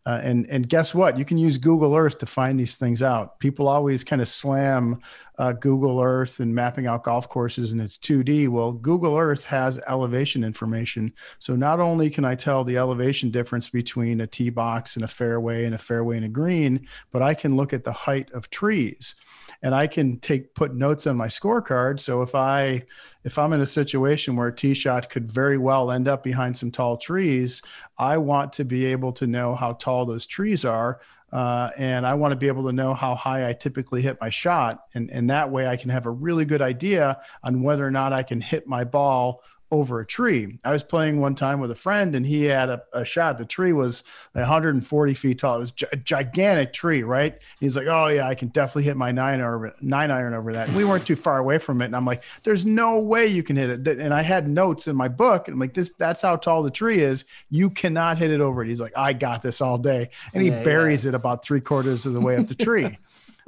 uh, 0.06 0.20
and 0.22 0.46
and 0.48 0.68
guess 0.68 0.94
what? 0.94 1.18
You 1.18 1.24
can 1.24 1.36
use 1.36 1.58
Google 1.58 1.96
Earth 1.96 2.18
to 2.18 2.26
find 2.26 2.60
these 2.60 2.76
things 2.76 3.02
out. 3.02 3.40
People 3.40 3.66
always 3.66 4.04
kind 4.04 4.22
of 4.22 4.28
slam 4.28 5.00
uh, 5.38 5.52
Google 5.52 6.00
Earth 6.00 6.40
and 6.40 6.54
mapping 6.54 6.86
out 6.86 7.04
golf 7.04 7.28
courses, 7.28 7.72
and 7.72 7.80
it's 7.80 7.98
2D. 7.98 8.48
Well, 8.48 8.72
Google 8.72 9.16
Earth 9.16 9.44
has 9.44 9.80
elevation 9.86 10.44
information, 10.44 11.12
so 11.38 11.56
not 11.56 11.80
only 11.80 12.10
can 12.10 12.24
I 12.24 12.34
tell 12.34 12.64
the 12.64 12.76
elevation 12.76 13.30
difference 13.30 13.68
between 13.68 14.20
a 14.20 14.26
tee 14.26 14.50
box 14.50 14.96
and 14.96 15.04
a 15.04 15.08
fairway 15.08 15.64
and 15.64 15.74
a 15.74 15.78
fairway 15.78 16.16
and 16.16 16.26
a 16.26 16.30
green, 16.30 16.88
but 17.12 17.22
I 17.22 17.34
can 17.34 17.56
look 17.56 17.72
at 17.72 17.84
the 17.84 17.92
height 17.92 18.30
of 18.32 18.50
trees 18.50 19.14
and 19.62 19.74
I 19.74 19.86
can 19.86 20.18
take 20.20 20.54
put 20.54 20.74
notes 20.74 21.06
on 21.06 21.16
my 21.16 21.28
scorecard. 21.28 22.00
So 22.00 22.22
if 22.22 22.34
I 22.34 22.84
if 23.24 23.38
I'm 23.38 23.52
in 23.52 23.60
a 23.60 23.66
situation 23.66 24.36
where 24.36 24.48
a 24.48 24.54
tee 24.54 24.74
shot 24.74 25.10
could 25.10 25.28
very 25.28 25.58
well 25.58 25.90
end 25.90 26.08
up 26.08 26.22
behind 26.22 26.56
some 26.56 26.70
tall 26.70 26.96
trees, 26.96 27.62
I 27.98 28.18
want 28.18 28.52
to 28.54 28.64
be 28.64 28.86
able 28.86 29.12
to 29.14 29.26
know 29.26 29.54
how 29.54 29.72
tall 29.72 30.06
those 30.06 30.26
trees 30.26 30.64
are. 30.64 31.00
Uh, 31.32 31.70
and 31.76 32.06
I 32.06 32.14
want 32.14 32.32
to 32.32 32.36
be 32.36 32.46
able 32.46 32.66
to 32.66 32.72
know 32.72 32.94
how 32.94 33.14
high 33.14 33.48
I 33.48 33.52
typically 33.52 34.00
hit 34.00 34.20
my 34.20 34.30
shot. 34.30 34.84
And, 34.94 35.10
and 35.10 35.30
that 35.30 35.50
way 35.50 35.66
I 35.66 35.76
can 35.76 35.90
have 35.90 36.06
a 36.06 36.10
really 36.10 36.44
good 36.44 36.62
idea 36.62 37.20
on 37.42 37.62
whether 37.62 37.86
or 37.86 37.90
not 37.90 38.12
I 38.12 38.22
can 38.22 38.40
hit 38.40 38.66
my 38.66 38.84
ball 38.84 39.42
over 39.70 40.00
a 40.00 40.06
tree. 40.06 40.58
I 40.64 40.72
was 40.72 40.84
playing 40.84 41.20
one 41.20 41.34
time 41.34 41.60
with 41.60 41.70
a 41.70 41.74
friend 41.74 42.14
and 42.14 42.24
he 42.24 42.44
had 42.44 42.68
a, 42.68 42.82
a 42.92 43.04
shot. 43.04 43.38
The 43.38 43.44
tree 43.44 43.72
was 43.72 44.04
140 44.32 45.14
feet 45.14 45.38
tall. 45.38 45.56
It 45.56 45.60
was 45.60 45.72
a 45.92 45.96
gigantic 45.96 46.72
tree, 46.72 47.02
right? 47.02 47.38
He's 47.58 47.76
like, 47.76 47.86
"Oh 47.88 48.06
yeah, 48.06 48.28
I 48.28 48.34
can 48.34 48.48
definitely 48.48 48.84
hit 48.84 48.96
my 48.96 49.10
nine 49.10 49.40
over 49.40 49.74
nine 49.80 50.10
iron 50.10 50.34
over 50.34 50.52
that." 50.52 50.68
And 50.68 50.76
we 50.76 50.84
weren't 50.84 51.06
too 51.06 51.16
far 51.16 51.38
away 51.38 51.58
from 51.58 51.82
it, 51.82 51.86
and 51.86 51.96
I'm 51.96 52.04
like, 52.04 52.22
"There's 52.44 52.64
no 52.64 52.98
way 53.00 53.26
you 53.26 53.42
can 53.42 53.56
hit 53.56 53.86
it." 53.86 53.98
And 53.98 54.14
I 54.14 54.22
had 54.22 54.48
notes 54.48 54.86
in 54.86 54.94
my 54.94 55.08
book, 55.08 55.48
and 55.48 55.54
I'm 55.54 55.60
like, 55.60 55.74
"This 55.74 55.92
that's 55.98 56.22
how 56.22 56.36
tall 56.36 56.62
the 56.62 56.70
tree 56.70 57.00
is. 57.00 57.24
You 57.50 57.70
cannot 57.70 58.18
hit 58.18 58.30
it 58.30 58.40
over 58.40 58.62
it." 58.62 58.68
He's 58.68 58.80
like, 58.80 58.96
"I 58.96 59.12
got 59.12 59.42
this 59.42 59.60
all 59.60 59.78
day," 59.78 60.10
and 60.32 60.42
he 60.42 60.50
yeah, 60.50 60.62
buries 60.62 61.04
yeah. 61.04 61.10
it 61.10 61.14
about 61.14 61.44
three 61.44 61.60
quarters 61.60 62.06
of 62.06 62.12
the 62.12 62.20
way 62.20 62.36
up 62.36 62.46
the 62.46 62.54
tree. 62.54 62.98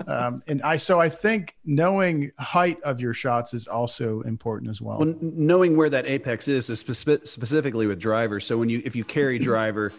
Um, 0.07 0.43
and 0.47 0.63
I 0.63 0.77
so 0.77 1.01
I 1.01 1.09
think 1.09 1.57
knowing 1.65 2.31
height 2.39 2.81
of 2.83 3.01
your 3.01 3.15
shots 3.15 3.53
is 3.53 3.67
also 3.67 4.21
important 4.23 4.71
as 4.71 4.81
well. 4.81 4.99
Well, 4.99 5.15
knowing 5.21 5.77
where 5.77 5.91
that 5.91 6.07
apex 6.07 6.47
is, 6.49 6.71
is 6.71 6.81
spe- 6.81 7.25
specifically 7.25 7.87
with 7.87 7.99
drivers. 7.99 8.47
So 8.47 8.57
when 8.59 8.69
you 8.69 8.81
if 8.85 8.95
you 8.95 9.05
carry 9.05 9.39
driver, 9.39 9.93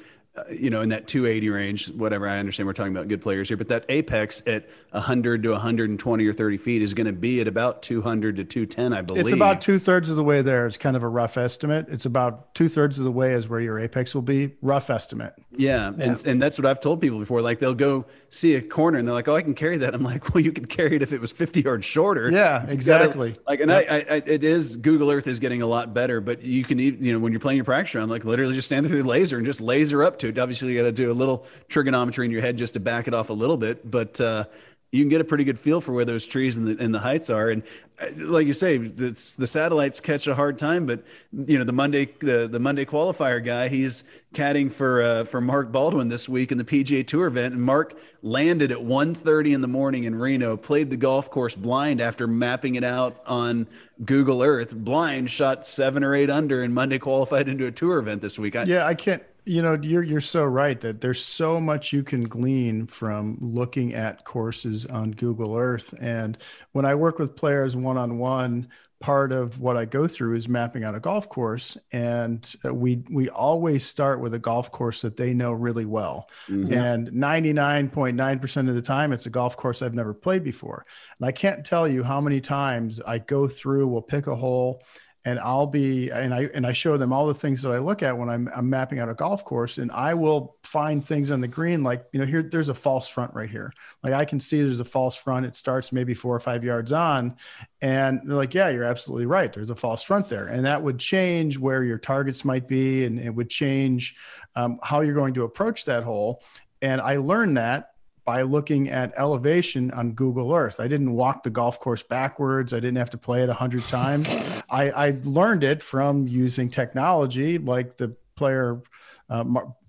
you 0.51 0.69
know, 0.69 0.81
in 0.81 0.89
that 0.89 1.07
280 1.07 1.49
range, 1.49 1.91
whatever. 1.91 2.27
I 2.27 2.39
understand 2.39 2.67
we're 2.67 2.73
talking 2.73 2.95
about 2.95 3.07
good 3.07 3.21
players 3.21 3.47
here, 3.47 3.57
but 3.57 3.67
that 3.69 3.85
apex 3.89 4.41
at 4.47 4.69
100 4.91 5.43
to 5.43 5.51
120 5.51 6.25
or 6.25 6.33
30 6.33 6.57
feet 6.57 6.81
is 6.83 6.93
going 6.93 7.07
to 7.07 7.13
be 7.13 7.41
at 7.41 7.47
about 7.47 7.81
200 7.81 8.37
to 8.37 8.43
210, 8.43 8.93
I 8.93 9.01
believe. 9.01 9.25
It's 9.25 9.33
about 9.33 9.61
two 9.61 9.79
thirds 9.79 10.09
of 10.09 10.15
the 10.15 10.23
way 10.23 10.41
there. 10.41 10.65
It's 10.67 10.77
kind 10.77 10.95
of 10.95 11.03
a 11.03 11.07
rough 11.07 11.37
estimate. 11.37 11.87
It's 11.89 12.05
about 12.05 12.53
two 12.55 12.69
thirds 12.69 12.99
of 12.99 13.05
the 13.05 13.11
way 13.11 13.33
is 13.33 13.47
where 13.47 13.59
your 13.59 13.79
apex 13.79 14.13
will 14.13 14.21
be. 14.21 14.55
Rough 14.61 14.89
estimate. 14.89 15.33
Yeah, 15.51 15.91
yeah. 15.97 16.03
And, 16.05 16.25
and 16.25 16.41
that's 16.41 16.57
what 16.57 16.65
I've 16.65 16.79
told 16.79 17.01
people 17.01 17.19
before. 17.19 17.41
Like 17.41 17.59
they'll 17.59 17.73
go 17.73 18.05
see 18.29 18.55
a 18.55 18.61
corner 18.61 18.97
and 18.97 19.07
they're 19.07 19.15
like, 19.15 19.27
"Oh, 19.27 19.35
I 19.35 19.41
can 19.41 19.55
carry 19.55 19.77
that." 19.79 19.93
I'm 19.93 20.03
like, 20.03 20.33
"Well, 20.33 20.43
you 20.43 20.51
could 20.51 20.69
carry 20.69 20.95
it 20.95 21.01
if 21.01 21.11
it 21.11 21.19
was 21.19 21.31
50 21.31 21.61
yards 21.61 21.85
shorter." 21.85 22.29
Yeah, 22.31 22.65
exactly. 22.67 23.31
Gotta, 23.31 23.41
like, 23.47 23.59
and 23.59 23.71
yep. 23.71 23.85
I, 23.89 23.95
I, 23.95 24.23
it 24.25 24.43
is 24.43 24.77
Google 24.77 25.11
Earth 25.11 25.27
is 25.27 25.39
getting 25.39 25.61
a 25.61 25.67
lot 25.67 25.93
better, 25.93 26.21
but 26.21 26.43
you 26.43 26.63
can, 26.63 26.79
you 26.79 27.11
know, 27.11 27.19
when 27.19 27.33
you're 27.33 27.39
playing 27.39 27.57
your 27.57 27.65
practice 27.65 27.95
round, 27.95 28.09
like 28.09 28.25
literally 28.25 28.53
just 28.53 28.67
stand 28.67 28.85
there 28.85 28.95
with 28.95 29.03
the 29.03 29.09
laser 29.09 29.37
and 29.37 29.45
just 29.45 29.59
laser 29.59 30.03
up 30.03 30.19
to 30.19 30.28
Obviously, 30.37 30.73
you 30.73 30.79
got 30.79 30.85
to 30.85 30.91
do 30.91 31.11
a 31.11 31.13
little 31.13 31.45
trigonometry 31.67 32.25
in 32.25 32.31
your 32.31 32.41
head 32.41 32.57
just 32.57 32.73
to 32.75 32.79
back 32.79 33.07
it 33.07 33.13
off 33.13 33.29
a 33.29 33.33
little 33.33 33.57
bit, 33.57 33.89
but 33.89 34.19
uh, 34.21 34.45
you 34.91 35.03
can 35.03 35.09
get 35.09 35.21
a 35.21 35.23
pretty 35.23 35.43
good 35.43 35.59
feel 35.59 35.81
for 35.81 35.91
where 35.91 36.05
those 36.05 36.25
trees 36.25 36.57
and 36.57 36.67
the, 36.67 36.83
and 36.83 36.93
the 36.93 36.99
heights 36.99 37.29
are. 37.29 37.49
And 37.49 37.61
uh, 38.01 38.07
like 38.17 38.47
you 38.47 38.53
say, 38.53 38.77
the 38.77 39.13
satellites 39.13 39.99
catch 39.99 40.25
a 40.25 40.33
hard 40.33 40.57
time, 40.57 40.87
but 40.87 41.03
you 41.31 41.59
know, 41.59 41.63
the 41.63 41.73
Monday, 41.73 42.09
the, 42.19 42.47
the 42.47 42.59
Monday 42.59 42.85
qualifier 42.85 43.43
guy, 43.43 43.67
he's 43.67 44.03
caddying 44.33 44.71
for, 44.71 45.01
uh, 45.03 45.23
for 45.25 45.41
Mark 45.41 45.71
Baldwin 45.71 46.09
this 46.09 46.27
week 46.27 46.51
in 46.51 46.57
the 46.57 46.63
PGA 46.63 47.05
tour 47.05 47.27
event. 47.27 47.53
And 47.53 47.61
Mark 47.61 47.99
landed 48.23 48.71
at 48.71 48.79
1.30 48.79 49.53
in 49.53 49.61
the 49.61 49.67
morning 49.67 50.05
in 50.05 50.15
Reno, 50.15 50.57
played 50.57 50.89
the 50.89 50.97
golf 50.97 51.29
course 51.29 51.55
blind 51.55 52.01
after 52.01 52.25
mapping 52.25 52.73
it 52.73 52.83
out 52.83 53.21
on 53.27 53.67
Google 54.03 54.41
Earth 54.41 54.75
blind 54.75 55.29
shot 55.29 55.67
seven 55.67 56.03
or 56.03 56.15
eight 56.15 56.31
under 56.31 56.63
and 56.63 56.73
Monday 56.73 56.97
qualified 56.97 57.47
into 57.47 57.67
a 57.67 57.71
tour 57.71 57.99
event 57.99 58.23
this 58.23 58.39
week. 58.39 58.55
I, 58.55 58.63
yeah. 58.63 58.87
I 58.87 58.95
can't, 58.95 59.21
you 59.49 59.63
know 59.63 59.75
you're 59.81 60.03
you're 60.03 60.21
so 60.21 60.45
right 60.45 60.79
that 60.81 61.01
there's 61.01 61.25
so 61.25 61.59
much 61.59 61.91
you 61.91 62.03
can 62.03 62.23
glean 62.23 62.85
from 62.85 63.35
looking 63.41 63.95
at 63.95 64.23
courses 64.23 64.85
on 64.85 65.09
Google 65.09 65.57
Earth. 65.57 65.91
And 65.99 66.37
when 66.73 66.85
I 66.85 66.93
work 66.93 67.17
with 67.17 67.35
players 67.35 67.75
one 67.75 67.97
on 67.97 68.19
one 68.19 68.67
part 68.99 69.31
of 69.31 69.59
what 69.59 69.75
I 69.75 69.85
go 69.85 70.07
through 70.07 70.35
is 70.35 70.47
mapping 70.47 70.83
out 70.83 70.93
a 70.93 70.99
golf 70.99 71.29
course. 71.29 71.77
And 71.91 72.47
we 72.63 73.03
we 73.09 73.29
always 73.29 73.83
start 73.83 74.19
with 74.19 74.35
a 74.35 74.39
golf 74.39 74.71
course 74.71 75.01
that 75.01 75.17
they 75.17 75.33
know 75.33 75.51
really 75.51 75.85
well. 75.85 76.29
Mm-hmm. 76.47 76.71
and 76.71 77.07
99.9% 77.07 78.69
of 78.69 78.75
the 78.75 78.81
time 78.83 79.13
it's 79.13 79.25
a 79.25 79.31
golf 79.31 79.57
course 79.57 79.81
I've 79.81 79.95
never 79.95 80.13
played 80.13 80.43
before. 80.43 80.85
And 81.19 81.27
I 81.27 81.31
can't 81.31 81.65
tell 81.65 81.87
you 81.87 82.03
how 82.03 82.21
many 82.21 82.39
times 82.39 83.01
I 83.01 83.17
go 83.17 83.47
through 83.47 83.87
we'll 83.87 84.03
pick 84.03 84.27
a 84.27 84.35
hole 84.35 84.83
and 85.25 85.39
I'll 85.39 85.67
be 85.67 86.09
and 86.09 86.33
I 86.33 86.49
and 86.53 86.65
I 86.65 86.71
show 86.71 86.95
them 86.97 87.11
all 87.11 87.27
the 87.27 87.33
things 87.33 87.61
that 87.63 87.71
I 87.71 87.79
look 87.79 88.01
at 88.03 88.17
when 88.17 88.29
I'm, 88.29 88.49
I'm 88.55 88.69
mapping 88.69 88.99
out 88.99 89.09
a 89.09 89.13
golf 89.13 89.43
course, 89.43 89.77
and 89.77 89.91
I 89.91 90.13
will 90.13 90.55
find 90.63 91.05
things 91.05 91.29
on 91.29 91.41
the 91.41 91.47
green 91.47 91.83
like 91.83 92.05
you 92.13 92.19
know 92.19 92.25
here 92.25 92.41
there's 92.41 92.69
a 92.69 92.73
false 92.73 93.07
front 93.07 93.33
right 93.33 93.49
here. 93.49 93.73
Like 94.01 94.13
I 94.13 94.25
can 94.25 94.39
see 94.39 94.61
there's 94.61 94.79
a 94.79 94.85
false 94.85 95.15
front. 95.15 95.45
It 95.45 95.55
starts 95.55 95.91
maybe 95.91 96.13
four 96.13 96.35
or 96.35 96.39
five 96.39 96.63
yards 96.63 96.91
on, 96.91 97.35
and 97.81 98.21
they're 98.25 98.37
like, 98.37 98.53
yeah, 98.53 98.69
you're 98.69 98.85
absolutely 98.85 99.25
right. 99.25 99.51
There's 99.51 99.69
a 99.69 99.75
false 99.75 100.03
front 100.03 100.29
there, 100.29 100.47
and 100.47 100.65
that 100.65 100.81
would 100.81 100.99
change 100.99 101.57
where 101.57 101.83
your 101.83 101.97
targets 101.97 102.45
might 102.45 102.67
be, 102.67 103.05
and 103.05 103.19
it 103.19 103.31
would 103.31 103.49
change 103.49 104.15
um, 104.55 104.79
how 104.81 105.01
you're 105.01 105.15
going 105.15 105.33
to 105.33 105.43
approach 105.43 105.85
that 105.85 106.03
hole. 106.03 106.43
And 106.81 107.01
I 107.01 107.17
learned 107.17 107.57
that 107.57 107.88
by 108.29 108.43
looking 108.43 108.91
at 108.91 109.11
elevation 109.17 109.89
on 109.89 110.11
Google 110.11 110.53
Earth. 110.53 110.79
I 110.79 110.87
didn't 110.87 111.13
walk 111.13 111.41
the 111.41 111.49
golf 111.49 111.79
course 111.79 112.03
backwards. 112.03 112.75
I 112.75 112.79
didn't 112.79 112.97
have 112.97 113.09
to 113.09 113.17
play 113.17 113.41
it 113.41 113.49
a 113.49 113.55
hundred 113.55 113.87
times. 113.87 114.27
I, 114.69 114.91
I, 114.91 115.17
learned 115.23 115.63
it 115.63 115.81
from 115.81 116.27
using 116.27 116.69
technology 116.69 117.57
like 117.57 117.97
the 117.97 118.15
player 118.35 118.83
uh, 119.31 119.43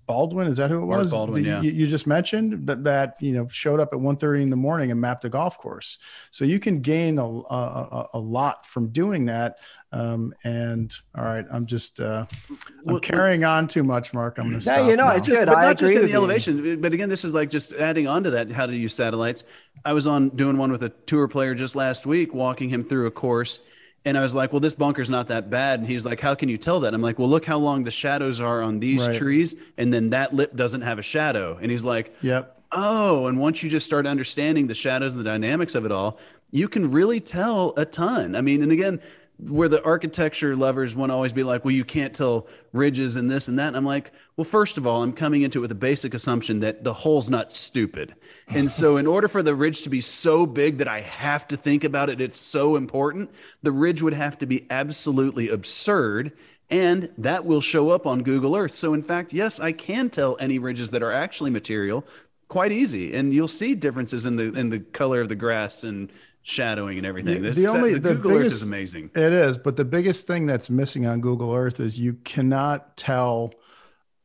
Baldwin. 0.07 0.47
Is 0.47 0.57
that 0.57 0.71
who 0.71 0.81
it 0.81 0.85
was? 0.87 1.11
Mark? 1.11 1.19
Baldwin, 1.19 1.45
yeah. 1.45 1.61
You, 1.61 1.69
you, 1.69 1.85
just 1.85 2.07
mentioned 2.07 2.65
that, 2.65 2.83
that, 2.85 3.17
you 3.19 3.33
know, 3.33 3.47
showed 3.47 3.79
up 3.79 3.93
at 3.93 3.99
1.30 3.99 4.41
in 4.41 4.49
the 4.49 4.55
morning 4.55 4.89
and 4.89 4.99
mapped 4.99 5.23
a 5.23 5.29
golf 5.29 5.59
course. 5.59 5.99
So 6.31 6.43
you 6.43 6.59
can 6.59 6.81
gain 6.81 7.19
a, 7.19 7.27
a, 7.27 8.09
a 8.15 8.19
lot 8.19 8.65
from 8.65 8.89
doing 8.89 9.25
that. 9.25 9.59
Um, 9.93 10.33
and 10.45 10.93
all 11.17 11.25
right, 11.25 11.45
I'm 11.51 11.65
just 11.65 11.99
uh, 11.99 12.25
I'm 12.49 12.57
well, 12.85 12.99
carrying 12.99 13.43
on 13.43 13.67
too 13.67 13.83
much, 13.83 14.13
Mark. 14.13 14.37
I'm 14.37 14.45
going 14.45 14.55
to 14.55 14.61
stop. 14.61 14.77
No, 14.77 14.89
you 14.89 14.95
know, 14.95 15.07
now. 15.07 15.15
it's 15.15 15.27
good. 15.27 15.47
But 15.47 15.57
I 15.57 15.65
not 15.65 15.77
just 15.77 15.93
in 15.93 16.03
the 16.03 16.09
you. 16.09 16.15
elevation, 16.15 16.79
but 16.79 16.93
again, 16.93 17.09
this 17.09 17.25
is 17.25 17.33
like 17.33 17.49
just 17.49 17.73
adding 17.73 18.07
on 18.07 18.23
to 18.23 18.29
that. 18.31 18.49
How 18.51 18.65
to 18.65 18.75
use 18.75 18.93
satellites. 18.93 19.43
I 19.83 19.91
was 19.91 20.07
on 20.07 20.29
doing 20.29 20.57
one 20.57 20.71
with 20.71 20.83
a 20.83 20.89
tour 20.89 21.27
player 21.27 21.53
just 21.55 21.75
last 21.75 22.05
week, 22.05 22.33
walking 22.33 22.69
him 22.69 22.85
through 22.85 23.07
a 23.07 23.11
course, 23.11 23.59
and 24.05 24.17
I 24.17 24.21
was 24.21 24.33
like, 24.33 24.53
"Well, 24.53 24.61
this 24.61 24.75
bunker's 24.75 25.09
not 25.09 25.27
that 25.27 25.49
bad." 25.49 25.79
And 25.79 25.87
he's 25.89 26.05
like, 26.05 26.21
"How 26.21 26.35
can 26.35 26.47
you 26.47 26.57
tell 26.57 26.79
that?" 26.81 26.93
I'm 26.93 27.01
like, 27.01 27.19
"Well, 27.19 27.29
look 27.29 27.43
how 27.43 27.59
long 27.59 27.83
the 27.83 27.91
shadows 27.91 28.39
are 28.39 28.61
on 28.61 28.79
these 28.79 29.05
right. 29.09 29.17
trees, 29.17 29.55
and 29.77 29.93
then 29.93 30.11
that 30.11 30.33
lip 30.33 30.55
doesn't 30.55 30.81
have 30.81 30.99
a 30.99 31.03
shadow." 31.03 31.57
And 31.61 31.69
he's 31.69 31.83
like, 31.83 32.13
"Yep." 32.21 32.59
Oh, 32.71 33.27
and 33.27 33.37
once 33.37 33.61
you 33.61 33.69
just 33.69 33.85
start 33.85 34.07
understanding 34.07 34.67
the 34.67 34.73
shadows 34.73 35.13
and 35.13 35.19
the 35.19 35.29
dynamics 35.29 35.75
of 35.75 35.83
it 35.83 35.91
all, 35.91 36.17
you 36.51 36.69
can 36.69 36.91
really 36.91 37.19
tell 37.19 37.73
a 37.75 37.83
ton. 37.83 38.33
I 38.33 38.41
mean, 38.41 38.63
and 38.63 38.71
again, 38.71 39.01
where 39.49 39.67
the 39.67 39.83
architecture 39.83 40.55
lovers 40.55 40.95
want 40.95 41.09
to 41.09 41.15
always 41.15 41.33
be 41.33 41.43
like, 41.43 41.65
well, 41.65 41.73
you 41.73 41.83
can't 41.83 42.13
tell 42.13 42.47
ridges 42.73 43.15
and 43.15 43.29
this 43.29 43.47
and 43.47 43.57
that. 43.57 43.69
And 43.69 43.77
I'm 43.77 43.85
like, 43.85 44.11
well, 44.37 44.45
first 44.45 44.77
of 44.77 44.85
all, 44.85 45.01
I'm 45.01 45.13
coming 45.13 45.41
into 45.41 45.59
it 45.59 45.61
with 45.61 45.71
a 45.71 45.75
basic 45.75 46.13
assumption 46.13 46.59
that 46.59 46.83
the 46.83 46.93
hole's 46.93 47.29
not 47.29 47.51
stupid. 47.51 48.13
And 48.47 48.69
so, 48.69 48.97
in 48.97 49.07
order 49.07 49.27
for 49.27 49.41
the 49.41 49.55
ridge 49.55 49.83
to 49.83 49.89
be 49.89 50.01
so 50.01 50.45
big 50.45 50.77
that 50.77 50.87
I 50.87 51.01
have 51.01 51.47
to 51.49 51.57
think 51.57 51.83
about 51.83 52.09
it, 52.09 52.21
it's 52.21 52.37
so 52.37 52.75
important, 52.75 53.31
the 53.63 53.71
ridge 53.71 54.01
would 54.01 54.13
have 54.13 54.37
to 54.39 54.45
be 54.45 54.67
absolutely 54.69 55.49
absurd. 55.49 56.33
And 56.69 57.11
that 57.17 57.43
will 57.43 57.59
show 57.59 57.89
up 57.89 58.07
on 58.07 58.23
Google 58.23 58.55
Earth. 58.55 58.71
So, 58.71 58.93
in 58.93 59.01
fact, 59.01 59.33
yes, 59.33 59.59
I 59.59 59.71
can 59.73 60.09
tell 60.09 60.37
any 60.39 60.57
ridges 60.57 60.91
that 60.91 61.03
are 61.03 61.11
actually 61.11 61.51
material 61.51 62.05
quite 62.47 62.73
easy. 62.73 63.13
And 63.13 63.33
you'll 63.33 63.47
see 63.47 63.75
differences 63.75 64.25
in 64.25 64.35
the 64.35 64.53
in 64.53 64.69
the 64.69 64.79
color 64.79 65.21
of 65.21 65.29
the 65.29 65.35
grass 65.35 65.83
and 65.83 66.11
shadowing 66.43 66.97
and 66.97 67.05
everything. 67.05 67.41
The, 67.41 67.51
the 67.51 67.67
only 67.67 67.93
the, 67.93 67.99
the 67.99 68.15
Google 68.15 68.31
biggest, 68.31 68.47
Earth 68.47 68.53
is 68.53 68.63
amazing. 68.63 69.11
It 69.15 69.33
is, 69.33 69.57
but 69.57 69.75
the 69.75 69.85
biggest 69.85 70.27
thing 70.27 70.45
that's 70.45 70.69
missing 70.69 71.05
on 71.05 71.21
Google 71.21 71.53
Earth 71.53 71.79
is 71.79 71.97
you 71.97 72.13
cannot 72.23 72.97
tell 72.97 73.53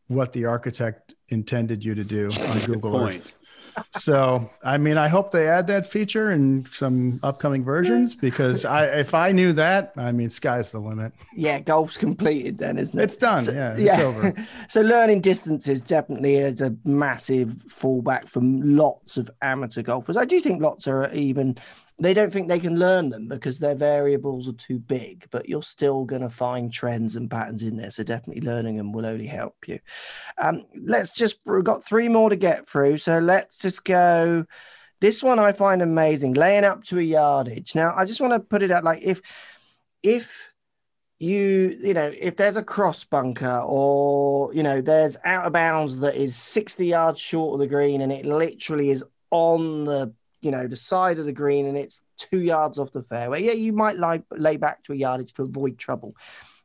what 0.09 0.33
the 0.33 0.45
architect 0.45 1.15
intended 1.29 1.85
you 1.85 1.95
to 1.95 2.05
do 2.05 2.31
on 2.31 2.59
Google 2.67 2.97
Earth. 2.97 3.35
So, 3.99 4.51
I 4.63 4.79
mean, 4.79 4.97
I 4.97 5.09
hope 5.09 5.31
they 5.31 5.49
add 5.49 5.67
that 5.69 5.87
feature 5.87 6.31
in 6.31 6.67
some 6.73 7.21
upcoming 7.23 7.65
versions 7.65 8.15
because 8.15 8.65
I, 8.65 8.87
if 8.87 9.15
I 9.15 9.33
knew 9.33 9.53
that, 9.55 9.93
I 9.97 10.13
mean, 10.13 10.31
sky's 10.31 10.73
the 10.73 10.79
limit. 10.79 11.13
Yeah, 11.35 11.61
golf's 11.61 11.97
completed 11.97 12.59
then, 12.59 12.79
isn't 12.79 12.99
it? 12.99 13.03
It's 13.03 13.17
done. 13.17 13.43
So, 13.43 13.53
yeah, 13.53 13.77
yeah, 13.77 13.95
it's 13.95 13.99
over. 13.99 14.47
so, 14.69 14.81
learning 14.81 15.21
distances 15.21 15.81
definitely 15.83 16.37
is 16.37 16.61
a 16.61 16.75
massive 16.85 17.49
fallback 17.69 18.29
from 18.29 18.77
lots 18.77 19.17
of 19.17 19.31
amateur 19.43 19.83
golfers. 19.83 20.17
I 20.17 20.25
do 20.25 20.41
think 20.41 20.63
lots 20.63 20.87
are 20.87 21.13
even 21.13 21.59
they 21.99 22.13
don't 22.13 22.31
think 22.31 22.49
they 22.49 22.59
can 22.59 22.79
learn 22.79 23.09
them 23.09 23.27
because 23.27 23.59
their 23.59 23.75
variables 23.75 24.47
are 24.49 24.53
too 24.53 24.79
big, 24.79 25.27
but 25.31 25.49
you're 25.49 25.63
still 25.63 26.05
going 26.05 26.21
to 26.21 26.29
find 26.29 26.71
trends 26.71 27.17
and 27.17 27.31
patterns 27.31 27.63
in 27.63 27.77
there. 27.77 27.91
So 27.91 28.03
definitely 28.03 28.43
learning 28.43 28.77
them 28.77 28.93
will 28.93 29.07
only 29.07 29.27
help 29.27 29.57
you. 29.67 29.79
Um, 30.37 30.67
let's 30.75 31.15
just, 31.15 31.39
we've 31.47 31.65
got 31.65 31.85
three 31.85 32.09
more 32.09 32.29
to 32.29 32.37
get 32.37 32.69
through. 32.69 32.99
So 32.99 33.19
let's 33.19 33.59
just 33.67 33.85
go. 33.85 34.45
This 35.01 35.23
one 35.23 35.39
I 35.39 35.53
find 35.53 35.83
amazing, 35.83 36.35
laying 36.35 36.65
up 36.65 36.85
to 36.85 36.99
a 36.99 37.03
yardage. 37.03 37.75
Now, 37.75 37.95
I 37.97 38.05
just 38.05 38.21
want 38.21 38.33
to 38.33 38.41
put 38.41 38.63
it 38.63 38.71
out 38.71 38.85
like 38.85 39.03
if, 39.03 39.21
if, 40.03 40.53
you 41.19 41.75
you 41.83 41.95
know 41.95 42.13
if 42.15 42.37
there's 42.37 42.57
a 42.57 42.63
cross 42.63 43.03
bunker 43.05 43.63
or 43.65 44.53
you 44.53 44.63
know 44.63 44.83
there's 44.83 45.17
out 45.25 45.47
of 45.47 45.53
bounds 45.55 45.99
that 46.01 46.15
is 46.15 46.37
60 46.37 46.85
yards 46.85 47.19
short 47.19 47.55
of 47.55 47.61
the 47.61 47.67
green 47.67 48.03
and 48.03 48.13
it 48.13 48.27
literally 48.27 48.91
is 48.91 49.03
on 49.31 49.87
the 49.87 50.13
you 50.47 50.53
know, 50.53 50.69
the 50.69 50.77
side 50.77 51.19
of 51.19 51.25
the 51.25 51.33
green 51.33 51.67
and 51.67 51.77
it's 51.77 52.03
two 52.17 52.41
yards 52.41 52.79
off 52.79 52.93
the 52.93 53.03
fairway, 53.03 53.43
yeah, 53.43 53.53
you 53.53 53.73
might 53.73 53.99
lie, 53.99 54.23
lay 54.31 54.57
back 54.57 54.85
to 54.85 54.93
a 54.93 54.97
yardage 54.97 55.33
to 55.35 55.43
avoid 55.43 55.77
trouble. 55.77 56.15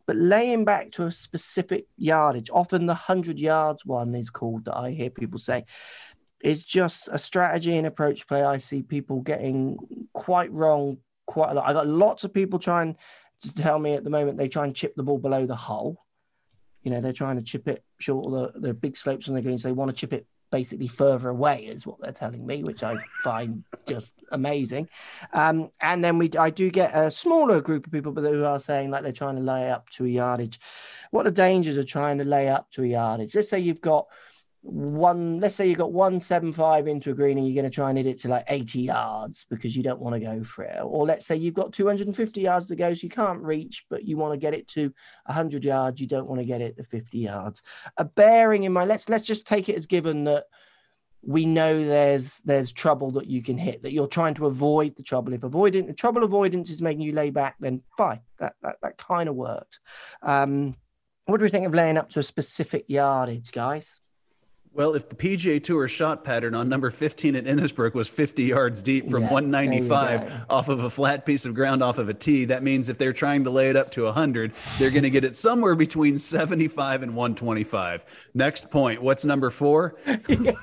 But 0.05 0.17
laying 0.17 0.65
back 0.65 0.91
to 0.91 1.05
a 1.05 1.11
specific 1.11 1.87
yardage, 1.97 2.51
often 2.51 2.85
the 2.85 2.93
100 2.93 3.39
yards 3.39 3.85
one 3.85 4.13
is 4.13 4.29
called 4.29 4.65
that 4.65 4.77
I 4.77 4.91
hear 4.91 5.09
people 5.09 5.39
say, 5.39 5.65
is 6.43 6.63
just 6.63 7.07
a 7.11 7.19
strategy 7.19 7.77
and 7.77 7.87
approach 7.87 8.27
play 8.27 8.43
I 8.43 8.57
see 8.57 8.81
people 8.81 9.21
getting 9.21 9.77
quite 10.13 10.51
wrong 10.51 10.97
quite 11.25 11.51
a 11.51 11.53
lot. 11.53 11.69
I 11.69 11.73
got 11.73 11.87
lots 11.87 12.23
of 12.23 12.33
people 12.33 12.59
trying 12.59 12.97
to 13.41 13.53
tell 13.53 13.79
me 13.79 13.93
at 13.93 14.03
the 14.03 14.09
moment 14.09 14.37
they 14.37 14.49
try 14.49 14.65
and 14.65 14.75
chip 14.75 14.95
the 14.95 15.03
ball 15.03 15.17
below 15.17 15.45
the 15.45 15.55
hole. 15.55 16.03
You 16.83 16.91
know, 16.91 16.99
they're 16.99 17.13
trying 17.13 17.37
to 17.37 17.43
chip 17.43 17.67
it 17.67 17.83
short 17.99 18.25
of 18.25 18.53
the, 18.53 18.67
the 18.67 18.73
big 18.73 18.97
slopes 18.97 19.27
on 19.27 19.35
the 19.35 19.41
greens. 19.41 19.63
They 19.63 19.71
want 19.71 19.89
to 19.89 19.95
chip 19.95 20.13
it 20.13 20.25
basically 20.51 20.87
further 20.87 21.29
away 21.29 21.65
is 21.65 21.87
what 21.87 21.99
they're 22.01 22.11
telling 22.11 22.45
me 22.45 22.61
which 22.61 22.83
i 22.83 22.95
find 23.23 23.63
just 23.87 24.13
amazing 24.31 24.87
um, 25.33 25.71
and 25.79 26.03
then 26.03 26.17
we 26.17 26.29
i 26.37 26.49
do 26.49 26.69
get 26.69 26.93
a 26.93 27.09
smaller 27.09 27.61
group 27.61 27.87
of 27.87 27.93
people 27.93 28.13
who 28.13 28.43
are 28.43 28.59
saying 28.59 28.91
like 28.91 29.01
they're 29.01 29.13
trying 29.13 29.37
to 29.37 29.41
lay 29.41 29.71
up 29.71 29.89
to 29.89 30.05
a 30.05 30.09
yardage 30.09 30.59
what 31.11 31.25
are 31.25 31.29
the 31.29 31.35
dangers 31.35 31.77
of 31.77 31.87
trying 31.87 32.17
to 32.17 32.25
lay 32.25 32.49
up 32.49 32.69
to 32.69 32.83
a 32.83 32.87
yardage 32.87 33.33
let's 33.33 33.49
say 33.49 33.59
you've 33.59 33.81
got 33.81 34.07
one 34.63 35.39
let's 35.39 35.55
say 35.55 35.67
you've 35.67 35.79
got 35.79 35.91
175 35.91 36.87
into 36.87 37.09
a 37.09 37.13
green 37.13 37.37
and 37.37 37.47
you're 37.47 37.59
going 37.59 37.69
to 37.69 37.73
try 37.73 37.89
and 37.89 37.97
hit 37.97 38.05
it 38.05 38.19
to 38.19 38.27
like 38.27 38.45
80 38.47 38.81
yards 38.81 39.45
because 39.49 39.75
you 39.75 39.81
don't 39.81 39.99
want 39.99 40.13
to 40.13 40.19
go 40.19 40.43
for 40.43 40.63
it. 40.63 40.77
Or 40.83 41.05
let's 41.05 41.25
say 41.25 41.35
you've 41.35 41.55
got 41.55 41.73
250 41.73 42.41
yards 42.41 42.67
to 42.67 42.75
go 42.75 42.93
so 42.93 42.99
you 43.03 43.09
can't 43.09 43.41
reach 43.41 43.85
but 43.89 44.05
you 44.05 44.17
want 44.17 44.33
to 44.33 44.37
get 44.37 44.53
it 44.53 44.67
to 44.69 44.93
100 45.25 45.65
yards 45.65 45.99
you 45.99 46.05
don't 46.05 46.27
want 46.27 46.41
to 46.41 46.45
get 46.45 46.61
it 46.61 46.77
to 46.77 46.83
50 46.83 47.17
yards. 47.17 47.63
A 47.97 48.05
bearing 48.05 48.63
in 48.63 48.73
mind 48.73 48.89
let's 48.89 49.09
let's 49.09 49.25
just 49.25 49.47
take 49.47 49.67
it 49.67 49.75
as 49.75 49.87
given 49.87 50.25
that 50.25 50.45
we 51.23 51.47
know 51.47 51.83
there's 51.83 52.37
there's 52.45 52.71
trouble 52.71 53.11
that 53.11 53.27
you 53.27 53.41
can 53.41 53.57
hit 53.57 53.81
that 53.81 53.93
you're 53.93 54.07
trying 54.07 54.35
to 54.35 54.45
avoid 54.45 54.95
the 54.95 55.03
trouble. 55.03 55.33
If 55.33 55.43
avoiding 55.43 55.87
the 55.87 55.93
trouble 55.93 56.23
avoidance 56.23 56.69
is 56.69 56.81
making 56.81 57.01
you 57.01 57.13
lay 57.13 57.31
back 57.31 57.55
then 57.59 57.81
fine 57.97 58.19
that 58.37 58.53
that, 58.61 58.77
that 58.83 58.97
kind 58.99 59.27
of 59.27 59.33
works. 59.33 59.79
Um 60.21 60.75
what 61.25 61.37
do 61.37 61.43
we 61.43 61.49
think 61.49 61.65
of 61.65 61.73
laying 61.73 61.97
up 61.97 62.11
to 62.11 62.19
a 62.19 62.23
specific 62.23 62.85
yardage 62.87 63.51
guys 63.51 64.01
well, 64.73 64.95
if 64.95 65.09
the 65.09 65.15
PGA 65.15 65.61
Tour 65.61 65.87
shot 65.89 66.23
pattern 66.23 66.55
on 66.55 66.69
number 66.69 66.91
15 66.91 67.35
at 67.35 67.43
Innisbrook 67.43 67.93
was 67.93 68.07
50 68.07 68.43
yards 68.43 68.81
deep 68.81 69.09
from 69.09 69.23
yeah, 69.23 69.31
195 69.31 70.45
off 70.49 70.69
of 70.69 70.79
a 70.79 70.89
flat 70.89 71.25
piece 71.25 71.45
of 71.45 71.53
ground 71.53 71.83
off 71.83 71.97
of 71.97 72.07
a 72.07 72.13
tee, 72.13 72.45
that 72.45 72.63
means 72.63 72.87
if 72.87 72.97
they're 72.97 73.11
trying 73.11 73.43
to 73.43 73.49
lay 73.49 73.69
it 73.69 73.75
up 73.75 73.91
to 73.91 74.03
100, 74.03 74.53
they're 74.79 74.89
going 74.89 75.03
to 75.03 75.09
get 75.09 75.25
it 75.25 75.35
somewhere 75.35 75.75
between 75.75 76.17
75 76.17 77.03
and 77.03 77.15
125. 77.15 78.29
Next 78.33 78.71
point. 78.71 79.01
What's 79.01 79.25
number 79.25 79.49
four? 79.49 79.95
Yeah, 80.27 80.53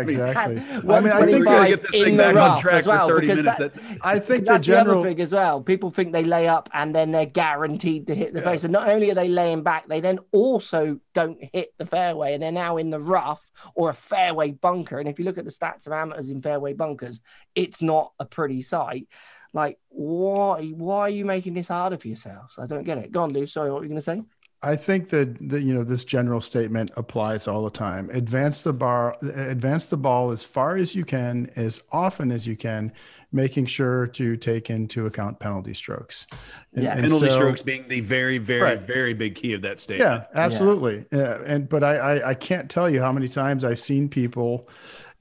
exactly. 0.00 0.58
I 0.58 1.00
mean, 1.00 1.12
I 1.12 1.26
think 1.26 1.48
we 1.48 1.68
get 1.68 1.82
this 1.82 1.90
thing 1.90 2.16
back 2.16 2.36
on 2.36 2.60
track 2.60 2.86
well, 2.86 3.08
for 3.08 3.20
30 3.20 3.26
minutes. 3.26 3.58
That, 3.58 3.72
I 4.02 4.18
think 4.18 4.44
that's 4.44 4.60
the 4.60 4.64
general 4.64 4.96
the 4.96 5.00
other 5.00 5.08
thing 5.10 5.20
as 5.20 5.32
well. 5.32 5.62
People 5.62 5.90
think 5.90 6.12
they 6.12 6.24
lay 6.24 6.48
up 6.48 6.68
and 6.72 6.94
then 6.94 7.10
they're 7.10 7.26
guaranteed 7.26 8.06
to 8.08 8.14
hit 8.14 8.32
the 8.32 8.40
yeah. 8.40 8.44
face. 8.44 8.64
And 8.64 8.72
not 8.72 8.88
only 8.88 9.10
are 9.10 9.14
they 9.14 9.28
laying 9.28 9.62
back, 9.62 9.88
they 9.88 10.00
then 10.00 10.18
also 10.32 11.00
don't 11.12 11.38
hit 11.52 11.72
the 11.78 11.86
fairway 11.86 12.34
and 12.34 12.42
they're 12.42 12.52
now 12.52 12.76
in 12.76 12.90
the 12.90 13.00
rough 13.00 13.50
or 13.74 13.90
a 13.90 13.94
fairway 13.94 14.52
bunker. 14.52 14.98
And 14.98 15.08
if 15.08 15.18
you 15.18 15.24
look 15.24 15.38
at 15.38 15.44
the 15.44 15.50
stats 15.50 15.86
of 15.86 15.92
amateurs 15.92 16.30
in 16.30 16.42
fairway 16.42 16.72
bunkers, 16.72 17.20
it's 17.54 17.82
not 17.82 18.12
a 18.18 18.24
pretty 18.24 18.62
sight. 18.62 19.08
Like, 19.54 19.78
why 19.88 20.66
why 20.70 21.02
are 21.02 21.10
you 21.10 21.24
making 21.24 21.54
this 21.54 21.68
harder 21.68 21.96
for 21.96 22.08
yourselves? 22.08 22.58
I 22.58 22.66
don't 22.66 22.82
get 22.82 22.98
it. 22.98 23.12
Go 23.12 23.22
on, 23.22 23.32
Lou. 23.32 23.46
Sorry, 23.46 23.70
what 23.70 23.78
were 23.78 23.84
you 23.84 23.88
going 23.88 23.98
to 23.98 24.02
say? 24.02 24.22
I 24.62 24.76
think 24.76 25.10
that, 25.10 25.36
that 25.50 25.62
you 25.62 25.74
know 25.74 25.84
this 25.84 26.04
general 26.04 26.40
statement 26.40 26.90
applies 26.96 27.46
all 27.46 27.64
the 27.64 27.70
time. 27.70 28.08
Advance 28.10 28.62
the 28.62 28.72
bar, 28.72 29.16
advance 29.22 29.86
the 29.86 29.96
ball 29.96 30.30
as 30.30 30.42
far 30.42 30.76
as 30.76 30.94
you 30.94 31.04
can, 31.04 31.50
as 31.56 31.82
often 31.92 32.30
as 32.30 32.46
you 32.46 32.56
can. 32.56 32.92
making 33.34 33.66
sure 33.66 34.06
to 34.06 34.36
take 34.36 34.70
into 34.70 35.06
account 35.06 35.40
penalty 35.40 35.74
strokes. 35.74 36.28
And, 36.72 36.84
yeah, 36.84 36.94
penalty 36.94 37.28
so, 37.28 37.34
strokes 37.34 37.62
being 37.62 37.86
the 37.88 38.00
very, 38.00 38.38
very, 38.38 38.62
right. 38.62 38.80
very 38.80 39.12
big 39.12 39.34
key 39.34 39.52
of 39.54 39.62
that 39.62 39.80
statement. 39.80 40.08
Yeah, 40.08 40.40
absolutely. 40.40 41.04
Yeah. 41.10 41.18
yeah. 41.18 41.38
And 41.44 41.68
but 41.68 41.82
I, 41.82 41.96
I 41.96 42.30
I 42.30 42.34
can't 42.34 42.70
tell 42.70 42.88
you 42.88 43.00
how 43.00 43.12
many 43.12 43.28
times 43.28 43.64
I've 43.64 43.80
seen 43.80 44.08
people 44.08 44.68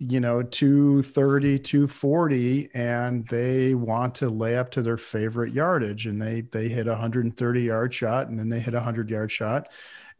you 0.09 0.19
know 0.19 0.43
230 0.43 1.59
240 1.59 2.69
and 2.73 3.27
they 3.27 3.73
want 3.73 4.15
to 4.15 4.29
lay 4.29 4.57
up 4.57 4.69
to 4.71 4.81
their 4.81 4.97
favorite 4.97 5.53
yardage 5.53 6.05
and 6.05 6.21
they 6.21 6.41
they 6.41 6.67
hit 6.67 6.87
a 6.87 6.91
130 6.91 7.61
yard 7.61 7.93
shot 7.93 8.27
and 8.27 8.37
then 8.37 8.49
they 8.49 8.59
hit 8.59 8.73
a 8.73 8.77
100 8.77 9.09
yard 9.09 9.31
shot 9.31 9.69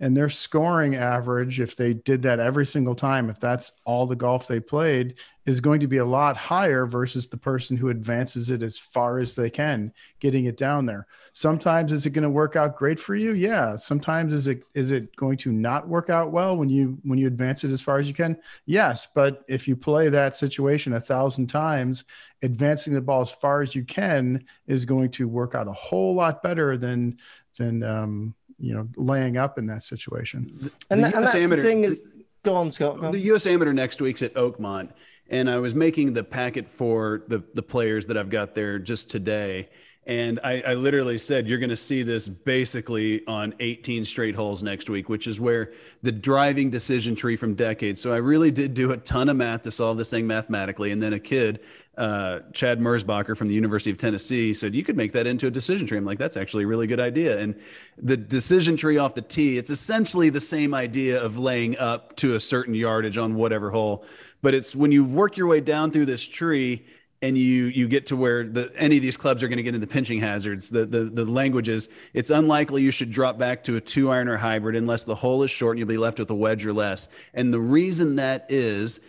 and 0.04 0.18
their 0.18 0.28
scoring 0.28 0.98
average 0.98 1.62
if 1.62 1.78
they 1.78 1.94
did 1.94 2.24
that 2.24 2.38
every 2.38 2.66
single 2.66 2.94
time 2.94 3.30
if 3.30 3.40
that's 3.40 3.72
all 3.86 4.06
the 4.06 4.18
golf 4.18 4.48
they 4.48 4.60
played 4.60 5.16
is 5.46 5.62
going 5.62 5.80
to 5.80 5.88
be 5.88 5.98
a 5.98 6.06
lot 6.06 6.38
higher 6.38 6.86
versus 6.86 7.28
the 7.28 7.38
person 7.38 7.76
who 7.76 7.90
advances 7.90 8.50
it 8.50 8.62
as 8.62 8.78
far 8.78 9.20
as 9.20 9.36
they 9.36 9.50
can 9.50 9.92
getting 10.20 10.46
it 10.46 10.56
down 10.56 10.86
there. 10.86 11.06
Sometimes 11.34 11.92
is 11.92 12.06
it 12.06 12.12
going 12.12 12.24
to 12.24 12.30
work 12.30 12.56
out 12.56 12.78
great 12.78 13.00
for 13.00 13.16
you? 13.16 13.34
Yeah. 13.34 13.76
Sometimes 13.76 14.34
is 14.34 14.48
it 14.48 14.64
is 14.74 14.92
it 14.92 15.14
going 15.16 15.38
to 15.38 15.52
not 15.52 15.88
work 15.88 16.10
out 16.10 16.32
well 16.32 16.56
when 16.56 16.70
you 16.70 16.98
when 17.04 17.20
you 17.20 17.28
advance 17.28 17.64
it 17.64 17.72
as 17.72 17.82
far 17.82 18.00
as 18.00 18.08
you 18.08 18.14
can? 18.14 18.38
Yes. 18.66 19.08
But 19.14 19.44
if 19.48 19.68
you 19.68 19.76
play 19.76 20.10
that 20.10 20.36
situation 20.36 20.94
a 20.94 21.00
thousand 21.00 21.48
times 21.48 22.06
advancing 22.42 22.94
the 22.94 23.02
ball 23.02 23.22
as 23.22 23.32
far 23.32 23.62
as 23.62 23.76
you 23.76 23.84
can 23.84 24.46
is 24.68 24.86
going 24.86 25.10
to 25.12 25.28
work 25.28 25.56
out 25.56 25.68
a 25.68 25.74
whole 25.74 26.16
lot 26.16 26.42
better 26.44 26.78
than 26.78 27.18
than 27.58 27.84
um, 27.84 28.34
you 28.60 28.74
know 28.74 28.88
laying 28.96 29.38
up 29.38 29.58
in 29.58 29.66
that 29.68 29.84
situation. 29.84 30.52
The, 30.60 30.72
and, 30.90 31.00
the 31.02 31.06
and 31.06 31.26
that's 31.26 31.36
amateur, 31.36 31.56
the 31.58 31.64
thing 31.64 31.84
is, 31.84 32.08
go 32.44 32.56
on, 32.56 32.72
Scott. 32.72 33.00
Go 33.00 33.06
on. 33.08 33.12
The 33.12 33.20
U.S. 33.20 33.46
Amateur 33.48 33.74
next 33.74 34.02
week's 34.02 34.22
at 34.22 34.34
Oakmont, 34.36 34.92
and 35.30 35.50
I 35.50 35.60
was 35.60 35.76
making 35.76 36.14
the 36.14 36.24
packet 36.24 36.70
for 36.70 37.24
the 37.28 37.44
the 37.54 37.64
players 37.64 38.08
that 38.08 38.18
I've 38.18 38.30
got 38.30 38.54
there 38.54 38.80
just 38.80 39.10
today. 39.10 39.70
And 40.06 40.40
I, 40.44 40.62
I, 40.68 40.74
literally 40.74 41.18
said, 41.18 41.48
you're 41.48 41.60
going 41.60 41.70
to 41.70 41.78
see 41.78 42.04
this 42.04 42.28
basically 42.28 43.26
on 43.26 43.54
18 43.62 44.04
straight 44.04 44.36
holes 44.36 44.62
next 44.62 44.90
week, 44.90 45.08
which 45.08 45.28
is 45.28 45.40
where 45.40 45.72
the 46.02 46.12
driving 46.12 46.70
decision 46.70 47.16
tree 47.16 47.38
from 47.38 47.56
decades. 47.56 48.02
So 48.02 48.12
I 48.12 48.18
really 48.18 48.52
did 48.52 48.74
do 48.74 48.92
a 48.92 48.98
ton 48.98 49.30
of 49.30 49.38
math 49.38 49.62
to 49.62 49.72
solve 49.72 49.98
this 49.98 50.10
thing 50.10 50.28
mathematically. 50.28 50.92
And 50.92 51.02
then 51.02 51.14
a 51.14 51.20
kid, 51.20 51.62
uh, 51.98 52.40
Chad 52.52 52.82
Mersbacher 52.82 53.38
from 53.38 53.48
the 53.48 53.54
University 53.54 53.92
of 53.92 53.98
Tennessee, 53.98 54.54
said, 54.54 54.76
you 54.76 54.84
could 54.84 54.98
make 54.98 55.14
that 55.14 55.26
into 55.26 55.48
a 55.48 55.52
decision 55.52 55.88
tree. 55.88 55.98
I'm 55.98 56.04
like, 56.04 56.20
that's 56.20 56.36
actually 56.36 56.66
a 56.66 56.68
really 56.68 56.88
good 56.88 57.00
idea. 57.00 57.40
And 57.40 57.58
the 57.98 58.18
decision 58.18 58.76
tree 58.76 58.98
off 58.98 59.16
the 59.16 59.22
tee, 59.22 59.58
it's 59.58 59.72
essentially 59.72 60.30
the 60.30 60.42
same 60.42 60.74
idea 60.74 61.24
of 61.24 61.38
laying 61.38 61.80
up 61.80 62.14
to 62.18 62.36
a 62.36 62.42
certain 62.42 62.74
yardage 62.74 63.18
on 63.18 63.36
whatever 63.36 63.72
hole. 63.72 64.04
But 64.42 64.54
it's 64.54 64.76
when 64.76 64.92
you 64.92 65.06
work 65.06 65.38
your 65.38 65.48
way 65.48 65.62
down 65.62 65.92
through 65.92 66.08
this 66.08 66.28
tree, 66.28 66.86
and 67.24 67.38
you 67.38 67.68
you 67.68 67.88
get 67.88 68.06
to 68.08 68.18
where 68.18 68.44
the 68.44 68.70
any 68.76 68.98
of 68.98 69.02
these 69.02 69.16
clubs 69.16 69.42
are 69.42 69.48
going 69.48 69.58
to 69.58 69.64
get 69.64 69.74
into 69.74 69.88
pinching 69.88 70.20
hazards. 70.20 70.70
The, 70.70 70.86
the 70.86 71.06
the 71.06 71.24
language 71.24 71.70
is 71.70 71.88
it's 72.14 72.30
unlikely 72.30 72.82
you 72.82 72.92
should 72.92 73.12
drop 73.12 73.38
back 73.38 73.64
to 73.64 73.78
a 73.78 73.82
two 73.82 74.12
iron 74.12 74.28
or 74.28 74.36
hybrid 74.36 74.76
unless 74.76 75.06
the 75.06 75.16
hole 75.16 75.42
is 75.42 75.50
short 75.50 75.78
and 75.78 75.80
you'll 75.80 75.88
be 75.88 75.98
left 75.98 76.20
with 76.20 76.30
a 76.30 76.36
wedge 76.36 76.66
or 76.66 76.74
less. 76.74 77.08
And 77.34 77.54
the 77.54 77.62
reason 77.62 78.18
that 78.18 78.46
is 78.50 79.00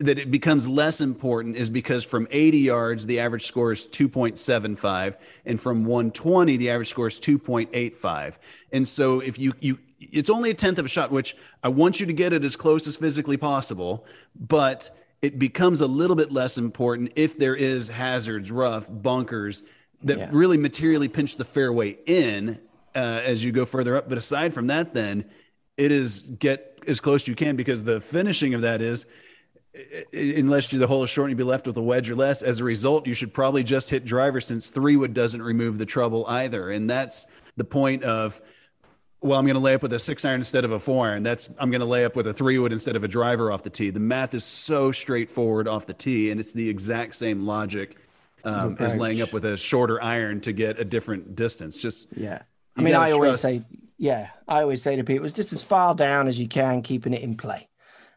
that 0.00 0.18
it 0.18 0.30
becomes 0.30 0.68
less 0.68 1.00
important 1.00 1.56
is 1.56 1.70
because 1.70 2.04
from 2.04 2.28
80 2.30 2.58
yards 2.58 3.06
the 3.06 3.20
average 3.20 3.46
score 3.46 3.72
is 3.72 3.86
2.75 3.86 5.16
and 5.46 5.58
from 5.58 5.84
120 5.86 6.56
the 6.58 6.68
average 6.68 6.88
score 6.88 7.06
is 7.06 7.18
2.85 7.20 8.38
and 8.72 8.86
so 8.86 9.20
if 9.20 9.38
you 9.38 9.54
you 9.60 9.78
it's 10.00 10.28
only 10.28 10.50
a 10.50 10.54
tenth 10.54 10.80
of 10.80 10.86
a 10.86 10.88
shot 10.88 11.12
which 11.12 11.36
i 11.62 11.68
want 11.68 12.00
you 12.00 12.06
to 12.06 12.12
get 12.12 12.32
it 12.32 12.42
as 12.42 12.56
close 12.56 12.88
as 12.88 12.96
physically 12.96 13.36
possible 13.36 14.04
but 14.34 14.90
it 15.22 15.38
becomes 15.38 15.80
a 15.80 15.86
little 15.86 16.16
bit 16.16 16.32
less 16.32 16.58
important 16.58 17.12
if 17.16 17.38
there 17.38 17.54
is 17.54 17.88
hazards, 17.88 18.50
rough, 18.50 18.88
bunkers 18.90 19.62
that 20.02 20.18
yeah. 20.18 20.28
really 20.32 20.56
materially 20.56 21.08
pinch 21.08 21.36
the 21.36 21.44
fairway 21.44 21.96
in 22.06 22.60
uh, 22.94 22.98
as 22.98 23.44
you 23.44 23.52
go 23.52 23.64
further 23.64 23.96
up. 23.96 24.08
But 24.08 24.18
aside 24.18 24.52
from 24.52 24.66
that, 24.66 24.92
then 24.94 25.24
it 25.76 25.92
is 25.92 26.20
get 26.20 26.80
as 26.88 27.00
close 27.00 27.22
as 27.22 27.28
you 27.28 27.36
can 27.36 27.54
because 27.54 27.84
the 27.84 28.00
finishing 28.00 28.54
of 28.54 28.62
that 28.62 28.82
is 28.82 29.06
unless 30.12 30.72
you 30.72 30.78
the 30.78 30.86
hole 30.86 31.02
is 31.02 31.08
short 31.08 31.30
and 31.30 31.38
you 31.38 31.44
be 31.44 31.48
left 31.48 31.66
with 31.66 31.76
a 31.76 31.82
wedge 31.82 32.10
or 32.10 32.16
less. 32.16 32.42
As 32.42 32.60
a 32.60 32.64
result, 32.64 33.06
you 33.06 33.14
should 33.14 33.32
probably 33.32 33.62
just 33.62 33.88
hit 33.88 34.04
driver 34.04 34.40
since 34.40 34.68
three 34.68 34.96
wood 34.96 35.14
doesn't 35.14 35.40
remove 35.40 35.78
the 35.78 35.86
trouble 35.86 36.26
either. 36.26 36.70
And 36.70 36.90
that's 36.90 37.28
the 37.56 37.64
point 37.64 38.02
of 38.02 38.42
well, 39.22 39.38
I'm 39.38 39.44
going 39.44 39.54
to 39.54 39.60
lay 39.60 39.74
up 39.74 39.82
with 39.82 39.92
a 39.92 39.98
six 39.98 40.24
iron 40.24 40.40
instead 40.40 40.64
of 40.64 40.72
a 40.72 40.78
four 40.78 41.06
iron. 41.06 41.22
That's 41.22 41.48
I'm 41.58 41.70
going 41.70 41.80
to 41.80 41.86
lay 41.86 42.04
up 42.04 42.16
with 42.16 42.26
a 42.26 42.32
three 42.32 42.58
wood 42.58 42.72
instead 42.72 42.96
of 42.96 43.04
a 43.04 43.08
driver 43.08 43.52
off 43.52 43.62
the 43.62 43.70
tee. 43.70 43.90
The 43.90 44.00
math 44.00 44.34
is 44.34 44.44
so 44.44 44.90
straightforward 44.92 45.68
off 45.68 45.86
the 45.86 45.94
tee, 45.94 46.30
and 46.30 46.40
it's 46.40 46.52
the 46.52 46.68
exact 46.68 47.14
same 47.14 47.46
logic 47.46 47.96
um, 48.44 48.76
as 48.80 48.96
laying 48.96 49.22
up 49.22 49.32
with 49.32 49.44
a 49.44 49.56
shorter 49.56 50.02
iron 50.02 50.40
to 50.42 50.52
get 50.52 50.78
a 50.78 50.84
different 50.84 51.36
distance. 51.36 51.76
Just 51.76 52.08
yeah. 52.16 52.42
I 52.76 52.82
mean, 52.82 52.94
I 52.94 53.12
always 53.12 53.40
say 53.40 53.62
yeah. 53.96 54.30
I 54.48 54.62
always 54.62 54.82
say 54.82 54.96
to 54.96 55.04
people, 55.04 55.24
it's 55.24 55.34
just 55.34 55.52
as 55.52 55.62
far 55.62 55.94
down 55.94 56.26
as 56.26 56.38
you 56.38 56.48
can, 56.48 56.82
keeping 56.82 57.14
it 57.14 57.22
in 57.22 57.36
play. 57.36 57.68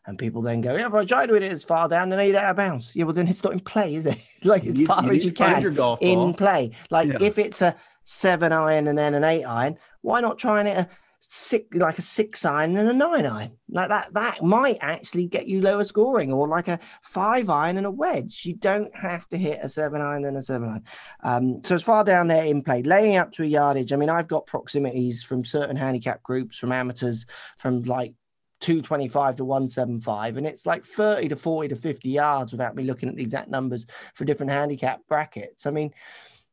And 0.08 0.20
people 0.20 0.44
then 0.44 0.62
go, 0.62 0.76
yeah, 0.76 0.86
if 0.86 0.94
I 0.94 1.04
try 1.04 1.26
to 1.26 1.34
hit 1.34 1.44
it 1.44 1.52
as 1.52 1.64
far 1.64 1.90
down, 1.90 2.10
then 2.10 2.20
I 2.20 2.26
hit 2.26 2.36
out 2.36 2.52
of 2.52 2.58
bounds. 2.58 2.92
Yeah, 2.94 3.06
well, 3.06 3.14
then 3.14 3.28
it's 3.28 3.44
not 3.44 3.54
in 3.54 3.60
play, 3.60 3.96
is 3.96 4.06
it? 4.06 4.20
like 4.44 4.66
as 4.66 4.80
you, 4.80 4.86
far 4.86 5.04
you 5.04 5.12
as 5.12 5.26
you 5.26 5.32
can 5.32 5.64
in 6.00 6.34
play. 6.36 6.72
Like 6.92 7.08
yeah. 7.08 7.18
if 7.22 7.40
it's 7.40 7.62
a 7.64 7.76
seven 8.06 8.54
iron 8.54 8.88
and 8.88 8.98
then 8.98 9.14
an 9.14 9.26
eight 9.26 9.44
iron, 9.44 9.78
why 10.02 10.22
not 10.22 10.38
try 10.38 10.60
and 10.60 10.70
hit 10.70 10.78
a 10.78 10.90
six 11.20 11.76
like 11.76 11.98
a 11.98 12.04
six 12.04 12.46
iron 12.46 12.78
and 12.78 12.88
a 12.88 12.94
nine 12.94 13.26
iron? 13.26 13.52
Like 13.68 13.90
that 13.90 14.14
that 14.14 14.44
might 14.44 14.78
actually 14.80 15.28
get 15.28 15.48
you 15.48 15.60
lower 15.60 15.84
scoring 15.84 16.32
or 16.32 16.48
like 16.48 16.70
a 16.70 16.80
five 17.02 17.50
iron 17.50 17.78
and 17.78 17.86
a 17.86 17.92
wedge. 17.92 18.46
You 18.46 18.54
don't 18.54 18.96
have 18.96 19.28
to 19.30 19.38
hit 19.38 19.60
a 19.62 19.68
seven 19.68 20.02
iron 20.02 20.24
and 20.24 20.38
a 20.38 20.42
seven 20.42 20.70
iron. 20.70 20.84
Um, 21.24 21.64
so 21.64 21.76
as 21.76 21.84
far 21.84 22.04
down 22.06 22.28
there 22.28 22.46
in 22.46 22.62
play. 22.62 22.84
Laying 22.84 23.18
up 23.18 23.32
to 23.34 23.44
a 23.44 23.48
yardage 23.48 23.92
i 23.92 23.96
mean 23.96 24.10
i've 24.10 24.28
got 24.28 24.46
proximities 24.46 25.24
from 25.24 25.44
certain 25.44 25.76
handicap 25.76 26.22
groups 26.24 26.58
from 26.58 26.72
amateurs 26.72 27.26
from 27.58 27.82
like 27.84 28.14
225 28.62 29.36
to 29.36 29.46
175 29.46 30.38
and 30.38 30.48
it's 30.48 30.66
like 30.66 30.86
30 30.86 31.30
to 31.30 31.36
40 31.36 31.68
to 31.70 31.76
50 31.76 32.10
yards 32.10 32.52
without 32.52 32.76
me 32.76 32.84
looking 32.84 33.10
at 33.10 33.16
the 33.16 33.22
exact 33.22 33.50
numbers 33.50 33.86
for 34.14 34.26
different 34.26 34.52
handicap 34.52 35.02
brackets. 35.08 35.66
I 35.66 35.72
mean 35.72 35.94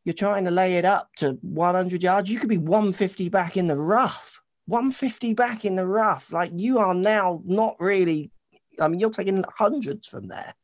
you're 0.05 0.13
trying 0.15 0.45
to 0.45 0.51
lay 0.51 0.75
it 0.75 0.85
up 0.85 1.11
to 1.17 1.39
100 1.43 2.03
yards 2.03 2.31
you 2.31 2.39
could 2.39 2.49
be 2.49 2.59
150 2.59 3.29
back 3.29 3.57
in 3.57 3.67
the 3.67 3.77
rough 3.77 4.43
150 4.67 5.35
back 5.35 5.65
in 5.65 5.77
the 5.77 5.87
rough. 5.87 6.33
Like 6.33 6.53
you 6.55 6.79
are 6.79 6.95
now 6.95 7.43
not 7.45 7.77
really, 7.81 8.31
I 8.81 8.89
mean, 8.89 9.01
you're 9.01 9.11
taking 9.11 9.45
hundreds 9.57 10.07
from 10.07 10.29
there. 10.29 10.55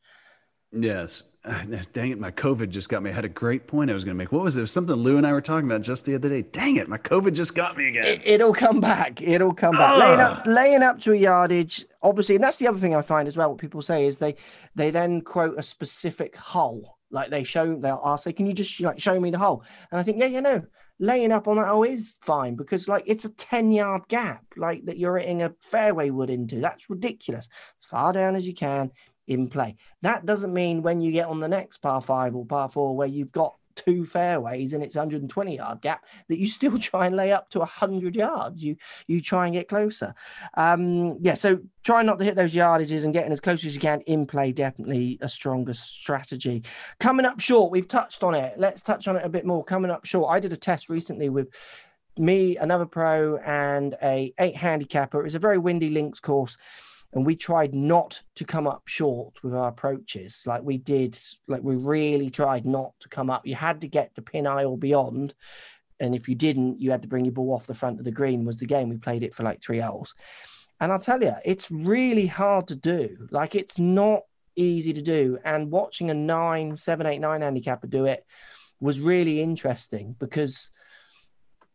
Yes. 0.73 1.25
Dang 1.93 2.11
it, 2.11 2.21
my 2.21 2.31
COVID 2.31 2.69
just 2.69 2.89
got 2.89 3.03
me. 3.03 3.11
I 3.11 3.13
had 3.15 3.25
a 3.25 3.29
great 3.29 3.67
point 3.67 3.91
I 3.91 3.95
was 3.95 4.05
going 4.05 4.15
to 4.15 4.19
make. 4.19 4.33
What 4.33 4.43
was 4.43 4.57
it? 4.57 4.61
it 4.61 4.63
was 4.63 4.73
something 4.73 4.95
Lou 4.95 5.17
and 5.17 5.27
I 5.27 5.33
were 5.33 5.41
talking 5.41 5.69
about 5.69 5.83
just 5.83 6.05
the 6.05 6.15
other 6.15 6.29
day. 6.29 6.43
Dang 6.43 6.77
it, 6.77 6.89
my 6.89 6.99
COVID 6.99 7.35
just 7.35 7.55
got 7.55 7.77
me 7.77 7.89
again. 7.89 8.21
It, 8.25 8.41
will 8.41 8.55
come 8.55 8.81
back. 8.81 9.21
It'll 9.23 9.55
come 9.55 9.73
back. 9.73 9.81
Ah! 9.81 9.99
Laying 9.99 10.21
up, 10.21 10.47
laying 10.47 10.83
up 10.83 11.01
to 11.03 11.13
a 11.13 11.17
yardage, 11.17 11.87
obviously, 12.03 12.35
and 12.35 12.45
that's 12.45 12.59
the 12.59 12.69
other 12.69 12.79
thing 12.79 12.95
I 12.95 13.03
find 13.03 13.27
as 13.27 13.37
well. 13.37 13.51
What 13.51 13.59
people 13.59 13.83
say 13.83 14.07
is 14.07 14.19
they 14.19 14.37
they 14.75 14.91
then 14.91 15.23
quote 15.23 15.59
a 15.59 15.63
specific 15.63 16.37
hole. 16.37 16.98
Like 17.11 17.31
they 17.31 17.45
show, 17.45 17.75
they'll 17.75 18.03
ask, 18.05 18.25
say, 18.25 18.33
"Can 18.33 18.47
you 18.47 18.53
just 18.53 18.81
like 18.81 19.01
show 19.01 19.19
me 19.19 19.31
the 19.31 19.39
hole?" 19.39 19.65
And 19.91 19.99
I 19.99 20.03
think, 20.03 20.19
yeah, 20.19 20.27
you 20.27 20.41
know, 20.41 20.63
laying 20.99 21.33
up 21.33 21.49
on 21.49 21.57
that 21.57 21.69
hole 21.69 21.85
is 21.85 22.15
fine 22.21 22.55
because 22.55 22.89
like 22.89 23.05
it's 23.07 23.25
a 23.25 23.31
10 23.31 23.73
yard 23.73 24.03
gap 24.09 24.45
like 24.57 24.85
that 24.87 24.99
you're 24.99 25.19
hitting 25.19 25.43
a 25.43 25.55
fairway 25.61 26.11
wood 26.11 26.31
into. 26.31 26.61
That's 26.61 26.91
ridiculous. 26.91 27.49
As 27.83 27.89
far 27.89 28.13
down 28.13 28.37
as 28.37 28.47
you 28.47 28.55
can 28.55 28.91
in 29.27 29.49
play. 29.49 29.77
That 30.03 30.27
doesn't 30.27 30.53
mean 30.53 30.83
when 30.83 31.01
you 31.01 31.13
get 31.13 31.29
on 31.29 31.41
the 31.41 31.49
next 31.49 31.79
par 31.79 32.01
five 32.01 32.35
or 32.35 32.47
par 32.47 32.69
four 32.69 32.97
where 32.97 33.07
you've 33.07 33.33
got 33.33 33.55
two 33.79 34.05
fairways 34.05 34.75
and 34.75 34.83
it's 34.83 34.97
120 34.97 35.57
yard 35.57 35.81
gap 35.81 36.05
that 36.29 36.39
you 36.39 36.47
still 36.47 36.79
try 36.91 37.07
and 37.07 37.17
lay 37.17 37.33
up 37.33 37.49
to 37.51 37.61
100 37.61 38.17
yards. 38.17 38.63
You 38.63 38.77
you 39.07 39.21
try 39.21 39.47
and 39.47 39.55
get 39.55 39.69
closer. 39.69 40.15
Um 40.55 41.19
yeah 41.21 41.35
so 41.35 41.61
try 41.85 42.03
not 42.03 42.19
to 42.19 42.25
hit 42.25 42.35
those 42.35 42.55
yardages 42.55 43.05
and 43.05 43.15
getting 43.15 43.33
as 43.33 43.41
close 43.41 43.65
as 43.65 43.75
you 43.75 43.81
can. 43.81 44.01
In 44.03 44.27
play 44.27 44.53
definitely 44.53 45.19
a 45.21 45.29
stronger 45.29 45.75
strategy. 45.75 46.65
Coming 46.99 47.25
up 47.25 47.41
short 47.41 47.71
we've 47.71 47.89
touched 47.89 48.23
on 48.25 48.35
it. 48.35 48.55
Let's 48.59 48.83
touch 48.83 49.07
on 49.07 49.17
it 49.17 49.25
a 49.25 49.29
bit 49.29 49.47
more. 49.47 49.65
Coming 49.65 49.91
up 49.91 50.05
short 50.05 50.35
i 50.35 50.41
did 50.41 50.53
a 50.53 50.57
test 50.57 50.89
recently 50.89 51.29
with 51.29 51.49
me 52.19 52.57
another 52.57 52.87
pro 52.87 53.37
and 53.39 53.97
a 54.03 54.35
eight 54.41 54.57
handicapper. 54.57 55.21
It 55.21 55.25
was 55.25 55.37
a 55.37 55.39
very 55.39 55.59
windy 55.59 55.91
links 55.91 56.19
course 56.19 56.59
and 57.13 57.25
we 57.25 57.37
tried 57.37 57.75
not 57.75 58.23
to 58.37 58.45
come 58.45 58.67
up 58.67 58.83
short 58.87 59.43
with 59.43 59.55
our 59.55 59.69
approaches. 59.69 60.43
Like 60.47 60.63
we 60.63 60.79
did 60.79 61.19
like 61.47 61.63
we 61.63 61.77
really 61.77 62.31
tried 62.31 62.67
not 62.67 62.93
to 63.01 63.09
come 63.09 63.31
up. 63.31 63.47
You 63.47 63.55
had 63.55 63.81
to 63.81 63.89
get 63.89 64.15
to 64.15 64.23
pin 64.23 64.47
eye 64.47 64.65
or 64.65 64.77
beyond. 64.77 65.35
And 66.01 66.15
if 66.15 66.29
you 66.29 66.35
didn't 66.35 66.81
you 66.81 66.91
had 66.91 67.03
to 67.03 67.09
bring 67.09 67.25
your 67.25 67.33
ball 67.33 67.55
off 67.55 67.67
the 67.67 67.75
front 67.75 67.99
of 67.99 68.05
the 68.05 68.11
green 68.11 68.45
was 68.45 68.59
the 68.59 68.67
game. 68.67 68.89
We 68.89 68.99
played 68.99 69.23
it 69.23 69.35
for 69.35 69.43
like 69.43 69.63
three 69.63 69.81
hours 69.81 70.15
and 70.81 70.93
i'll 70.93 70.99
tell 70.99 71.23
you 71.23 71.35
it's 71.45 71.71
really 71.71 72.27
hard 72.27 72.69
to 72.69 72.77
do. 72.77 73.29
Like 73.31 73.55
it's 73.55 73.79
not 73.79 74.23
easy 74.57 74.93
to 74.93 75.03
do. 75.03 75.39
And 75.45 75.71
watching 75.71 76.11
a 76.11 76.15
nine 76.15 76.77
seven 76.77 77.07
eight 77.07 77.21
nine 77.21 77.43
handicapper 77.43 77.87
do 77.87 78.07
it 78.07 78.25
was 78.81 79.01
really 79.01 79.41
interesting 79.41 80.15
because 80.19 80.71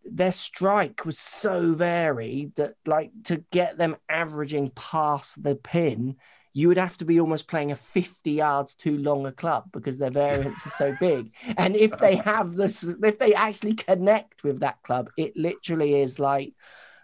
their 0.05 0.31
strike 0.31 1.05
was 1.05 1.17
so 1.17 1.73
varied 1.73 2.55
that 2.55 2.75
like 2.85 3.11
to 3.25 3.37
get 3.51 3.77
them 3.77 3.95
averaging 4.09 4.69
past 4.71 5.41
the 5.41 5.55
pin 5.55 6.15
you 6.53 6.67
would 6.67 6.77
have 6.77 6.97
to 6.99 7.05
be 7.05 7.19
almost 7.19 7.47
playing 7.47 7.71
a 7.71 7.75
50 7.75 8.31
yards 8.31 8.75
too 8.75 8.97
long 8.97 9.25
a 9.25 9.31
club 9.31 9.65
because 9.71 9.97
their 9.97 10.11
variance 10.11 10.65
is 10.65 10.73
so 10.73 10.95
big. 10.99 11.33
And 11.57 11.75
if 11.75 11.97
they 11.97 12.15
have 12.17 12.53
this, 12.53 12.83
if 12.83 13.17
they 13.17 13.33
actually 13.33 13.73
connect 13.73 14.43
with 14.43 14.59
that 14.59 14.81
club, 14.83 15.09
it 15.17 15.35
literally 15.35 15.95
is 16.01 16.19
like 16.19 16.53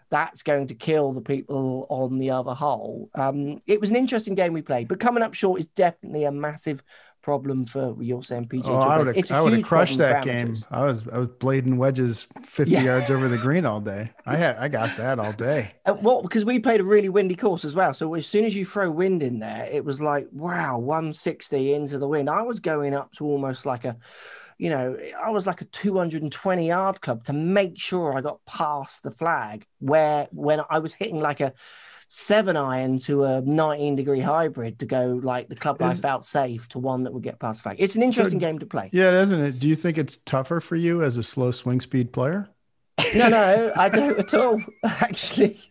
that's 0.08 0.42
going 0.42 0.68
to 0.68 0.74
kill 0.74 1.12
the 1.12 1.20
people 1.20 1.86
on 1.88 2.18
the 2.18 2.30
other 2.30 2.54
hole. 2.54 3.10
Um, 3.14 3.60
it 3.66 3.80
was 3.80 3.90
an 3.90 3.96
interesting 3.96 4.34
game 4.34 4.52
we 4.52 4.62
played, 4.62 4.88
but 4.88 5.00
coming 5.00 5.22
up 5.22 5.34
short 5.34 5.60
is 5.60 5.66
definitely 5.66 6.24
a 6.24 6.32
massive 6.32 6.82
problem 7.22 7.66
for 7.66 7.96
you're 8.00 8.22
saying 8.22 8.46
PJ. 8.46 8.62
Oh, 8.66 8.76
I 8.76 8.98
would 8.98 9.14
have, 9.14 9.30
I 9.30 9.40
would 9.40 9.52
have 9.52 9.62
crushed 9.62 9.98
that 9.98 10.24
game. 10.24 10.56
I 10.70 10.84
was 10.84 11.04
I 11.12 11.18
was 11.18 11.28
blading 11.28 11.76
wedges 11.76 12.28
50 12.42 12.72
yeah. 12.72 12.82
yards 12.82 13.10
over 13.10 13.28
the 13.28 13.38
green 13.46 13.64
all 13.64 13.80
day. 13.80 14.10
I 14.26 14.36
had 14.36 14.56
I 14.56 14.68
got 14.68 14.96
that 14.96 15.18
all 15.18 15.32
day. 15.32 15.72
Uh, 15.86 15.96
well, 16.00 16.22
because 16.22 16.44
we 16.44 16.58
played 16.58 16.80
a 16.80 16.84
really 16.84 17.08
windy 17.08 17.36
course 17.36 17.64
as 17.64 17.74
well. 17.74 17.94
So 17.94 18.14
as 18.14 18.26
soon 18.26 18.44
as 18.44 18.56
you 18.56 18.64
throw 18.64 18.90
wind 18.90 19.22
in 19.22 19.38
there, 19.38 19.68
it 19.70 19.84
was 19.84 20.00
like 20.00 20.28
wow, 20.32 20.78
160 20.78 21.74
into 21.74 21.98
the 21.98 22.08
wind. 22.08 22.30
I 22.30 22.42
was 22.42 22.60
going 22.60 22.94
up 22.94 23.12
to 23.14 23.26
almost 23.26 23.66
like 23.66 23.84
a 23.84 23.96
you 24.58 24.68
know, 24.68 24.94
I 25.18 25.30
was 25.30 25.46
like 25.46 25.62
a 25.62 25.64
220 25.64 26.68
yard 26.68 27.00
club 27.00 27.24
to 27.24 27.32
make 27.32 27.78
sure 27.78 28.14
I 28.14 28.20
got 28.20 28.44
past 28.44 29.02
the 29.02 29.10
flag 29.10 29.64
where 29.78 30.28
when 30.32 30.60
I 30.68 30.80
was 30.80 30.92
hitting 30.92 31.18
like 31.18 31.40
a 31.40 31.54
seven 32.12 32.56
iron 32.56 32.98
to 32.98 33.24
a 33.24 33.40
19 33.40 33.94
degree 33.96 34.20
hybrid 34.20 34.80
to 34.80 34.86
go 34.86 35.20
like 35.22 35.48
the 35.48 35.54
club 35.54 35.80
life 35.80 36.00
felt 36.00 36.26
safe 36.26 36.68
to 36.68 36.78
one 36.78 37.04
that 37.04 37.12
would 37.12 37.22
get 37.22 37.38
past 37.38 37.60
the 37.60 37.62
flag. 37.62 37.76
It's 37.78 37.94
an 37.94 38.02
interesting 38.02 38.40
so, 38.40 38.46
game 38.46 38.58
to 38.58 38.66
play. 38.66 38.90
Yeah, 38.92 39.20
isn't 39.22 39.40
it? 39.40 39.60
Do 39.60 39.68
you 39.68 39.76
think 39.76 39.96
it's 39.96 40.16
tougher 40.18 40.60
for 40.60 40.76
you 40.76 41.02
as 41.02 41.16
a 41.16 41.22
slow 41.22 41.52
swing 41.52 41.80
speed 41.80 42.12
player? 42.12 42.48
no, 43.14 43.28
no, 43.28 43.72
I 43.76 43.88
don't 43.88 44.18
at 44.18 44.34
all. 44.34 44.60
Actually. 44.84 45.58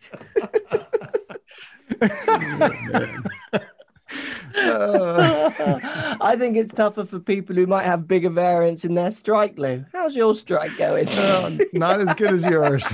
I 6.22 6.36
think 6.38 6.56
it's 6.56 6.72
tougher 6.72 7.04
for 7.04 7.20
people 7.20 7.54
who 7.56 7.66
might 7.66 7.84
have 7.84 8.08
bigger 8.08 8.30
variance 8.30 8.84
in 8.84 8.94
their 8.94 9.12
strike, 9.12 9.58
Lou. 9.58 9.84
How's 9.92 10.16
your 10.16 10.34
strike 10.34 10.76
going? 10.76 11.08
Uh, 11.08 11.50
not 11.72 12.00
as 12.00 12.14
good 12.14 12.32
as 12.32 12.44
yours. 12.44 12.84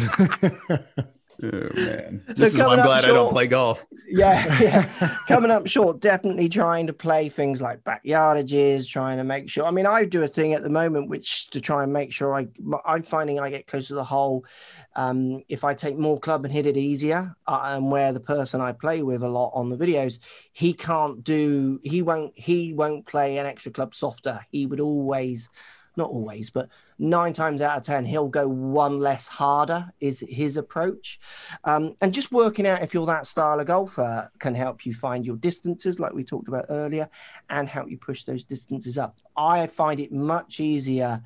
Oh 1.42 1.68
man, 1.74 2.22
this 2.28 2.38
so 2.38 2.44
is 2.44 2.58
why 2.58 2.76
I'm 2.76 2.82
glad 2.82 3.04
short, 3.04 3.10
I 3.10 3.14
don't 3.14 3.30
play 3.30 3.46
golf. 3.46 3.86
Yeah, 4.08 4.62
yeah. 4.62 5.16
coming 5.28 5.50
up 5.50 5.66
short, 5.66 6.00
definitely 6.00 6.48
trying 6.48 6.86
to 6.86 6.92
play 6.92 7.28
things 7.28 7.60
like 7.60 7.82
backyardages, 7.82 8.88
trying 8.88 9.18
to 9.18 9.24
make 9.24 9.50
sure. 9.50 9.66
I 9.66 9.72
mean, 9.72 9.84
I 9.84 10.04
do 10.04 10.22
a 10.22 10.28
thing 10.28 10.54
at 10.54 10.62
the 10.62 10.70
moment 10.70 11.10
which 11.10 11.50
to 11.50 11.60
try 11.60 11.82
and 11.82 11.92
make 11.92 12.12
sure 12.12 12.32
I. 12.32 12.46
I'm 12.86 13.02
finding 13.02 13.38
I 13.38 13.50
get 13.50 13.66
closer 13.66 13.88
to 13.88 13.94
the 13.94 14.04
hole. 14.04 14.46
Um, 14.94 15.42
if 15.48 15.64
I 15.64 15.74
take 15.74 15.98
more 15.98 16.18
club 16.18 16.44
and 16.44 16.54
hit 16.54 16.66
it 16.66 16.76
easier, 16.76 17.34
uh, 17.46 17.60
and 17.74 17.90
where 17.90 18.12
the 18.12 18.20
person 18.20 18.60
I 18.60 18.72
play 18.72 19.02
with 19.02 19.22
a 19.22 19.28
lot 19.28 19.50
on 19.54 19.68
the 19.68 19.76
videos, 19.76 20.20
he 20.52 20.72
can't 20.72 21.22
do. 21.22 21.80
He 21.82 22.00
won't. 22.00 22.32
He 22.36 22.72
won't 22.72 23.06
play 23.06 23.38
an 23.38 23.46
extra 23.46 23.72
club 23.72 23.94
softer. 23.94 24.40
He 24.50 24.66
would 24.66 24.80
always 24.80 25.50
not 25.96 26.10
always, 26.10 26.50
but 26.50 26.68
nine 26.98 27.32
times 27.32 27.62
out 27.62 27.76
of 27.76 27.82
10, 27.84 28.04
he'll 28.04 28.28
go 28.28 28.46
one 28.46 28.98
less 28.98 29.26
harder, 29.26 29.90
is 30.00 30.24
his 30.28 30.56
approach. 30.56 31.18
Um, 31.64 31.94
and 32.00 32.12
just 32.12 32.32
working 32.32 32.66
out 32.66 32.82
if 32.82 32.94
you're 32.94 33.06
that 33.06 33.26
style 33.26 33.60
of 33.60 33.66
golfer 33.66 34.30
can 34.38 34.54
help 34.54 34.84
you 34.84 34.94
find 34.94 35.24
your 35.24 35.36
distances, 35.36 35.98
like 35.98 36.12
we 36.12 36.24
talked 36.24 36.48
about 36.48 36.66
earlier, 36.68 37.08
and 37.50 37.68
help 37.68 37.90
you 37.90 37.98
push 37.98 38.24
those 38.24 38.44
distances 38.44 38.98
up. 38.98 39.18
I 39.36 39.66
find 39.66 40.00
it 40.00 40.12
much 40.12 40.60
easier 40.60 41.22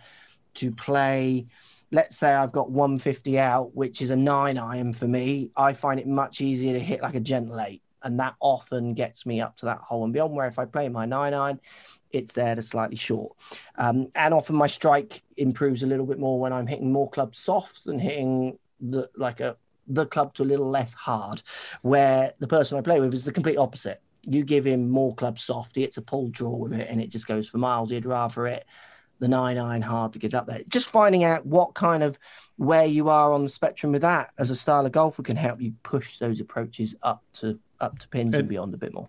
to 0.54 0.70
play. 0.72 1.46
Let's 1.92 2.16
say 2.16 2.32
I've 2.32 2.52
got 2.52 2.70
150 2.70 3.38
out, 3.38 3.74
which 3.74 4.00
is 4.02 4.10
a 4.10 4.16
nine 4.16 4.58
iron 4.58 4.92
for 4.92 5.08
me. 5.08 5.50
I 5.56 5.72
find 5.72 5.98
it 5.98 6.06
much 6.06 6.40
easier 6.40 6.72
to 6.72 6.80
hit 6.80 7.02
like 7.02 7.14
a 7.14 7.20
gentle 7.20 7.60
eight 7.60 7.82
and 8.02 8.18
that 8.20 8.34
often 8.40 8.94
gets 8.94 9.26
me 9.26 9.40
up 9.40 9.56
to 9.58 9.66
that 9.66 9.78
hole 9.78 10.04
and 10.04 10.12
beyond. 10.12 10.34
Where 10.34 10.46
if 10.46 10.58
I 10.58 10.64
play 10.64 10.88
my 10.88 11.04
nine 11.04 11.34
iron, 11.34 11.60
it's 12.12 12.32
there 12.32 12.54
to 12.54 12.62
slightly 12.62 12.96
short. 12.96 13.36
Um, 13.76 14.08
and 14.14 14.34
often 14.34 14.56
my 14.56 14.66
strike 14.66 15.22
improves 15.36 15.82
a 15.82 15.86
little 15.86 16.06
bit 16.06 16.18
more 16.18 16.38
when 16.38 16.52
I'm 16.52 16.66
hitting 16.66 16.92
more 16.92 17.08
clubs 17.10 17.38
soft 17.38 17.84
than 17.84 17.98
hitting 17.98 18.58
the 18.80 19.08
like 19.16 19.40
a 19.40 19.56
the 19.86 20.06
club 20.06 20.34
to 20.34 20.42
a 20.42 20.44
little 20.44 20.70
less 20.70 20.92
hard. 20.94 21.42
Where 21.82 22.32
the 22.38 22.46
person 22.46 22.78
I 22.78 22.82
play 22.82 23.00
with 23.00 23.14
is 23.14 23.24
the 23.24 23.32
complete 23.32 23.58
opposite. 23.58 24.00
You 24.26 24.44
give 24.44 24.66
him 24.66 24.90
more 24.90 25.14
clubs 25.14 25.42
soft, 25.42 25.76
he 25.76 25.82
hits 25.82 25.96
a 25.96 26.02
pull 26.02 26.28
draw 26.28 26.54
with 26.54 26.72
it, 26.72 26.88
and 26.90 27.00
it 27.00 27.08
just 27.08 27.26
goes 27.26 27.48
for 27.48 27.58
miles. 27.58 27.90
He'd 27.90 28.06
rather 28.06 28.46
it 28.46 28.66
the 29.20 29.28
nine 29.28 29.58
iron 29.58 29.82
hard 29.82 30.12
to 30.14 30.18
get 30.18 30.34
up 30.34 30.46
there. 30.46 30.62
Just 30.68 30.88
finding 30.88 31.24
out 31.24 31.46
what 31.46 31.74
kind 31.74 32.02
of 32.02 32.18
where 32.56 32.86
you 32.86 33.08
are 33.08 33.32
on 33.32 33.44
the 33.44 33.50
spectrum 33.50 33.92
with 33.92 34.02
that 34.02 34.30
as 34.38 34.50
a 34.50 34.56
style 34.56 34.84
of 34.84 34.92
golfer 34.92 35.22
can 35.22 35.36
help 35.36 35.60
you 35.60 35.74
push 35.82 36.18
those 36.18 36.40
approaches 36.40 36.96
up 37.02 37.22
to 37.34 37.58
up 37.80 37.98
to 37.98 38.08
pins 38.08 38.34
and, 38.34 38.40
and 38.40 38.48
beyond 38.48 38.74
a 38.74 38.76
bit 38.76 38.92
more. 38.92 39.08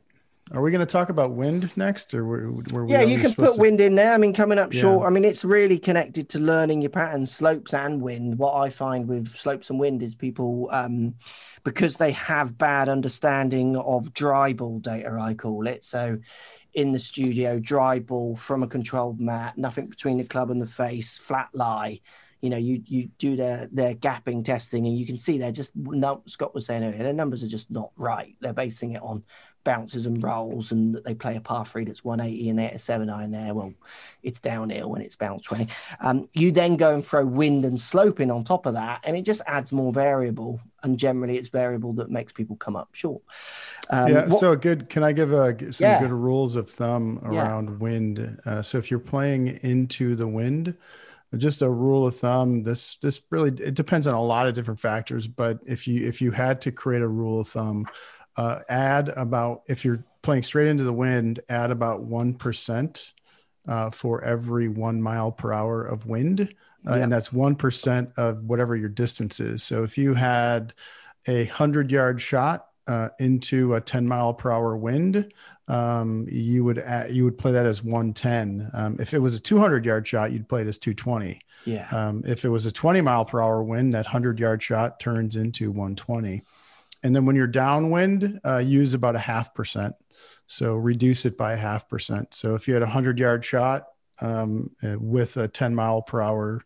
Are 0.53 0.61
we 0.61 0.69
going 0.69 0.85
to 0.85 0.91
talk 0.91 1.07
about 1.07 1.31
wind 1.31 1.71
next, 1.77 2.13
or 2.13 2.25
were, 2.25 2.51
were 2.73 2.85
we? 2.85 2.91
Yeah, 2.91 3.03
you 3.03 3.19
can 3.19 3.33
put 3.33 3.55
to... 3.55 3.59
wind 3.59 3.79
in 3.79 3.95
there. 3.95 4.13
I 4.13 4.17
mean, 4.17 4.33
coming 4.33 4.59
up 4.59 4.73
yeah. 4.73 4.81
short. 4.81 5.07
I 5.07 5.09
mean, 5.09 5.23
it's 5.23 5.45
really 5.45 5.79
connected 5.79 6.27
to 6.29 6.39
learning 6.39 6.81
your 6.81 6.89
patterns, 6.89 7.31
slopes 7.33 7.73
and 7.73 8.01
wind. 8.01 8.37
What 8.37 8.55
I 8.55 8.69
find 8.69 9.07
with 9.07 9.29
slopes 9.29 9.69
and 9.69 9.79
wind 9.79 10.03
is 10.03 10.13
people, 10.13 10.67
um, 10.71 11.15
because 11.63 11.95
they 11.95 12.11
have 12.11 12.57
bad 12.57 12.89
understanding 12.89 13.77
of 13.77 14.13
dry 14.13 14.51
ball 14.51 14.79
data, 14.79 15.17
I 15.19 15.35
call 15.35 15.67
it. 15.67 15.85
So, 15.85 16.17
in 16.73 16.91
the 16.91 16.99
studio, 16.99 17.57
dry 17.57 17.99
ball 17.99 18.35
from 18.35 18.61
a 18.61 18.67
controlled 18.67 19.21
mat, 19.21 19.57
nothing 19.57 19.87
between 19.87 20.17
the 20.17 20.25
club 20.25 20.51
and 20.51 20.61
the 20.61 20.67
face, 20.67 21.17
flat 21.17 21.47
lie 21.53 22.01
you 22.41 22.49
know, 22.49 22.57
you 22.57 22.81
you 22.87 23.09
do 23.19 23.35
their 23.35 23.69
their 23.71 23.93
gapping 23.93 24.43
testing, 24.43 24.87
and 24.87 24.97
you 24.97 25.05
can 25.05 25.19
see 25.19 25.37
they're 25.37 25.51
just 25.51 25.75
no. 25.75 26.23
Scott 26.25 26.55
was 26.55 26.65
saying 26.65 26.83
earlier, 26.83 27.03
their 27.03 27.13
numbers 27.13 27.43
are 27.43 27.47
just 27.47 27.69
not 27.69 27.91
right. 27.95 28.35
They're 28.41 28.51
basing 28.51 28.93
it 28.93 29.01
on 29.03 29.23
bounces 29.63 30.05
and 30.05 30.21
rolls, 30.23 30.71
and 30.71 30.95
they 31.05 31.13
play 31.13 31.35
a 31.35 31.41
par 31.41 31.65
three 31.65 31.85
that's 31.85 32.03
180 32.03 32.49
and 32.49 32.59
they 32.59 32.63
hit 32.63 32.75
a 32.75 32.79
seven 32.79 33.09
iron 33.09 33.31
there. 33.31 33.53
Well, 33.53 33.73
it's 34.23 34.39
downhill 34.39 34.89
when 34.89 35.01
it's 35.01 35.15
bounce 35.15 35.43
20. 35.43 35.67
Um, 35.99 36.29
you 36.33 36.51
then 36.51 36.77
go 36.77 36.93
and 36.93 37.05
throw 37.05 37.25
wind 37.25 37.65
and 37.65 37.79
sloping 37.79 38.31
on 38.31 38.43
top 38.43 38.65
of 38.65 38.73
that, 38.73 39.01
and 39.03 39.15
it 39.15 39.23
just 39.23 39.41
adds 39.45 39.71
more 39.71 39.91
variable. 39.91 40.59
And 40.83 40.97
generally, 40.97 41.37
it's 41.37 41.49
variable 41.49 41.93
that 41.93 42.09
makes 42.09 42.33
people 42.33 42.55
come 42.55 42.75
up 42.75 42.89
short. 42.93 43.21
Um, 43.89 44.11
yeah. 44.11 44.25
What, 44.25 44.39
so 44.39 44.55
good. 44.55 44.89
Can 44.89 45.03
I 45.03 45.11
give 45.11 45.31
a, 45.31 45.71
some 45.71 45.85
yeah. 45.85 45.99
good 45.99 46.11
rules 46.11 46.55
of 46.55 46.69
thumb 46.69 47.19
around 47.23 47.69
yeah. 47.69 47.75
wind? 47.75 48.41
Uh, 48.45 48.61
so 48.63 48.77
if 48.79 48.89
you're 48.89 48.99
playing 48.99 49.59
into 49.61 50.15
the 50.15 50.27
wind, 50.27 50.75
just 51.37 51.61
a 51.61 51.69
rule 51.69 52.05
of 52.05 52.15
thumb 52.15 52.61
this 52.63 52.97
this 53.01 53.21
really 53.29 53.51
it 53.63 53.73
depends 53.73 54.05
on 54.05 54.13
a 54.13 54.21
lot 54.21 54.47
of 54.47 54.53
different 54.53 54.79
factors 54.79 55.27
but 55.27 55.59
if 55.65 55.87
you 55.87 56.05
if 56.05 56.21
you 56.21 56.31
had 56.31 56.59
to 56.59 56.71
create 56.71 57.01
a 57.01 57.07
rule 57.07 57.39
of 57.39 57.47
thumb 57.47 57.85
uh, 58.37 58.59
add 58.69 59.09
about 59.09 59.63
if 59.67 59.85
you're 59.85 60.03
playing 60.21 60.43
straight 60.43 60.67
into 60.67 60.83
the 60.83 60.93
wind, 60.93 61.39
add 61.49 61.71
about 61.71 62.01
one 62.01 62.33
percent 62.33 63.13
uh, 63.67 63.89
for 63.89 64.23
every 64.23 64.67
one 64.67 65.01
mile 65.01 65.31
per 65.31 65.53
hour 65.53 65.83
of 65.83 66.05
wind, 66.05 66.53
uh, 66.87 66.95
yeah. 66.95 67.03
and 67.03 67.11
that's 67.11 67.31
one 67.31 67.55
percent 67.55 68.11
of 68.17 68.43
whatever 68.43 68.75
your 68.75 68.89
distance 68.89 69.39
is. 69.39 69.63
So 69.63 69.83
if 69.83 69.97
you 69.97 70.13
had 70.13 70.73
a 71.27 71.45
hundred 71.45 71.91
yard 71.91 72.21
shot 72.21 72.67
uh, 72.87 73.09
into 73.19 73.75
a 73.75 73.81
10 73.81 74.07
mile 74.07 74.33
per 74.33 74.51
hour 74.51 74.75
wind, 74.75 75.31
um, 75.67 76.27
you 76.29 76.63
would 76.63 76.79
add, 76.79 77.15
you 77.15 77.23
would 77.23 77.37
play 77.37 77.51
that 77.53 77.65
as 77.65 77.83
110. 77.83 78.69
Um, 78.73 78.97
if 78.99 79.13
it 79.13 79.19
was 79.19 79.35
a 79.35 79.39
200 79.39 79.85
yard 79.85 80.07
shot, 80.07 80.31
you'd 80.31 80.49
play 80.49 80.61
it 80.61 80.67
as 80.67 80.77
220. 80.77 81.39
Yeah. 81.65 81.87
Um, 81.91 82.23
if 82.25 82.43
it 82.43 82.49
was 82.49 82.65
a 82.65 82.71
20 82.71 83.01
mile 83.01 83.25
per 83.25 83.41
hour 83.41 83.63
wind, 83.63 83.93
that 83.93 84.05
100 84.05 84.39
yard 84.39 84.61
shot 84.61 84.99
turns 84.99 85.35
into 85.35 85.69
120. 85.69 86.43
And 87.03 87.15
then 87.15 87.25
when 87.25 87.35
you're 87.35 87.47
downwind, 87.47 88.39
uh, 88.45 88.57
use 88.57 88.93
about 88.93 89.15
a 89.15 89.19
half 89.19 89.53
percent. 89.53 89.95
So 90.47 90.75
reduce 90.75 91.25
it 91.25 91.37
by 91.37 91.53
a 91.53 91.57
half 91.57 91.89
percent. 91.89 92.33
So 92.33 92.55
if 92.55 92.67
you 92.67 92.73
had 92.73 92.83
a 92.83 92.87
hundred 92.87 93.19
yard 93.19 93.43
shot 93.43 93.87
um, 94.19 94.69
uh, 94.83 94.97
with 94.99 95.37
a 95.37 95.47
10 95.47 95.73
mile 95.73 96.01
per 96.01 96.21
hour 96.21 96.61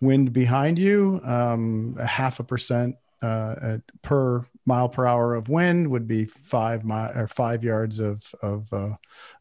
wind 0.00 0.32
behind 0.32 0.78
you, 0.78 1.20
um, 1.24 1.96
a 1.98 2.06
half 2.06 2.40
a 2.40 2.44
percent 2.44 2.96
uh, 3.24 3.78
per 4.02 4.44
mile 4.66 4.88
per 4.88 5.06
hour 5.06 5.34
of 5.34 5.48
wind 5.48 5.88
would 5.88 6.06
be 6.06 6.26
five 6.26 6.84
mile 6.84 7.10
or 7.16 7.26
five 7.26 7.64
yards 7.64 7.98
of 7.98 8.34
of 8.42 8.70
uh, 8.72 8.96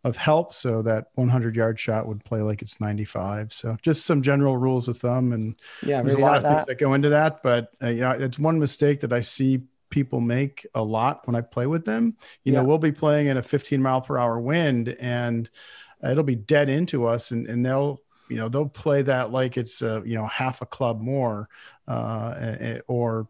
of 0.05 0.15
help. 0.15 0.53
So 0.53 0.81
that 0.83 1.07
100 1.15 1.55
yard 1.55 1.79
shot 1.79 2.07
would 2.07 2.23
play 2.23 2.41
like 2.41 2.61
it's 2.61 2.79
95. 2.79 3.51
So 3.51 3.75
just 3.81 4.05
some 4.05 4.21
general 4.21 4.57
rules 4.57 4.87
of 4.87 4.97
thumb, 4.97 5.33
and 5.33 5.55
yeah, 5.85 6.01
there's 6.01 6.15
a 6.15 6.19
lot 6.19 6.37
of 6.37 6.43
things 6.43 6.55
that. 6.55 6.67
that 6.67 6.79
go 6.79 6.93
into 6.93 7.09
that. 7.09 7.43
But 7.43 7.73
uh, 7.81 7.87
yeah, 7.87 8.13
it's 8.13 8.39
one 8.39 8.57
mistake 8.57 9.01
that 9.01 9.11
I 9.11 9.21
see 9.21 9.63
people 9.93 10.19
make 10.19 10.65
a 10.73 10.81
lot 10.81 11.21
when 11.27 11.35
I 11.35 11.41
play 11.41 11.67
with 11.67 11.85
them. 11.85 12.17
You 12.43 12.51
yeah. 12.51 12.59
know, 12.59 12.65
we'll 12.65 12.79
be 12.79 12.91
playing 12.91 13.27
in 13.27 13.37
a 13.37 13.43
15 13.43 13.79
mile 13.79 14.01
per 14.01 14.17
hour 14.17 14.39
wind 14.39 14.89
and 14.99 15.47
it'll 16.03 16.23
be 16.23 16.35
dead 16.35 16.67
into 16.67 17.05
us 17.05 17.29
and, 17.29 17.45
and 17.45 17.63
they'll, 17.63 18.01
you 18.27 18.37
know, 18.37 18.49
they'll 18.49 18.67
play 18.67 19.03
that 19.03 19.31
like 19.31 19.55
it's, 19.55 19.83
uh, 19.83 20.01
you 20.03 20.15
know, 20.15 20.25
half 20.25 20.63
a 20.63 20.65
club 20.65 20.99
more 20.99 21.47
uh, 21.87 22.79
or 22.87 23.27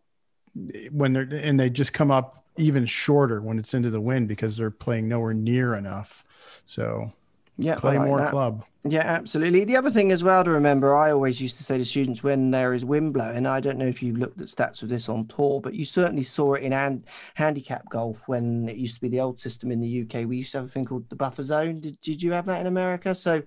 when 0.90 1.12
they're, 1.12 1.28
and 1.34 1.60
they 1.60 1.70
just 1.70 1.92
come 1.92 2.12
up 2.12 2.46
even 2.56 2.86
shorter 2.86 3.42
when 3.42 3.60
it's 3.60 3.74
into 3.74 3.90
the 3.90 4.00
wind 4.00 4.30
because 4.30 4.56
they're 4.56 4.72
playing 4.72 5.10
nowhere 5.10 5.34
near 5.34 5.76
enough. 5.76 6.24
So 6.66 7.12
Yeah, 7.58 7.76
Claymore 7.76 8.20
like 8.20 8.32
Club. 8.32 8.66
Yeah, 8.84 9.02
absolutely. 9.02 9.64
The 9.64 9.78
other 9.78 9.92
thing 9.92 10.12
as 10.12 10.24
well 10.24 10.44
to 10.44 10.50
remember, 10.50 10.96
I 10.96 11.12
always 11.12 11.40
used 11.40 11.58
to 11.58 11.64
say 11.64 11.78
to 11.78 11.86
students 11.86 12.24
when 12.24 12.50
there 12.50 12.74
is 12.74 12.84
wind 12.84 13.14
blowing, 13.14 13.46
I 13.46 13.60
don't 13.60 13.78
know 13.78 13.86
if 13.86 14.02
you've 14.02 14.18
looked 14.18 14.42
at 14.42 14.48
stats 14.48 14.82
of 14.82 14.90
this 14.90 15.08
on 15.08 15.28
tour, 15.28 15.62
but 15.62 15.76
you 15.76 15.86
certainly 15.86 16.24
saw 16.24 16.56
it 16.56 16.64
in 16.64 16.72
hand, 16.72 17.06
handicap 17.36 17.88
golf 17.90 18.24
when 18.28 18.68
it 18.68 18.78
used 18.78 18.96
to 18.96 19.02
be 19.02 19.08
the 19.08 19.20
old 19.20 19.40
system 19.40 19.72
in 19.72 19.80
the 19.80 20.02
UK. 20.02 20.28
We 20.28 20.38
used 20.38 20.52
to 20.54 20.60
have 20.60 20.66
a 20.66 20.70
thing 20.70 20.86
called 20.86 21.08
the 21.10 21.16
buffer 21.16 21.44
zone. 21.44 21.80
Did, 21.80 22.02
did 22.02 22.24
you 22.24 22.32
have 22.32 22.48
that 22.48 22.60
in 22.60 22.68
America? 22.68 23.14
So 23.14 23.44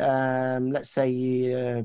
um, 0.00 0.72
let's 0.72 0.90
say 0.90 1.52
uh, 1.52 1.82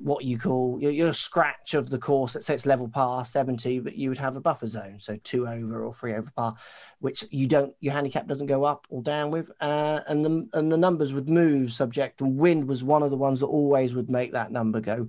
what 0.00 0.24
you 0.24 0.38
call 0.38 0.78
your, 0.80 0.90
your 0.90 1.12
scratch 1.12 1.74
of 1.74 1.90
the 1.90 1.98
course. 1.98 2.36
Say 2.40 2.54
it's 2.54 2.66
level 2.66 2.88
par 2.88 3.24
70, 3.24 3.80
but 3.80 3.96
you 3.96 4.08
would 4.08 4.18
have 4.18 4.36
a 4.36 4.40
buffer 4.40 4.68
zone, 4.68 4.96
so 4.98 5.16
two 5.24 5.46
over 5.46 5.84
or 5.84 5.92
three 5.92 6.14
over 6.14 6.30
par, 6.30 6.54
which 7.00 7.24
you 7.30 7.46
don't 7.46 7.74
your 7.80 7.92
handicap 7.92 8.26
doesn't 8.26 8.46
go 8.46 8.64
up 8.64 8.86
or 8.88 9.02
down 9.02 9.30
with, 9.30 9.50
uh, 9.60 10.00
and 10.06 10.24
the 10.24 10.48
and 10.54 10.70
the 10.70 10.76
numbers 10.76 11.12
would 11.12 11.28
move 11.28 11.72
subject. 11.72 12.20
And 12.20 12.38
wind 12.38 12.66
was 12.66 12.84
one 12.84 13.02
of 13.02 13.10
the 13.10 13.16
ones 13.16 13.40
that 13.40 13.46
always 13.46 13.94
would 13.94 14.10
make 14.10 14.32
that 14.32 14.52
number 14.52 14.80
go 14.80 15.08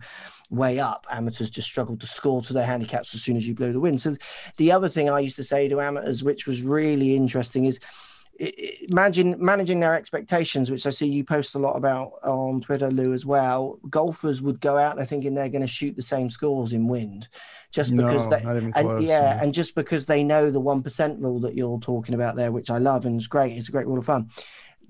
way 0.49 0.79
up. 0.79 1.05
Amateurs 1.09 1.49
just 1.49 1.67
struggled 1.67 2.01
to 2.01 2.07
score 2.07 2.41
to 2.41 2.53
their 2.53 2.65
handicaps 2.65 3.13
as 3.13 3.21
soon 3.21 3.37
as 3.37 3.47
you 3.47 3.53
blew 3.53 3.73
the 3.73 3.79
wind. 3.79 4.01
So 4.01 4.15
the 4.57 4.71
other 4.71 4.89
thing 4.89 5.09
I 5.09 5.19
used 5.19 5.35
to 5.37 5.43
say 5.43 5.67
to 5.67 5.81
amateurs, 5.81 6.23
which 6.23 6.47
was 6.47 6.61
really 6.61 7.15
interesting, 7.15 7.65
is 7.65 7.79
imagine 8.39 9.35
managing 9.39 9.79
their 9.79 9.95
expectations, 9.95 10.69
which 10.69 10.85
I 10.85 10.91
see 10.91 11.07
you 11.07 11.23
post 11.23 11.55
a 11.55 11.59
lot 11.59 11.75
about 11.75 12.13
on 12.23 12.61
Twitter, 12.61 12.91
Lou, 12.91 13.13
as 13.13 13.25
well. 13.25 13.79
Golfers 13.89 14.41
would 14.41 14.61
go 14.61 14.77
out 14.77 14.95
there 14.97 15.05
thinking 15.05 15.33
they're 15.33 15.49
going 15.49 15.61
to 15.61 15.67
shoot 15.67 15.95
the 15.95 16.01
same 16.01 16.29
scores 16.29 16.73
in 16.73 16.87
wind, 16.87 17.29
just 17.71 17.95
because 17.95 18.27
No, 18.27 18.29
they, 18.29 18.65
and 18.65 18.73
close, 18.73 19.03
yeah, 19.03 19.41
and 19.41 19.53
just 19.53 19.75
because 19.75 20.05
they 20.05 20.23
know 20.23 20.51
the 20.51 20.59
one 20.59 20.83
percent 20.83 21.19
rule 21.21 21.39
that 21.41 21.55
you're 21.55 21.79
talking 21.79 22.15
about 22.15 22.35
there, 22.35 22.51
which 22.51 22.69
I 22.69 22.77
love 22.77 23.05
and 23.05 23.19
it's 23.19 23.27
great. 23.27 23.57
It's 23.57 23.69
a 23.69 23.71
great 23.71 23.87
rule 23.87 23.99
of 23.99 24.05
thumb. 24.05 24.29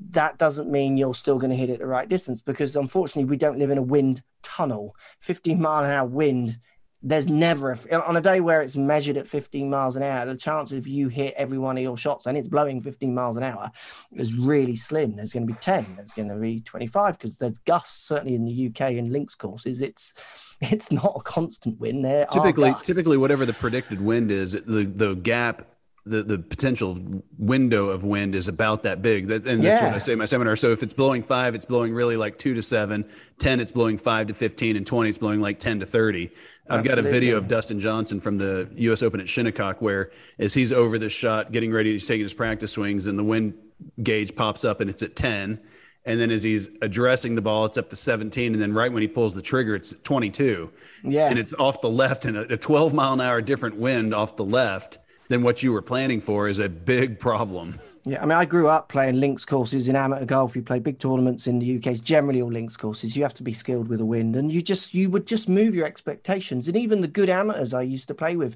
That 0.10 0.38
doesn't 0.38 0.70
mean 0.70 0.98
you're 0.98 1.16
still 1.16 1.39
going 1.39 1.50
to 1.50 1.56
hit 1.56 1.70
it 1.70 1.80
the 1.80 1.88
right 1.88 2.08
distance 2.08 2.41
because 2.41 2.76
unfortunately 2.76 3.30
we 3.30 3.38
don't 3.38 3.58
live 3.58 3.72
in 3.72 3.78
a 3.78 3.84
wind 3.84 4.22
tunnel. 4.43 4.95
15 5.22 5.60
mile 5.60 5.84
an 5.84 5.91
hour 5.91 6.08
wind 6.08 6.60
there's 7.04 7.28
never 7.28 7.72
a, 7.72 8.02
on 8.02 8.18
a 8.18 8.22
day 8.22 8.39
where 8.39 8.62
it's 8.62 8.76
measured 8.76 9.18
at 9.18 9.28
15 9.28 9.70
miles 9.70 9.95
an 9.95 10.04
hour 10.04 10.26
the 10.26 10.36
chance 10.36 10.72
of 10.72 10.88
you 10.88 11.10
hit 11.10 11.34
every 11.38 11.58
one 11.58 11.78
of 11.78 11.84
your 11.84 11.98
shots 11.98 12.26
and 12.26 12.38
it's 12.38 12.48
blowing 12.48 12.82
15 12.82 13.14
miles 13.14 13.38
an 13.38 13.43
hour 13.43 13.72
is 14.14 14.34
really 14.34 14.76
slim. 14.76 15.16
There's 15.16 15.32
going 15.32 15.45
to 15.48 15.54
be 15.54 15.60
10 15.60 15.95
there's 15.95 16.14
going 16.14 16.30
to 16.30 16.36
be 16.36 16.60
25 16.62 17.18
because 17.18 17.38
there's 17.38 17.60
gusts 17.60 18.08
certainly 18.08 18.36
in 18.36 18.45
the 18.45 18.68
uk 18.68 18.82
in 18.82 19.12
links 19.12 19.36
courses. 19.36 19.82
It's 19.82 20.14
it's 20.62 20.91
not 20.91 21.14
a 21.16 21.22
constant 21.22 21.80
wind 21.80 22.04
there 22.04 22.26
typically 22.32 22.76
typically 22.84 23.18
whatever 23.18 23.45
the 23.45 23.54
predicted 23.54 24.02
wind 24.02 24.32
is 24.32 24.54
the 24.54 24.86
the 24.86 25.14
gap 25.14 25.68
the, 26.08 26.24
the 26.24 26.39
potential 26.39 26.97
window 27.38 27.89
of 27.89 28.03
wind 28.03 28.34
is 28.36 28.47
about 28.47 28.84
that 28.84 29.01
big. 29.01 29.28
That, 29.28 29.45
and 29.45 29.64
that's 29.64 29.82
what 29.82 29.93
i 29.93 29.97
say 29.99 30.14
in 30.14 30.20
my 30.20 30.26
seminar. 30.26 30.55
So 30.55 30.72
if 30.72 30.82
it's 30.84 30.93
blowing 30.93 31.22
five 31.24 31.55
it's 31.55 31.66
blowing 31.66 31.93
really 31.93 32.18
like 32.18 32.38
two 32.38 32.53
to 32.53 32.62
seven. 32.64 33.05
10 33.39 33.60
it's 33.60 33.72
blowing 33.72 33.99
five 33.99 34.26
to 34.28 34.34
15 34.34 34.76
and 34.78 34.88
20 34.88 35.10
it's 35.10 35.20
blowing 35.20 35.39
like 35.39 35.60
10 35.60 35.82
to 35.82 35.86
30 35.86 36.32
i've 36.72 36.84
got 36.84 36.97
a 36.97 37.03
video 37.03 37.38
of 37.38 37.47
dustin 37.47 37.80
johnson 37.80 38.20
from 38.20 38.39
the 38.39 38.68
us 38.78 39.03
open 39.03 39.20
at 39.22 39.30
shinnecock 39.30 39.80
where 39.80 40.10
as 40.39 40.55
he's 40.55 40.72
over 40.72 40.97
the 40.97 41.08
shot 41.08 41.51
getting 41.51 41.72
ready 41.72 41.91
he's 41.91 42.08
taking 42.08 42.24
his 42.24 42.34
practice 42.34 42.72
swings 42.72 43.05
and 43.05 43.18
the 43.20 43.24
wind 43.24 43.53
gauge 44.01 44.36
pops 44.36 44.66
up 44.66 44.82
and 44.82 44.89
it's 44.89 45.03
at 45.03 45.16
10 45.16 45.60
and 46.05 46.20
then 46.20 46.32
as 46.32 46.41
he's 46.41 46.70
addressing 46.82 47.36
the 47.36 47.43
ball 47.43 47.66
it's 47.66 47.78
up 47.78 47.91
to 47.91 47.95
17 47.95 48.53
and 48.53 48.60
then 48.62 48.74
right 48.74 48.91
when 48.91 49.03
he 49.03 49.08
pulls 49.08 49.36
the 49.36 49.41
trigger 49.43 49.76
it's 49.76 49.93
22 50.01 50.72
Yeah. 51.03 51.30
and 51.30 51.38
it's 51.38 51.53
off 51.60 51.80
the 51.82 51.89
left 51.91 52.26
and 52.26 52.38
a, 52.38 52.53
a 52.53 52.58
12 52.58 52.91
mile 52.91 53.14
an 53.14 53.22
hour 53.22 53.39
different 53.39 53.76
wind 53.76 54.16
off 54.16 54.36
the 54.36 54.45
left 54.45 54.97
than 55.30 55.43
what 55.43 55.63
you 55.63 55.73
were 55.73 55.82
planning 55.82 56.21
for 56.21 56.47
is 56.47 56.59
a 56.59 56.69
big 56.69 57.19
problem 57.19 57.80
Yeah, 58.07 58.21
I 58.21 58.25
mean, 58.25 58.38
I 58.38 58.45
grew 58.45 58.69
up 58.69 58.88
playing 58.88 59.19
links 59.19 59.43
courses 59.43 59.89
in 59.89 59.95
amateur 59.97 60.23
golf. 60.23 60.55
You 60.55 60.61
play 60.61 60.80
big 60.80 60.97
tournaments 60.97 61.45
in 61.45 61.59
the 61.59 61.75
UK. 61.75 61.88
It's 61.88 61.99
generally 61.99 62.41
all 62.41 62.49
links 62.49 62.78
courses. 62.78 63.17
You 63.17 63.23
have 63.23 63.34
to 63.34 63.43
be 63.43 63.51
skilled 63.51 63.89
with 63.89 63.99
the 63.99 64.05
wind, 64.05 64.38
and 64.38 64.49
you 64.49 64.61
just 64.61 64.93
you 64.93 65.09
would 65.09 65.28
just 65.28 65.49
move 65.49 65.75
your 65.75 65.86
expectations. 65.86 66.69
And 66.69 66.78
even 66.78 67.01
the 67.01 67.09
good 67.09 67.28
amateurs 67.28 67.73
I 67.73 67.82
used 67.82 68.07
to 68.07 68.13
play 68.13 68.38
with, 68.38 68.55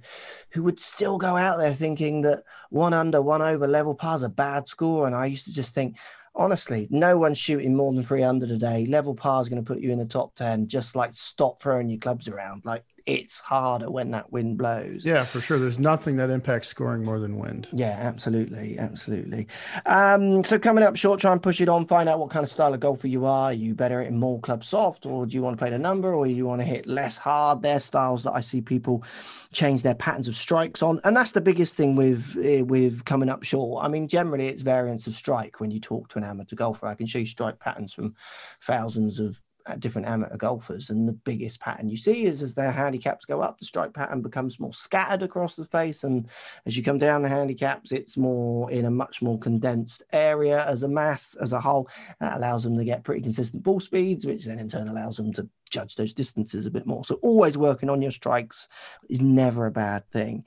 who 0.51 0.63
would 0.63 0.79
still 0.79 1.17
go 1.17 1.35
out 1.35 1.59
there 1.59 1.73
thinking 1.73 2.21
that 2.21 2.43
one 2.69 2.93
under, 2.93 3.21
one 3.21 3.41
over 3.41 3.67
level 3.67 3.93
par's 3.93 4.23
a 4.23 4.29
bad 4.29 4.69
score, 4.69 5.05
and 5.05 5.13
I 5.13 5.25
used 5.25 5.45
to 5.45 5.53
just 5.53 5.73
think. 5.73 5.97
Honestly, 6.33 6.87
no 6.89 7.17
one's 7.17 7.37
shooting 7.37 7.75
more 7.75 7.91
than 7.91 8.05
three 8.05 8.23
under 8.23 8.47
today. 8.47 8.85
Level 8.85 9.13
par 9.13 9.41
is 9.41 9.49
going 9.49 9.61
to 9.61 9.67
put 9.67 9.81
you 9.81 9.91
in 9.91 9.99
the 9.99 10.05
top 10.05 10.33
10. 10.35 10.69
Just 10.69 10.95
like 10.95 11.13
stop 11.13 11.61
throwing 11.61 11.89
your 11.89 11.99
clubs 11.99 12.29
around. 12.29 12.63
Like 12.63 12.85
it's 13.05 13.39
harder 13.39 13.89
when 13.89 14.11
that 14.11 14.31
wind 14.31 14.57
blows. 14.57 15.05
Yeah, 15.05 15.23
for 15.23 15.41
sure. 15.41 15.59
There's 15.59 15.79
nothing 15.79 16.17
that 16.17 16.29
impacts 16.29 16.67
scoring 16.67 17.03
more 17.03 17.19
than 17.19 17.37
wind. 17.37 17.67
Yeah, 17.71 17.97
absolutely, 17.99 18.77
absolutely. 18.77 19.47
Um, 19.85 20.43
so 20.43 20.59
coming 20.59 20.83
up 20.83 20.95
short, 20.95 21.19
try 21.19 21.31
and 21.31 21.41
push 21.41 21.61
it 21.61 21.69
on. 21.69 21.85
Find 21.85 22.07
out 22.07 22.19
what 22.19 22.29
kind 22.29 22.43
of 22.43 22.49
style 22.49 22.73
of 22.73 22.79
golfer 22.79 23.07
you 23.07 23.25
are. 23.25 23.49
Are 23.49 23.53
you 23.53 23.73
better 23.75 24.01
in 24.01 24.17
more 24.17 24.39
club 24.39 24.63
soft, 24.63 25.05
or 25.05 25.25
do 25.25 25.35
you 25.35 25.41
want 25.41 25.57
to 25.57 25.61
play 25.61 25.69
the 25.69 25.79
number, 25.79 26.13
or 26.13 26.27
you 26.27 26.45
want 26.45 26.61
to 26.61 26.65
hit 26.65 26.87
less 26.87 27.17
hard? 27.17 27.61
Their 27.61 27.79
styles 27.79 28.23
that 28.23 28.33
I 28.33 28.41
see 28.41 28.61
people 28.61 29.03
change 29.51 29.83
their 29.83 29.95
patterns 29.95 30.27
of 30.27 30.35
strikes 30.35 30.81
on, 30.81 30.99
and 31.03 31.15
that's 31.15 31.31
the 31.31 31.41
biggest 31.41 31.75
thing 31.75 31.95
with 31.95 32.37
eh, 32.43 32.61
with 32.61 33.05
coming 33.05 33.29
up 33.29 33.43
short. 33.43 33.83
I 33.83 33.87
mean, 33.87 34.07
generally 34.07 34.47
it's 34.47 34.61
variants 34.61 35.07
of 35.07 35.15
strike. 35.15 35.59
When 35.59 35.71
you 35.71 35.79
talk 35.79 36.09
to 36.09 36.17
an 36.17 36.23
amateur 36.23 36.55
golfer, 36.55 36.87
I 36.87 36.95
can 36.95 37.07
show 37.07 37.19
you 37.19 37.25
strike 37.25 37.59
patterns 37.59 37.93
from 37.93 38.15
thousands 38.61 39.19
of 39.19 39.41
uh, 39.71 39.75
different 39.75 40.07
amateur 40.07 40.37
golfers 40.37 40.89
and 40.89 41.07
the 41.07 41.13
biggest 41.13 41.59
pattern 41.59 41.89
you 41.89 41.97
see 41.97 42.25
is 42.25 42.43
as 42.43 42.53
their 42.53 42.71
handicaps 42.71 43.25
go 43.25 43.41
up 43.41 43.57
the 43.59 43.65
strike 43.65 43.93
pattern 43.93 44.21
becomes 44.21 44.59
more 44.59 44.73
scattered 44.73 45.23
across 45.23 45.55
the 45.55 45.65
face 45.65 46.03
and 46.03 46.27
as 46.65 46.75
you 46.75 46.83
come 46.83 46.97
down 46.97 47.21
the 47.21 47.29
handicaps 47.29 47.91
it's 47.91 48.17
more 48.17 48.69
in 48.71 48.85
a 48.85 48.91
much 48.91 49.21
more 49.21 49.39
condensed 49.39 50.03
area 50.11 50.65
as 50.65 50.83
a 50.83 50.87
mass 50.87 51.35
as 51.41 51.53
a 51.53 51.61
whole. 51.61 51.89
That 52.19 52.37
allows 52.37 52.63
them 52.63 52.77
to 52.77 52.83
get 52.83 53.03
pretty 53.03 53.21
consistent 53.21 53.63
ball 53.63 53.79
speeds 53.79 54.25
which 54.25 54.45
then 54.45 54.59
in 54.59 54.69
turn 54.69 54.87
allows 54.87 55.17
them 55.17 55.33
to 55.33 55.47
judge 55.69 55.95
those 55.95 56.13
distances 56.13 56.65
a 56.65 56.71
bit 56.71 56.85
more. 56.85 57.05
So 57.05 57.15
always 57.21 57.57
working 57.57 57.89
on 57.89 58.01
your 58.01 58.11
strikes 58.11 58.67
is 59.09 59.21
never 59.21 59.65
a 59.65 59.71
bad 59.71 60.07
thing. 60.11 60.43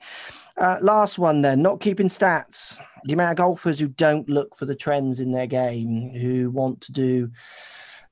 Uh, 0.57 0.77
last 0.81 1.17
one 1.17 1.41
then 1.41 1.61
not 1.61 1.79
keeping 1.79 2.07
stats. 2.07 2.79
The 3.05 3.13
amount 3.13 3.31
of 3.31 3.37
golfers 3.37 3.79
who 3.79 3.87
don't 3.87 4.29
look 4.29 4.55
for 4.55 4.65
the 4.65 4.75
trends 4.75 5.19
in 5.19 5.31
their 5.31 5.47
game 5.47 6.11
who 6.11 6.49
want 6.49 6.81
to 6.81 6.91
do 6.91 7.31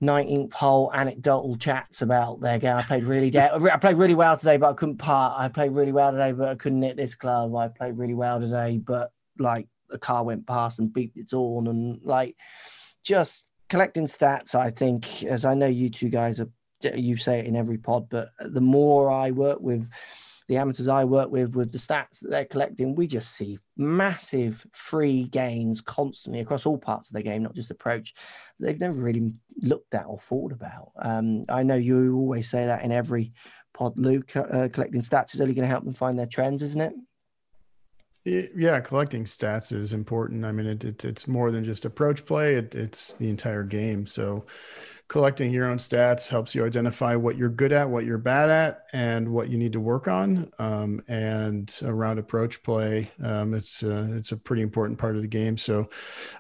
19th 0.01 0.53
hole 0.53 0.91
anecdotal 0.93 1.55
chats 1.57 2.01
about 2.01 2.41
their 2.41 2.59
game. 2.59 2.75
I 2.75 2.83
played 2.83 3.03
really 3.03 3.37
I 3.37 3.77
played 3.77 3.97
really 3.97 4.15
well 4.15 4.37
today, 4.37 4.57
but 4.57 4.69
I 4.69 4.73
couldn't 4.73 4.97
part. 4.97 5.39
I 5.39 5.47
played 5.47 5.71
really 5.71 5.91
well 5.91 6.11
today, 6.11 6.31
but 6.31 6.49
I 6.49 6.55
couldn't 6.55 6.81
hit 6.81 6.97
this 6.97 7.15
club. 7.15 7.55
I 7.55 7.67
played 7.67 7.97
really 7.97 8.13
well 8.13 8.39
today, 8.39 8.77
but 8.77 9.11
like 9.39 9.67
a 9.91 9.97
car 9.97 10.23
went 10.23 10.47
past 10.47 10.79
and 10.79 10.89
beeped 10.89 11.17
its 11.17 11.33
horn 11.33 11.67
and 11.67 12.01
like 12.03 12.35
just 13.03 13.45
collecting 13.69 14.07
stats. 14.07 14.55
I 14.55 14.71
think, 14.71 15.23
as 15.23 15.45
I 15.45 15.53
know 15.53 15.67
you 15.67 15.89
two 15.89 16.09
guys 16.09 16.39
are, 16.39 16.49
you 16.93 17.15
say 17.15 17.39
it 17.39 17.45
in 17.45 17.55
every 17.55 17.77
pod, 17.77 18.09
but 18.09 18.31
the 18.39 18.61
more 18.61 19.09
I 19.09 19.31
work 19.31 19.59
with 19.61 19.89
the 20.47 20.57
amateurs 20.57 20.87
I 20.87 21.03
work 21.03 21.29
with, 21.31 21.55
with 21.55 21.71
the 21.71 21.77
stats 21.77 22.19
that 22.19 22.29
they're 22.29 22.45
collecting, 22.45 22.95
we 22.95 23.07
just 23.07 23.31
see 23.31 23.59
massive 23.77 24.65
free 24.73 25.25
gains 25.25 25.81
constantly 25.81 26.41
across 26.41 26.65
all 26.65 26.77
parts 26.77 27.09
of 27.09 27.15
the 27.15 27.23
game, 27.23 27.43
not 27.43 27.55
just 27.55 27.71
approach. 27.71 28.13
They've 28.59 28.79
never 28.79 28.99
really 28.99 29.31
looked 29.61 29.95
at 29.95 30.05
or 30.05 30.19
thought 30.19 30.51
about. 30.51 30.91
Um, 31.01 31.45
I 31.49 31.63
know 31.63 31.75
you 31.75 32.15
always 32.15 32.49
say 32.49 32.65
that 32.65 32.83
in 32.83 32.91
every 32.91 33.33
pod, 33.73 33.97
Luke. 33.97 34.35
Uh, 34.35 34.69
collecting 34.71 35.01
stats 35.01 35.33
is 35.33 35.41
only 35.41 35.53
going 35.53 35.67
to 35.67 35.71
help 35.71 35.83
them 35.83 35.93
find 35.93 36.17
their 36.17 36.25
trends, 36.25 36.61
isn't 36.61 36.81
it? 36.81 36.93
Yeah, 38.25 38.79
collecting 38.79 39.25
stats 39.25 39.73
is 39.73 39.91
important. 39.91 40.45
I 40.45 40.53
mean, 40.53 40.65
it, 40.65 40.85
it, 40.85 41.03
it's 41.03 41.27
more 41.27 41.51
than 41.51 41.65
just 41.65 41.83
approach 41.83 42.25
play, 42.25 42.55
it, 42.55 42.73
it's 42.73 43.15
the 43.15 43.29
entire 43.29 43.63
game. 43.65 44.05
So, 44.05 44.45
collecting 45.09 45.51
your 45.51 45.65
own 45.65 45.77
stats 45.77 46.29
helps 46.29 46.55
you 46.55 46.65
identify 46.65 47.17
what 47.17 47.35
you're 47.35 47.49
good 47.49 47.73
at, 47.73 47.89
what 47.89 48.05
you're 48.05 48.17
bad 48.17 48.49
at, 48.49 48.85
and 48.93 49.27
what 49.33 49.49
you 49.49 49.57
need 49.57 49.73
to 49.73 49.81
work 49.81 50.07
on. 50.07 50.49
Um, 50.57 51.03
and 51.09 51.77
around 51.83 52.17
approach 52.17 52.63
play, 52.63 53.11
um, 53.21 53.53
it's 53.53 53.83
uh, 53.83 54.07
it's 54.13 54.31
a 54.31 54.37
pretty 54.37 54.61
important 54.61 54.97
part 54.99 55.17
of 55.17 55.21
the 55.21 55.27
game. 55.27 55.57
So, 55.57 55.89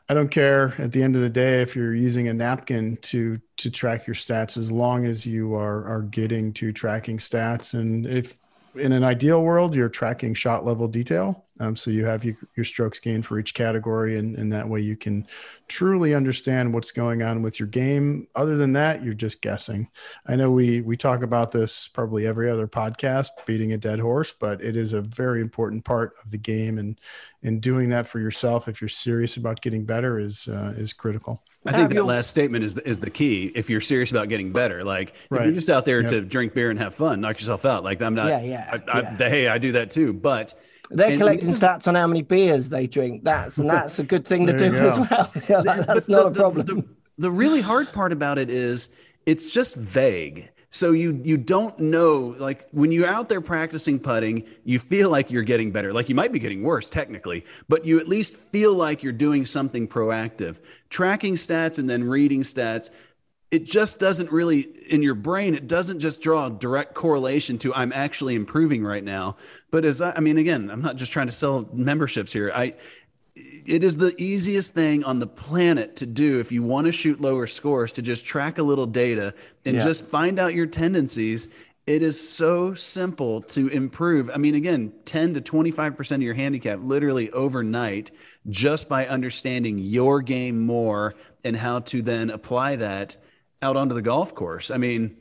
I 0.09 0.13
don't 0.13 0.29
care 0.31 0.73
at 0.77 0.93
the 0.93 1.03
end 1.03 1.17
of 1.17 1.21
the 1.21 1.29
day 1.29 1.61
if 1.61 1.75
you're 1.75 1.95
using 1.95 2.29
a 2.29 2.33
napkin 2.33 2.97
to 3.03 3.41
to 3.57 3.69
track 3.69 4.07
your 4.07 4.15
stats, 4.15 4.55
as 4.55 4.71
long 4.71 5.05
as 5.05 5.25
you 5.25 5.55
are 5.55 5.85
are 5.85 6.03
getting 6.03 6.53
to 6.53 6.71
tracking 6.71 7.17
stats, 7.17 7.73
and 7.73 8.05
if 8.05 8.37
in 8.75 8.93
an 8.93 9.03
ideal 9.03 9.43
world, 9.43 9.75
you're 9.75 9.89
tracking 9.89 10.33
shot 10.33 10.65
level 10.65 10.87
detail. 10.87 11.42
Um, 11.59 11.75
so 11.75 11.91
you 11.91 12.03
have 12.05 12.25
your, 12.25 12.35
your 12.55 12.63
strokes 12.63 12.99
gained 12.99 13.25
for 13.25 13.37
each 13.37 13.53
category, 13.53 14.17
and, 14.17 14.35
and 14.35 14.51
that 14.51 14.67
way 14.67 14.79
you 14.81 14.95
can 14.95 15.27
truly 15.67 16.15
understand 16.15 16.73
what's 16.73 16.91
going 16.91 17.21
on 17.21 17.43
with 17.43 17.59
your 17.59 17.67
game. 17.67 18.27
Other 18.35 18.57
than 18.57 18.73
that, 18.73 19.03
you're 19.03 19.13
just 19.13 19.41
guessing. 19.41 19.87
I 20.25 20.35
know 20.35 20.49
we 20.49 20.81
we 20.81 20.97
talk 20.97 21.21
about 21.21 21.51
this 21.51 21.87
probably 21.87 22.25
every 22.25 22.49
other 22.49 22.67
podcast, 22.67 23.29
beating 23.45 23.73
a 23.73 23.77
dead 23.77 23.99
horse, 23.99 24.31
but 24.31 24.63
it 24.63 24.75
is 24.75 24.93
a 24.93 25.01
very 25.01 25.41
important 25.41 25.85
part 25.85 26.13
of 26.25 26.31
the 26.31 26.39
game, 26.39 26.79
and 26.79 26.99
and 27.43 27.61
doing 27.61 27.89
that 27.89 28.07
for 28.07 28.19
yourself, 28.19 28.67
if 28.67 28.81
you're 28.81 28.87
serious 28.87 29.37
about 29.37 29.61
getting 29.61 29.85
better, 29.85 30.19
is 30.19 30.47
uh, 30.47 30.73
is 30.75 30.91
critical. 30.91 31.43
I 31.65 31.69
think 31.71 31.81
Have 31.81 31.89
that 31.91 31.95
you- 31.95 32.03
last 32.03 32.29
statement 32.29 32.63
is 32.65 32.75
the, 32.75 32.85
is 32.87 32.99
the 32.99 33.09
key. 33.09 33.51
If 33.55 33.69
you're 33.69 33.79
serious 33.79 34.11
about 34.11 34.27
getting 34.27 34.51
better, 34.51 34.83
like 34.83 35.11
if 35.11 35.27
you're 35.31 35.51
just 35.51 35.69
out 35.69 35.85
there 35.85 36.01
Yep. 36.01 36.09
to 36.09 36.21
drink 36.21 36.53
beer 36.53 36.71
and 36.71 36.79
have 36.79 36.93
fun, 36.95 37.21
knock 37.21 37.39
yourself 37.39 37.63
out. 37.63 37.83
Like 37.83 38.01
I'm 38.01 38.15
not. 38.15 38.27
Yeah, 38.27 38.41
yeah, 38.41 38.69
I, 38.91 38.91
I, 38.91 39.01
yeah. 39.01 39.17
Hey, 39.29 39.47
I 39.47 39.59
do 39.59 39.71
that 39.73 39.89
too. 39.91 40.11
But 40.13 40.53
They're 40.93 41.09
and 41.11 41.19
collecting 41.19 41.49
is- 41.49 41.59
stats 41.59 41.87
on 41.87 41.95
how 41.95 42.07
many 42.07 42.21
beers 42.21 42.69
they 42.69 42.87
drink. 42.87 43.23
That's 43.23 43.57
and 43.57 43.69
that's 43.69 43.99
a 43.99 44.03
good 44.03 44.25
thing 44.25 44.45
to 44.47 44.57
do 44.57 44.73
as 44.75 44.97
well. 44.99 45.31
That's 45.63 46.07
not 46.07 46.23
the- 46.23 46.27
a 46.27 46.31
problem. 46.31 46.65
the- 46.65 46.85
the 47.19 47.29
really 47.31 47.61
hard 47.61 47.91
part 47.93 48.11
about 48.11 48.37
it 48.39 48.49
is 48.49 48.89
it's 49.25 49.45
just 49.45 49.75
vague. 49.75 50.49
So 50.71 50.91
you 50.91 51.21
you 51.23 51.37
don't 51.37 51.77
know 51.79 52.35
like 52.39 52.67
when 52.71 52.91
you're 52.91 53.07
out 53.07 53.29
there 53.29 53.41
practicing 53.41 53.99
putting, 53.99 54.43
you 54.63 54.79
feel 54.79 55.11
like 55.11 55.29
you're 55.29 55.43
getting 55.43 55.69
better. 55.71 55.93
Like 55.93 56.09
you 56.09 56.15
might 56.15 56.31
be 56.31 56.39
getting 56.39 56.63
worse 56.63 56.89
technically, 56.89 57.45
but 57.69 57.85
you 57.85 57.99
at 57.99 58.07
least 58.07 58.35
feel 58.35 58.73
like 58.73 59.03
you're 59.03 59.13
doing 59.13 59.45
something 59.45 59.87
proactive. 59.87 60.59
Tracking 60.89 61.35
stats 61.35 61.77
and 61.77 61.87
then 61.87 62.03
reading 62.03 62.41
stats, 62.41 62.89
it 63.53 63.65
just 63.65 63.99
doesn't 63.99 64.31
really 64.31 64.61
in 64.89 65.03
your 65.03 65.13
brain 65.13 65.53
it 65.53 65.67
doesn't 65.67 65.99
just 65.99 66.21
draw 66.21 66.47
a 66.47 66.49
direct 66.49 66.95
correlation 66.95 67.55
to 67.59 67.71
i'm 67.75 67.93
actually 67.93 68.33
improving 68.33 68.83
right 68.83 69.03
now. 69.03 69.37
But 69.69 69.85
as 69.85 70.01
i, 70.01 70.11
I 70.11 70.19
mean 70.21 70.39
again 70.39 70.71
i'm 70.71 70.81
not 70.81 70.95
just 70.95 71.11
trying 71.11 71.27
to 71.27 71.33
sell 71.33 71.69
memberships 71.71 72.33
here. 72.33 72.51
I 72.53 72.73
it 73.35 73.83
is 73.83 73.95
the 73.95 74.13
easiest 74.17 74.73
thing 74.73 75.03
on 75.03 75.19
the 75.19 75.27
planet 75.27 75.95
to 75.97 76.07
do 76.07 76.39
if 76.39 76.51
you 76.51 76.63
want 76.63 76.85
to 76.85 76.91
shoot 76.91 77.21
lower 77.21 77.45
scores 77.45 77.91
to 77.93 78.01
just 78.01 78.25
track 78.25 78.57
a 78.57 78.63
little 78.63 78.87
data 78.87 79.35
and 79.65 79.75
yeah. 79.75 79.83
just 79.83 80.03
find 80.03 80.39
out 80.39 80.53
your 80.53 80.67
tendencies. 80.67 81.47
It 81.85 82.01
is 82.01 82.17
so 82.29 82.73
simple 82.73 83.41
to 83.41 83.67
improve. 83.67 84.31
I 84.33 84.37
mean 84.37 84.55
again 84.55 84.93
10 85.05 85.35
to 85.35 85.41
25% 85.41 86.15
of 86.15 86.21
your 86.23 86.33
handicap 86.33 86.79
literally 86.81 87.29
overnight 87.29 88.09
just 88.49 88.89
by 88.89 89.05
understanding 89.05 89.77
your 89.77 90.23
game 90.23 90.65
more 90.65 91.13
and 91.43 91.55
how 91.55 91.81
to 91.81 92.01
then 92.01 92.31
apply 92.31 92.77
that 92.77 93.15
out 93.63 93.77
onto 93.77 93.95
the 93.95 94.01
golf 94.01 94.35
course. 94.35 94.69
I 94.69 94.77
mean, 94.77 95.17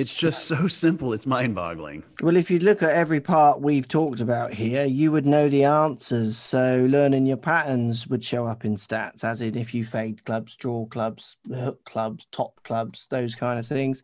it's 0.00 0.16
just 0.16 0.46
so 0.46 0.66
simple. 0.66 1.12
It's 1.12 1.26
mind 1.26 1.54
boggling. 1.54 2.02
Well, 2.22 2.36
if 2.38 2.50
you 2.50 2.58
look 2.58 2.82
at 2.82 2.88
every 2.90 3.20
part 3.20 3.60
we've 3.60 3.86
talked 3.86 4.20
about 4.20 4.54
here, 4.54 4.86
you 4.86 5.12
would 5.12 5.26
know 5.26 5.50
the 5.50 5.64
answers. 5.64 6.38
So, 6.38 6.86
learning 6.88 7.26
your 7.26 7.36
patterns 7.36 8.06
would 8.06 8.24
show 8.24 8.46
up 8.46 8.64
in 8.64 8.76
stats, 8.76 9.24
as 9.24 9.42
in 9.42 9.58
if 9.58 9.74
you 9.74 9.84
fade 9.84 10.24
clubs, 10.24 10.56
draw 10.56 10.86
clubs, 10.86 11.36
hook 11.54 11.84
clubs, 11.84 12.26
top 12.32 12.62
clubs, 12.64 13.08
those 13.10 13.34
kind 13.34 13.58
of 13.58 13.66
things. 13.66 14.02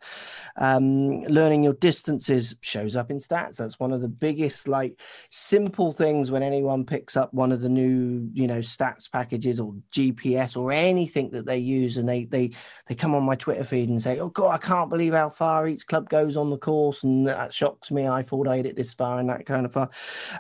Um, 0.59 1.23
learning 1.23 1.65
your 1.65 1.73
distances 1.73 2.55
shows 2.61 2.95
up 2.95 3.11
in 3.11 3.17
stats. 3.17 3.57
That's 3.57 3.81
one 3.81 3.93
of 3.93 4.03
the 4.03 4.09
biggest, 4.09 4.69
like, 4.69 5.01
simple 5.31 5.93
things 5.93 6.31
when 6.31 6.43
anyone 6.43 6.85
picks 6.85 7.17
up 7.17 7.33
one 7.33 7.53
of 7.53 7.63
the 7.63 7.71
new, 7.71 8.29
you 8.35 8.47
know, 8.47 8.59
stats 8.59 9.11
packages 9.11 9.59
or 9.59 9.75
GPS 9.93 10.59
or 10.59 10.73
anything 10.73 11.31
that 11.31 11.47
they 11.47 11.59
use, 11.59 11.97
and 11.97 12.07
they 12.07 12.27
they 12.27 12.51
they 12.87 12.95
come 12.95 13.15
on 13.15 13.23
my 13.23 13.37
Twitter 13.37 13.65
feed 13.65 13.89
and 13.89 14.03
say, 14.03 14.19
"Oh 14.19 14.29
God, 14.29 14.51
I 14.51 14.59
can't 14.59 14.91
believe 14.91 15.15
how 15.15 15.31
far 15.31 15.67
each 15.67 15.86
club 15.87 16.09
goes 16.09 16.37
on 16.37 16.51
the 16.51 16.59
course, 16.59 17.03
and 17.03 17.27
that 17.27 17.53
shocks 17.53 17.91
me. 17.91 18.07
I 18.07 18.23
thought 18.23 18.49
I 18.49 18.57
hit 18.57 18.67
it 18.67 18.77
this 18.77 18.95
far 18.95 19.19
and 19.19 19.29
that 19.29 19.47
kind 19.47 19.67
of 19.67 19.73
far. 19.73 19.91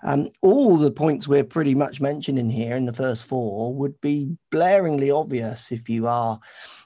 Um, 0.03 0.29
all 0.43 0.77
the 0.77 0.91
points 0.91 1.29
we're 1.29 1.45
pretty 1.45 1.75
much 1.75 2.01
mentioning 2.01 2.51
here 2.51 2.77
in 2.77 2.87
the 2.87 2.93
first 2.93 3.25
four 3.25 3.75
would 3.75 4.01
be 4.01 4.37
blaringly 4.53 5.17
obvious 5.17 5.73
if 5.73 5.89
you 5.89 6.07
are 6.07 6.39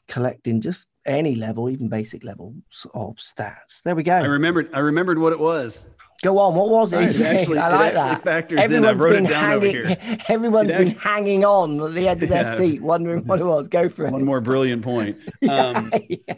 collecting 0.09 0.61
just 0.61 0.89
any 1.07 1.35
level, 1.35 1.71
even 1.71 1.89
basic 1.89 2.25
levels 2.25 2.87
of 2.95 3.17
stats. 3.17 3.83
There 3.85 3.95
we 3.95 4.03
go. 4.03 4.17
I 4.17 4.27
remembered. 4.27 4.71
I 4.73 4.81
remembered 4.81 5.19
what 5.19 5.33
it 5.33 5.41
was. 5.41 5.87
Go 6.23 6.39
on. 6.39 6.55
What 6.55 6.69
was 6.69 6.93
it? 6.93 7.19
it 7.19 7.27
actually, 7.27 7.59
I 7.59 7.75
like 7.75 7.93
it 7.93 7.97
actually 7.97 8.15
that. 8.15 8.23
Factors 8.23 8.61
Everyone's 8.61 8.73
in. 8.73 8.85
I 8.85 9.03
wrote 9.03 9.15
been 9.15 9.27
it 9.27 9.31
down 9.31 9.45
hanging, 9.45 9.57
over 9.57 9.89
here. 9.89 10.19
Everyone's 10.29 10.71
it 10.71 10.79
been 10.79 10.89
actually, 10.89 11.01
hanging 11.01 11.45
on 11.45 11.81
at 11.81 11.95
the 11.95 12.09
edge 12.09 12.23
of 12.23 12.29
their 12.29 12.43
yeah, 12.43 12.55
seat, 12.55 12.83
wondering 12.83 13.25
what 13.25 13.41
it 13.41 13.47
was. 13.47 13.69
Go 13.69 13.89
for 13.89 14.05
it. 14.05 14.13
One 14.13 14.25
more 14.25 14.41
brilliant 14.41 14.83
point. 14.83 15.17
Um, 15.49 15.91
yeah 16.09 16.35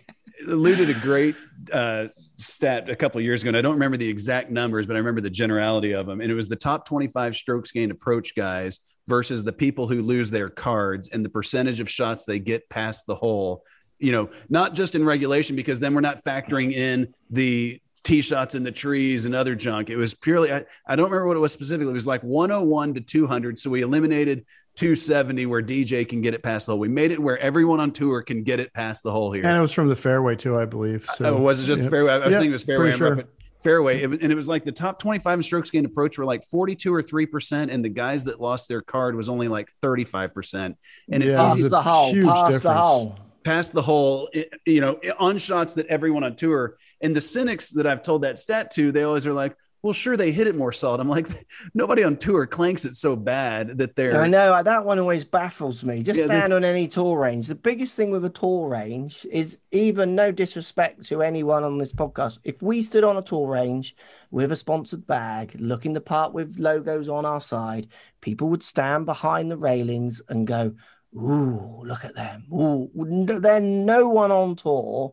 alluded 0.49 0.91
a 0.91 0.95
great 0.95 1.35
uh, 1.73 2.09
stat 2.37 2.89
a 2.89 2.97
couple 2.97 3.21
years 3.21 3.43
ago, 3.43 3.49
and 3.49 3.57
I 3.57 3.63
don't 3.63 3.75
remember 3.75 3.97
the 3.97 4.09
exact 4.09 4.51
numbers, 4.51 4.87
but 4.87 4.97
I 4.97 4.99
remember 4.99 5.21
the 5.21 5.31
generality 5.31 5.93
of 5.93 6.07
them. 6.07 6.21
And 6.21 6.31
it 6.31 6.35
was 6.35 6.49
the 6.49 6.57
top 6.57 6.87
25 6.87 7.37
strokes 7.37 7.73
gained 7.73 7.93
approach 7.93 8.35
guys 8.35 8.81
versus 9.09 9.45
the 9.45 9.53
people 9.53 9.87
who 9.87 10.03
lose 10.03 10.31
their 10.31 10.49
cards 10.49 11.09
and 11.09 11.25
the 11.25 11.29
percentage 11.29 11.81
of 11.81 11.91
shots 11.91 12.25
they 12.25 12.39
get 12.39 12.69
past 12.69 13.07
the 13.07 13.15
hole. 13.15 13.63
You 13.99 14.13
know, 14.13 14.31
not 14.49 14.75
just 14.75 14.95
in 14.95 15.05
regulation, 15.05 15.55
because 15.55 15.79
then 15.79 15.95
we're 15.95 16.01
not 16.01 16.25
factoring 16.25 16.73
in 16.73 17.13
the 17.31 17.81
tee 18.05 18.21
shots 18.21 18.55
in 18.55 18.65
the 18.65 18.73
trees 18.73 19.27
and 19.27 19.35
other 19.35 19.55
junk. 19.55 19.91
It 19.91 19.97
was 19.97 20.15
purely, 20.15 20.53
I, 20.53 20.65
I 20.87 20.97
don't 20.97 21.11
remember 21.11 21.29
what 21.29 21.37
it 21.37 21.41
was 21.41 21.53
specifically. 21.53 21.93
It 21.93 21.95
was 21.95 22.07
like 22.07 22.23
101 22.23 22.95
to 22.95 23.01
200. 23.01 23.59
So 23.59 23.71
we 23.71 23.83
eliminated 23.83 24.45
270 24.77 25.47
where 25.47 25.63
DJ 25.63 26.09
can 26.09 26.21
get 26.23 26.35
it 26.35 26.43
past 26.43 26.67
the 26.67 26.73
hole. 26.73 26.79
We 26.81 26.89
made 26.89 27.11
it 27.11 27.21
where 27.21 27.39
everyone 27.39 27.81
on 27.81 27.91
tour 27.91 28.23
can 28.23 28.43
get 28.43 28.61
it 28.61 28.73
past 28.73 29.03
the 29.03 29.11
hole 29.11 29.33
here. 29.33 29.45
And 29.45 29.57
it 29.57 29.61
was 29.61 29.73
from 29.73 29.89
the 29.89 29.97
fairway 29.97 30.37
too, 30.37 30.59
I 30.59 30.65
believe. 30.65 31.07
So 31.15 31.37
oh, 31.37 31.41
was 31.41 31.61
it 31.61 31.65
just 31.67 31.83
the 31.83 31.91
fairway? 31.91 32.13
I 32.13 32.27
was 32.27 32.35
thinking 32.35 32.51
it 32.51 32.55
was 32.55 32.65
fairway. 32.65 32.93
Sure. 32.93 33.25
Fairway, 33.63 34.03
and 34.03 34.21
it 34.21 34.35
was 34.35 34.49
like 34.49 34.65
the 34.65 34.73
top 34.73 34.99
25 34.99 35.39
in 35.39 35.43
strokes 35.45 35.71
gained 35.71 35.87
approach 35.87 36.19
were 36.19 36.25
like 36.25 36.45
42 36.45 36.93
or 36.93 37.01
3 37.01 37.27
percent, 37.27 37.71
and 37.71 37.85
the 37.85 37.89
guys 37.89 38.25
that 38.25 38.41
lost 38.41 38.69
their 38.69 38.83
card 38.83 39.15
was 39.15 39.29
only 39.29 39.47
like 39.47 39.71
35 39.81 40.35
percent. 40.35 40.77
And 41.13 41.23
it's 41.23 41.37
yeah, 41.37 41.55
easy 41.55 41.69
the 41.69 41.81
hole, 41.81 42.13
past 42.13 42.47
difference. 42.47 42.63
the 42.65 42.75
hole, 42.75 43.19
past 43.45 43.73
the 43.73 43.83
hole. 43.83 44.29
You 44.67 44.81
know, 44.81 44.99
on 45.17 45.39
shots 45.39 45.75
that 45.75 45.87
everyone 45.87 46.25
on 46.25 46.35
tour 46.35 46.77
and 47.03 47.15
the 47.15 47.21
cynics 47.21 47.71
that 47.73 47.87
I've 47.87 48.03
told 48.03 48.23
that 48.23 48.41
stat 48.41 48.73
to, 48.73 48.91
they 48.91 49.05
always 49.05 49.29
are 49.29 49.33
like, 49.33 49.55
well, 49.83 49.93
sure, 49.93 50.17
they 50.17 50.31
hit 50.31 50.47
it 50.47 50.55
more 50.55 50.71
solid. 50.73 51.01
I'm 51.01 51.09
like, 51.09 51.27
nobody 51.75 52.05
on 52.05 52.17
tour 52.17 52.47
clanks 52.47 52.85
it 52.85 52.95
so 52.95 53.17
bad 53.17 53.79
that 53.79 53.97
they're. 53.97 54.21
I 54.21 54.29
know 54.29 54.63
that 54.63 54.85
one 54.85 55.01
always 55.01 55.25
baffles 55.25 55.83
me. 55.83 56.03
Just 56.05 56.21
yeah, 56.21 56.27
stand 56.27 56.53
they... 56.53 56.57
on 56.57 56.65
any 56.65 56.87
tour 56.87 57.19
range. 57.19 57.49
The 57.49 57.57
biggest 57.57 57.97
thing 57.97 58.11
with 58.11 58.25
a 58.25 58.31
tour 58.31 58.69
range 58.69 59.27
is 59.31 59.59
even 59.73 60.15
no 60.15 60.31
disrespect 60.31 61.07
to 61.07 61.23
anyone 61.23 61.65
on 61.65 61.79
this 61.79 61.93
podcast. 61.93 62.39
If 62.45 62.63
we 62.63 62.83
stood 62.83 63.03
on 63.03 63.17
a 63.17 63.23
tour 63.23 63.49
range 63.49 63.97
with 64.31 64.53
a 64.53 64.57
sponsored 64.57 65.07
bag, 65.07 65.57
looking 65.59 65.95
the 65.95 66.01
part 66.01 66.33
with 66.33 66.61
logos 66.61 67.09
on 67.09 67.25
our 67.25 67.41
side, 67.41 67.89
people 68.21 68.49
would 68.51 68.63
stand 68.63 69.05
behind 69.05 69.51
the 69.51 69.57
railings 69.57 70.23
and 70.29 70.47
go, 70.47 70.75
Ooh, 71.15 71.83
look 71.85 72.07
at 72.07 72.15
them. 72.15 72.45
Ooh, 72.53 72.89
then 72.95 73.85
no 73.85 74.09
one 74.09 74.31
on 74.31 74.57
tour 74.57 75.13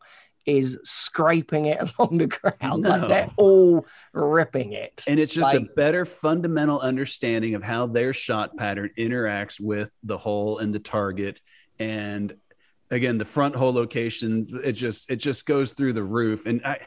is 0.50 0.80
scraping 0.84 1.66
it 1.66 1.80
along 2.00 2.18
the 2.18 2.28
ground. 2.28 2.84
No. 2.84 2.90
Like 2.90 3.08
they're 3.08 3.30
all 3.38 3.86
ripping 4.14 4.74
it. 4.74 5.04
And 5.08 5.20
it's 5.20 5.34
just 5.34 5.54
like, 5.54 5.62
a 5.62 5.66
better 5.76 6.06
fundamental 6.06 6.80
understanding 6.80 7.56
of 7.56 7.64
how 7.64 7.88
their 7.88 8.14
shot 8.14 8.58
pattern 8.58 8.90
interacts 8.98 9.60
with 9.60 9.94
the 10.04 10.18
hole 10.18 10.58
and 10.60 10.74
the 10.74 10.80
target. 10.80 11.42
And 11.78 12.34
again, 12.92 13.18
the 13.18 13.26
front 13.26 13.56
hole 13.56 13.74
location, 13.74 14.46
it 14.64 14.74
just 14.74 15.10
it 15.10 15.18
just 15.18 15.46
goes 15.46 15.74
through 15.74 15.94
the 15.94 16.04
roof. 16.04 16.46
And 16.46 16.62
I 16.66 16.80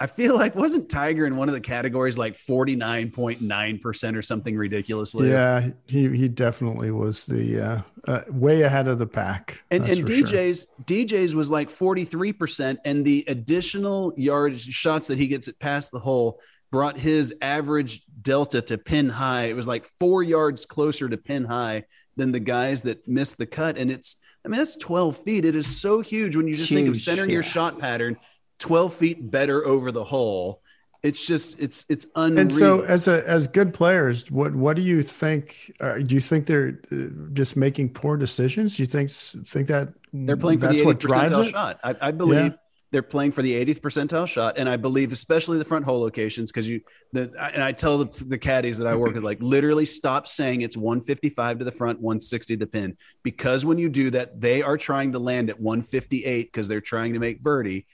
I 0.00 0.06
feel 0.06 0.36
like 0.36 0.54
wasn't 0.54 0.88
Tiger 0.88 1.26
in 1.26 1.36
one 1.36 1.48
of 1.48 1.54
the 1.54 1.60
categories 1.60 2.16
like 2.16 2.34
49.9% 2.34 4.16
or 4.16 4.22
something 4.22 4.56
ridiculously? 4.56 5.30
Yeah, 5.30 5.70
he 5.86 6.08
he 6.16 6.28
definitely 6.28 6.92
was 6.92 7.26
the 7.26 7.60
uh, 7.60 7.80
uh, 8.06 8.22
way 8.30 8.62
ahead 8.62 8.86
of 8.86 8.98
the 8.98 9.06
pack. 9.06 9.60
And, 9.72 9.84
and 9.84 10.06
DJ's 10.06 10.66
sure. 10.66 10.84
DJ's 10.84 11.34
was 11.34 11.50
like 11.50 11.68
43% 11.68 12.78
and 12.84 13.04
the 13.04 13.24
additional 13.26 14.12
yard 14.16 14.60
shots 14.60 15.08
that 15.08 15.18
he 15.18 15.26
gets 15.26 15.48
it 15.48 15.58
past 15.58 15.90
the 15.90 15.98
hole 15.98 16.40
brought 16.70 16.96
his 16.96 17.34
average 17.42 18.02
delta 18.22 18.62
to 18.62 18.78
pin 18.78 19.08
high. 19.08 19.46
It 19.46 19.56
was 19.56 19.66
like 19.66 19.84
4 19.98 20.22
yards 20.22 20.64
closer 20.64 21.08
to 21.08 21.16
pin 21.16 21.44
high 21.44 21.84
than 22.16 22.30
the 22.30 22.40
guys 22.40 22.82
that 22.82 23.08
missed 23.08 23.38
the 23.38 23.46
cut 23.46 23.76
and 23.76 23.90
it's 23.90 24.16
I 24.44 24.48
mean 24.48 24.58
that's 24.58 24.76
12 24.76 25.16
feet. 25.16 25.44
It 25.44 25.56
is 25.56 25.66
so 25.66 26.00
huge 26.00 26.36
when 26.36 26.46
you 26.46 26.54
just 26.54 26.70
huge, 26.70 26.78
think 26.78 26.88
of 26.88 26.96
centering 26.96 27.30
yeah. 27.30 27.34
your 27.34 27.42
shot 27.42 27.80
pattern 27.80 28.16
12 28.58 28.94
feet 28.94 29.30
better 29.30 29.64
over 29.64 29.92
the 29.92 30.04
hole. 30.04 30.62
It's 31.02 31.24
just 31.24 31.60
it's 31.60 31.86
it's 31.88 32.06
unreal. 32.16 32.40
And 32.40 32.52
so 32.52 32.80
as 32.80 33.06
a 33.06 33.26
as 33.28 33.46
good 33.46 33.72
players, 33.72 34.28
what 34.32 34.54
what 34.54 34.74
do 34.74 34.82
you 34.82 35.00
think? 35.00 35.72
Uh, 35.78 35.98
do 35.98 36.14
you 36.14 36.20
think 36.20 36.46
they're 36.46 36.80
uh, 36.90 36.96
just 37.32 37.56
making 37.56 37.90
poor 37.90 38.16
decisions? 38.16 38.76
Do 38.76 38.82
you 38.82 38.88
think 38.88 39.10
think 39.10 39.68
that 39.68 39.90
they're 40.12 40.36
playing 40.36 40.58
for 40.58 40.66
the 40.66 40.82
80th 40.82 40.98
percentile 40.98 41.50
shot? 41.50 41.78
I, 41.84 41.94
I 42.00 42.10
believe 42.10 42.50
yeah. 42.50 42.56
they're 42.90 43.02
playing 43.02 43.30
for 43.30 43.42
the 43.42 43.64
80th 43.64 43.80
percentile 43.80 44.26
shot, 44.26 44.58
and 44.58 44.68
I 44.68 44.76
believe 44.76 45.12
especially 45.12 45.58
the 45.58 45.64
front 45.64 45.84
hole 45.84 46.00
locations 46.00 46.50
because 46.50 46.68
you 46.68 46.80
the 47.12 47.32
and 47.54 47.62
I 47.62 47.70
tell 47.70 47.98
the, 47.98 48.24
the 48.24 48.38
caddies 48.38 48.76
that 48.78 48.88
I 48.88 48.96
work 48.96 49.14
with 49.14 49.22
like 49.22 49.38
literally 49.40 49.86
stop 49.86 50.26
saying 50.26 50.62
it's 50.62 50.76
155 50.76 51.60
to 51.60 51.64
the 51.64 51.70
front, 51.70 52.00
160 52.00 52.54
to 52.54 52.58
the 52.58 52.66
pin 52.66 52.96
because 53.22 53.64
when 53.64 53.78
you 53.78 53.88
do 53.88 54.10
that, 54.10 54.40
they 54.40 54.62
are 54.62 54.76
trying 54.76 55.12
to 55.12 55.20
land 55.20 55.48
at 55.48 55.60
158 55.60 56.46
because 56.52 56.66
they're 56.66 56.80
trying 56.80 57.12
to 57.12 57.20
make 57.20 57.40
birdie 57.40 57.86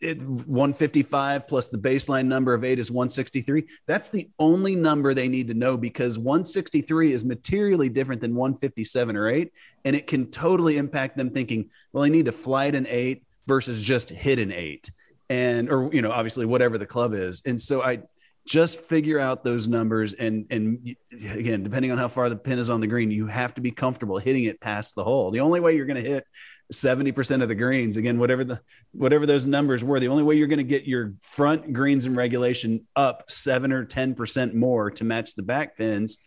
it, 0.00 0.22
155 0.22 1.48
plus 1.48 1.68
the 1.68 1.78
baseline 1.78 2.26
number 2.26 2.54
of 2.54 2.64
eight 2.64 2.78
is 2.78 2.90
163. 2.90 3.66
That's 3.86 4.10
the 4.10 4.28
only 4.38 4.74
number 4.74 5.14
they 5.14 5.28
need 5.28 5.48
to 5.48 5.54
know 5.54 5.76
because 5.76 6.18
163 6.18 7.12
is 7.12 7.24
materially 7.24 7.88
different 7.88 8.20
than 8.20 8.34
157 8.34 9.16
or 9.16 9.28
eight. 9.28 9.52
And 9.84 9.96
it 9.96 10.06
can 10.06 10.30
totally 10.30 10.76
impact 10.76 11.16
them 11.16 11.30
thinking, 11.30 11.70
well, 11.92 12.04
I 12.04 12.08
need 12.08 12.26
to 12.26 12.32
fly 12.32 12.66
an 12.66 12.86
eight 12.88 13.24
versus 13.46 13.82
just 13.82 14.10
hit 14.10 14.38
an 14.38 14.52
eight. 14.52 14.90
And, 15.30 15.70
or, 15.70 15.90
you 15.92 16.02
know, 16.02 16.10
obviously 16.10 16.46
whatever 16.46 16.78
the 16.78 16.86
club 16.86 17.14
is. 17.14 17.42
And 17.44 17.60
so 17.60 17.82
I, 17.82 18.00
just 18.48 18.80
figure 18.80 19.20
out 19.20 19.44
those 19.44 19.68
numbers 19.68 20.14
and 20.14 20.46
and 20.48 20.96
again 21.36 21.62
depending 21.62 21.90
on 21.92 21.98
how 21.98 22.08
far 22.08 22.30
the 22.30 22.36
pin 22.36 22.58
is 22.58 22.70
on 22.70 22.80
the 22.80 22.86
green 22.86 23.10
you 23.10 23.26
have 23.26 23.52
to 23.52 23.60
be 23.60 23.70
comfortable 23.70 24.16
hitting 24.16 24.44
it 24.44 24.58
past 24.58 24.94
the 24.94 25.04
hole 25.04 25.30
the 25.30 25.40
only 25.40 25.60
way 25.60 25.76
you're 25.76 25.84
going 25.84 26.02
to 26.02 26.10
hit 26.10 26.24
70% 26.72 27.42
of 27.42 27.48
the 27.48 27.54
greens 27.54 27.96
again 27.96 28.18
whatever 28.18 28.44
the 28.44 28.60
whatever 28.92 29.24
those 29.24 29.46
numbers 29.46 29.82
were 29.82 29.98
the 29.98 30.08
only 30.08 30.22
way 30.22 30.34
you're 30.34 30.46
going 30.46 30.58
to 30.58 30.64
get 30.64 30.84
your 30.84 31.14
front 31.22 31.72
greens 31.72 32.04
in 32.04 32.14
regulation 32.14 32.86
up 32.94 33.24
7 33.30 33.72
or 33.72 33.86
10% 33.86 34.54
more 34.54 34.90
to 34.90 35.04
match 35.04 35.34
the 35.34 35.42
back 35.42 35.78
pins 35.78 36.18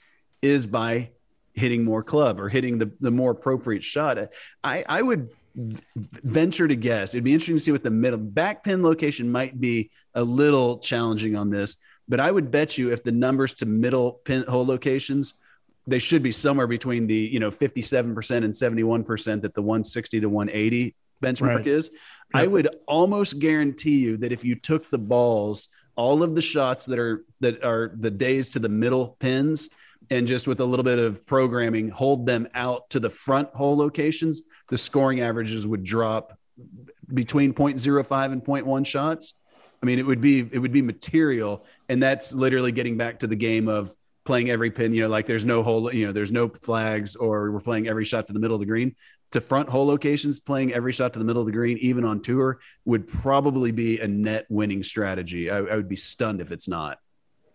is 0.42 0.66
by 0.66 1.12
hitting 1.54 1.84
more 1.84 2.02
club 2.02 2.40
or 2.40 2.50
hitting 2.50 2.80
the, 2.80 2.92
the 3.02 3.12
more 3.12 3.32
appropriate 3.32 3.84
shot 3.84 4.18
i 4.64 4.84
i 4.90 5.02
would 5.02 5.30
venture 5.56 6.68
to 6.68 6.76
guess. 6.76 7.14
It'd 7.14 7.24
be 7.24 7.34
interesting 7.34 7.58
to 7.58 7.62
see 7.62 7.72
what 7.72 7.84
the 7.84 7.90
middle 7.90 8.20
back 8.20 8.64
pin 8.64 8.84
location 8.84 9.32
might 9.32 9.60
be 9.60 9.92
a 10.16 10.24
little 10.24 10.80
challenging 10.80 11.36
on 11.36 11.50
this, 11.50 11.78
but 12.08 12.20
I 12.20 12.32
would 12.32 12.52
bet 12.52 12.78
you 12.78 12.92
if 12.92 13.04
the 13.04 13.12
numbers 13.12 13.54
to 13.56 13.66
middle 13.66 14.14
pin 14.24 14.44
hole 14.48 14.66
locations, 14.66 15.36
they 15.88 16.00
should 16.00 16.24
be 16.24 16.32
somewhere 16.32 16.68
between 16.68 17.08
the 17.08 17.16
you 17.16 17.40
know 17.40 17.50
57% 17.50 18.38
and 18.38 18.54
71% 18.54 19.42
that 19.42 19.54
the 19.54 19.62
160 19.62 20.20
to 20.20 20.30
180 20.30 20.96
benchmark 21.22 21.56
right. 21.58 21.68
is. 21.68 21.92
Yep. 22.34 22.44
I 22.44 22.48
would 22.48 22.70
almost 22.88 23.40
guarantee 23.40 24.00
you 24.00 24.18
that 24.18 24.32
if 24.32 24.44
you 24.44 24.56
took 24.56 24.90
the 24.90 24.98
balls, 24.98 25.70
all 25.96 26.24
of 26.24 26.36
the 26.36 26.42
shots 26.42 26.86
that 26.86 27.00
are 27.00 27.26
that 27.42 27.64
are 27.64 27.92
the 27.96 28.12
days 28.12 28.50
to 28.52 28.60
the 28.60 28.70
middle 28.70 29.18
pins 29.20 29.70
and 30.10 30.28
just 30.28 30.48
with 30.48 30.60
a 30.60 30.66
little 30.66 30.84
bit 30.84 31.00
of 31.00 31.26
programming, 31.26 31.90
hold 31.90 32.26
them 32.26 32.48
out 32.54 32.90
to 32.90 33.00
the 33.00 33.10
front 33.10 33.50
hole 33.54 33.78
locations, 33.78 34.42
the 34.70 34.78
scoring 34.78 35.22
averages 35.22 35.66
would 35.66 35.84
drop 35.84 36.38
between 37.14 37.54
0.05 37.54 38.32
and 38.32 38.44
0.1 38.44 38.86
shots. 38.86 39.42
I 39.82 39.86
mean, 39.86 40.00
it 40.00 40.06
would 40.06 40.22
be 40.22 40.40
it 40.52 40.60
would 40.60 40.74
be 40.74 40.82
material, 40.82 41.66
and 41.90 42.04
that's 42.04 42.34
literally 42.34 42.72
getting 42.72 42.98
back 42.98 43.20
to 43.20 43.28
the 43.28 43.36
game 43.36 43.68
of 43.68 43.96
playing 44.32 44.50
every 44.50 44.72
pin. 44.72 44.94
You 44.94 45.04
know, 45.04 45.10
like 45.10 45.26
there's 45.26 45.44
no 45.44 45.62
hole, 45.62 45.94
you 45.94 46.08
know, 46.08 46.14
there's 46.14 46.32
no 46.32 46.48
flags, 46.48 47.18
or 47.18 47.52
we're 47.52 47.60
playing 47.60 47.90
every 47.90 48.06
shot 48.06 48.28
to 48.28 48.34
the 48.34 48.40
middle 48.40 48.56
of 48.56 48.62
the 48.62 48.66
green. 48.66 48.96
To 49.32 49.42
front 49.42 49.68
hole 49.68 49.86
locations, 49.86 50.40
playing 50.40 50.72
every 50.74 50.94
shot 50.94 51.12
to 51.14 51.20
the 51.20 51.26
middle 51.26 51.42
of 51.42 51.46
the 51.48 51.52
green, 51.52 51.78
even 51.80 52.06
on 52.06 52.22
tour, 52.22 52.60
would 52.86 53.08
probably 53.08 53.72
be 53.72 54.00
a 54.00 54.08
net 54.08 54.46
winning 54.50 54.84
strategy. 54.84 55.50
I, 55.50 55.58
I 55.58 55.76
would 55.76 55.90
be 55.90 55.98
stunned 55.98 56.40
if 56.40 56.54
it's 56.54 56.70
not. 56.70 57.00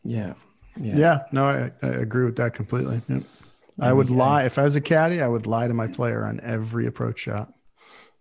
Yeah, 0.05 0.35
yeah. 0.77 0.97
yeah 0.97 1.18
no, 1.33 1.49
I, 1.49 1.72
I, 1.83 1.89
agree 1.89 2.27
with 2.27 2.37
that 2.37 2.53
completely. 2.53 3.01
Yep. 3.09 3.22
I 3.81 3.93
would 3.93 4.11
lie 4.11 4.45
if 4.45 4.59
I 4.59 4.62
was 4.62 4.77
a 4.77 4.81
caddy. 4.81 5.22
I 5.22 5.29
would 5.29 5.47
lie 5.47 5.68
to 5.68 5.74
my 5.74 5.87
player 5.87 6.27
on 6.27 6.41
every 6.41 6.87
approach 6.87 7.20
shot. 7.20 7.53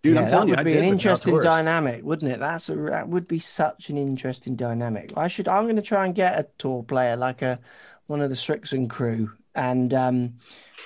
Dude, 0.01 0.15
yeah, 0.15 0.21
I'm 0.21 0.27
telling 0.27 0.49
that 0.49 0.63
would 0.63 0.67
you, 0.67 0.79
be 0.79 0.79
an 0.79 0.93
interesting 0.93 1.39
dynamic, 1.39 2.03
wouldn't 2.03 2.31
it? 2.31 2.39
That's 2.39 2.69
a 2.69 2.75
that 2.75 3.07
would 3.09 3.27
be 3.27 3.39
such 3.39 3.89
an 3.89 3.97
interesting 3.97 4.55
dynamic. 4.55 5.11
I 5.17 5.27
should. 5.27 5.47
I'm 5.47 5.63
going 5.63 5.77
to 5.77 5.81
try 5.81 6.05
and 6.05 6.13
get 6.13 6.39
a 6.39 6.47
tour 6.57 6.83
player 6.83 7.15
like 7.15 7.41
a 7.41 7.59
one 8.07 8.21
of 8.21 8.29
the 8.29 8.35
Srixon 8.35 8.89
crew, 8.89 9.31
and 9.53 9.93
um, 9.93 10.33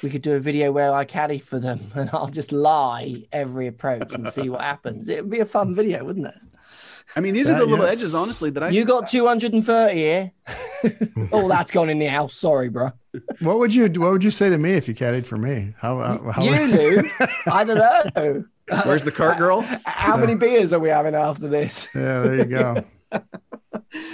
we 0.04 0.10
could 0.10 0.22
do 0.22 0.34
a 0.34 0.40
video 0.40 0.72
where 0.72 0.94
I 0.94 1.06
caddy 1.06 1.40
for 1.40 1.60
them, 1.60 1.92
and 1.96 2.10
I'll 2.14 2.28
just 2.28 2.52
lie 2.52 3.24
every 3.32 3.68
approach 3.68 4.14
and 4.14 4.30
see 4.30 4.50
what 4.50 4.62
happens. 4.62 5.10
It 5.10 5.24
would 5.24 5.32
be 5.32 5.40
a 5.40 5.46
fun 5.46 5.74
video, 5.74 6.04
wouldn't 6.04 6.28
it? 6.28 6.36
I 7.16 7.22
mean, 7.22 7.34
these 7.34 7.48
that, 7.48 7.56
are 7.56 7.60
the 7.60 7.66
little 7.66 7.86
edges, 7.86 8.14
honestly, 8.14 8.52
that 8.52 8.62
I. 8.62 8.70
You 8.70 8.86
got 8.86 9.08
230 9.08 9.96
here. 9.96 10.32
oh, 11.32 11.50
that's 11.50 11.72
gone 11.72 11.90
in 11.90 11.98
the 11.98 12.06
house. 12.06 12.36
Sorry, 12.36 12.70
bro. 12.70 12.92
What 13.40 13.58
would 13.58 13.74
you 13.74 13.88
What 14.00 14.12
would 14.12 14.24
you 14.24 14.30
say 14.30 14.50
to 14.50 14.58
me 14.58 14.74
if 14.74 14.88
you 14.88 14.94
caddied 14.94 15.26
for 15.26 15.38
me? 15.38 15.74
How, 15.80 16.00
how, 16.00 16.32
how... 16.32 16.44
you 16.44 16.68
knew? 16.68 17.10
I 17.48 17.64
don't 17.64 17.78
know. 17.78 18.44
Where's 18.84 19.04
the 19.04 19.12
cart 19.12 19.40
girl? 19.40 19.62
How 19.86 20.18
many 20.18 20.36
beers 20.36 20.72
are 20.74 20.80
we 20.80 20.90
having 20.90 21.16
after 21.16 21.48
this? 21.48 21.90
Yeah, 21.96 22.22
there 22.22 22.38
you 22.38 22.46
go. 22.46 22.84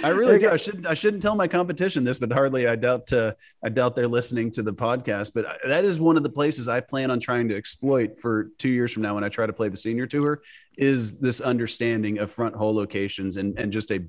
I 0.02 0.08
really 0.08 0.38
do. 0.38 0.50
I 0.50 0.56
shouldn't. 0.56 0.86
I 0.86 0.94
shouldn't 0.94 1.22
tell 1.22 1.34
my 1.34 1.46
competition 1.46 2.04
this, 2.04 2.18
but 2.18 2.32
hardly. 2.32 2.66
I 2.66 2.76
doubt. 2.76 3.12
Uh, 3.12 3.34
I 3.62 3.68
doubt 3.68 3.96
they're 3.96 4.08
listening 4.08 4.50
to 4.52 4.62
the 4.62 4.72
podcast. 4.72 5.32
But 5.34 5.46
that 5.66 5.84
is 5.84 6.00
one 6.00 6.16
of 6.16 6.22
the 6.22 6.30
places 6.30 6.68
I 6.68 6.80
plan 6.80 7.10
on 7.10 7.20
trying 7.20 7.48
to 7.48 7.56
exploit 7.56 8.18
for 8.20 8.50
two 8.58 8.70
years 8.70 8.92
from 8.92 9.02
now 9.02 9.14
when 9.14 9.24
I 9.24 9.28
try 9.28 9.46
to 9.46 9.52
play 9.52 9.68
the 9.68 9.76
senior 9.76 10.06
tour. 10.06 10.42
Is 10.78 11.18
this 11.18 11.40
understanding 11.40 12.18
of 12.18 12.30
front 12.30 12.54
hole 12.54 12.74
locations 12.74 13.36
and 13.36 13.58
and 13.58 13.72
just 13.72 13.90
a 13.90 14.04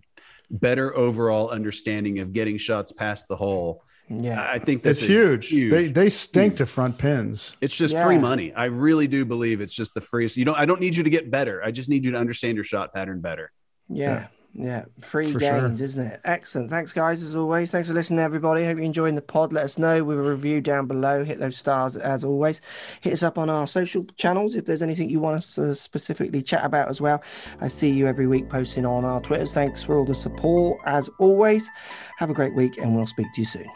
better 0.50 0.96
overall 0.96 1.50
understanding 1.50 2.20
of 2.20 2.34
getting 2.34 2.58
shots 2.58 2.92
past 2.92 3.28
the 3.28 3.36
hole. 3.36 3.84
Yeah, 4.10 4.50
I 4.50 4.58
think 4.58 4.84
that's 4.84 5.02
it's 5.02 5.10
huge. 5.10 5.48
huge. 5.48 5.72
They 5.72 5.88
they 5.88 6.10
stink 6.10 6.54
huge. 6.54 6.58
to 6.60 6.66
front 6.66 6.98
pins. 6.98 7.58
It's 7.60 7.76
just 7.76 7.94
yeah. 7.94 8.06
free 8.06 8.18
money. 8.18 8.54
I 8.54 8.66
really 8.66 9.08
do 9.08 9.26
believe 9.26 9.60
it's 9.60 9.74
just 9.74 9.94
the 9.94 10.02
freest. 10.02 10.38
You 10.38 10.46
don't. 10.46 10.58
I 10.58 10.66
don't 10.66 10.80
need 10.80 10.96
you 10.96 11.04
to 11.04 11.10
get 11.10 11.30
better. 11.30 11.62
I 11.64 11.72
just 11.72 11.90
need 11.90 12.06
you 12.06 12.12
to 12.12 12.18
understand 12.18 12.56
your 12.56 12.64
shot 12.64 12.94
pattern 12.94 13.20
better. 13.20 13.52
Yeah. 13.90 14.06
yeah. 14.06 14.28
Yeah, 14.54 14.86
free 15.02 15.32
for 15.32 15.38
gains, 15.38 15.80
sure. 15.80 15.86
isn't 15.86 16.08
it? 16.08 16.22
Excellent. 16.26 16.72
Thanks, 16.72 16.92
guys, 16.92 17.22
as 17.22 17.36
always. 17.36 17.70
Thanks 17.70 17.88
for 17.88 17.94
listening, 17.94 18.20
everybody. 18.20 18.66
Hope 18.66 18.78
you're 18.78 18.86
enjoying 18.86 19.14
the 19.14 19.22
pod. 19.22 19.54
Let 19.54 19.66
us 19.66 19.78
know 19.78 20.04
with 20.04 20.20
a 20.20 20.24
review 20.24 20.62
down 20.62 20.88
below. 20.88 21.24
Hit 21.24 21.38
those 21.38 21.58
stars 21.58 21.96
as 21.96 22.24
always. 22.24 22.62
Hit 23.02 23.14
us 23.14 23.22
up 23.22 23.38
on 23.38 23.50
our 23.52 23.68
social 23.68 24.04
channels 24.16 24.56
if 24.56 24.66
there's 24.66 24.82
anything 24.82 25.10
you 25.12 25.20
want 25.20 25.38
us 25.38 25.54
to 25.56 25.76
specifically 25.76 26.42
chat 26.42 26.66
about 26.66 26.90
as 26.90 27.00
well. 27.00 27.22
I 27.62 27.68
see 27.68 27.90
you 27.90 28.08
every 28.08 28.26
week 28.26 28.50
posting 28.50 28.86
on 28.86 29.06
our 29.06 29.22
Twitters. 29.22 29.54
Thanks 29.54 29.84
for 29.84 29.98
all 29.98 30.06
the 30.06 30.16
support 30.16 30.80
as 30.86 31.08
always. 31.20 31.70
Have 32.18 32.32
a 32.32 32.34
great 32.34 32.56
week, 32.56 32.78
and 32.78 32.96
we'll 32.96 33.06
speak 33.06 33.28
to 33.36 33.42
you 33.42 33.48
soon. 33.48 33.70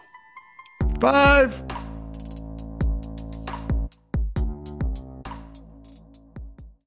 Five. 0.99 1.63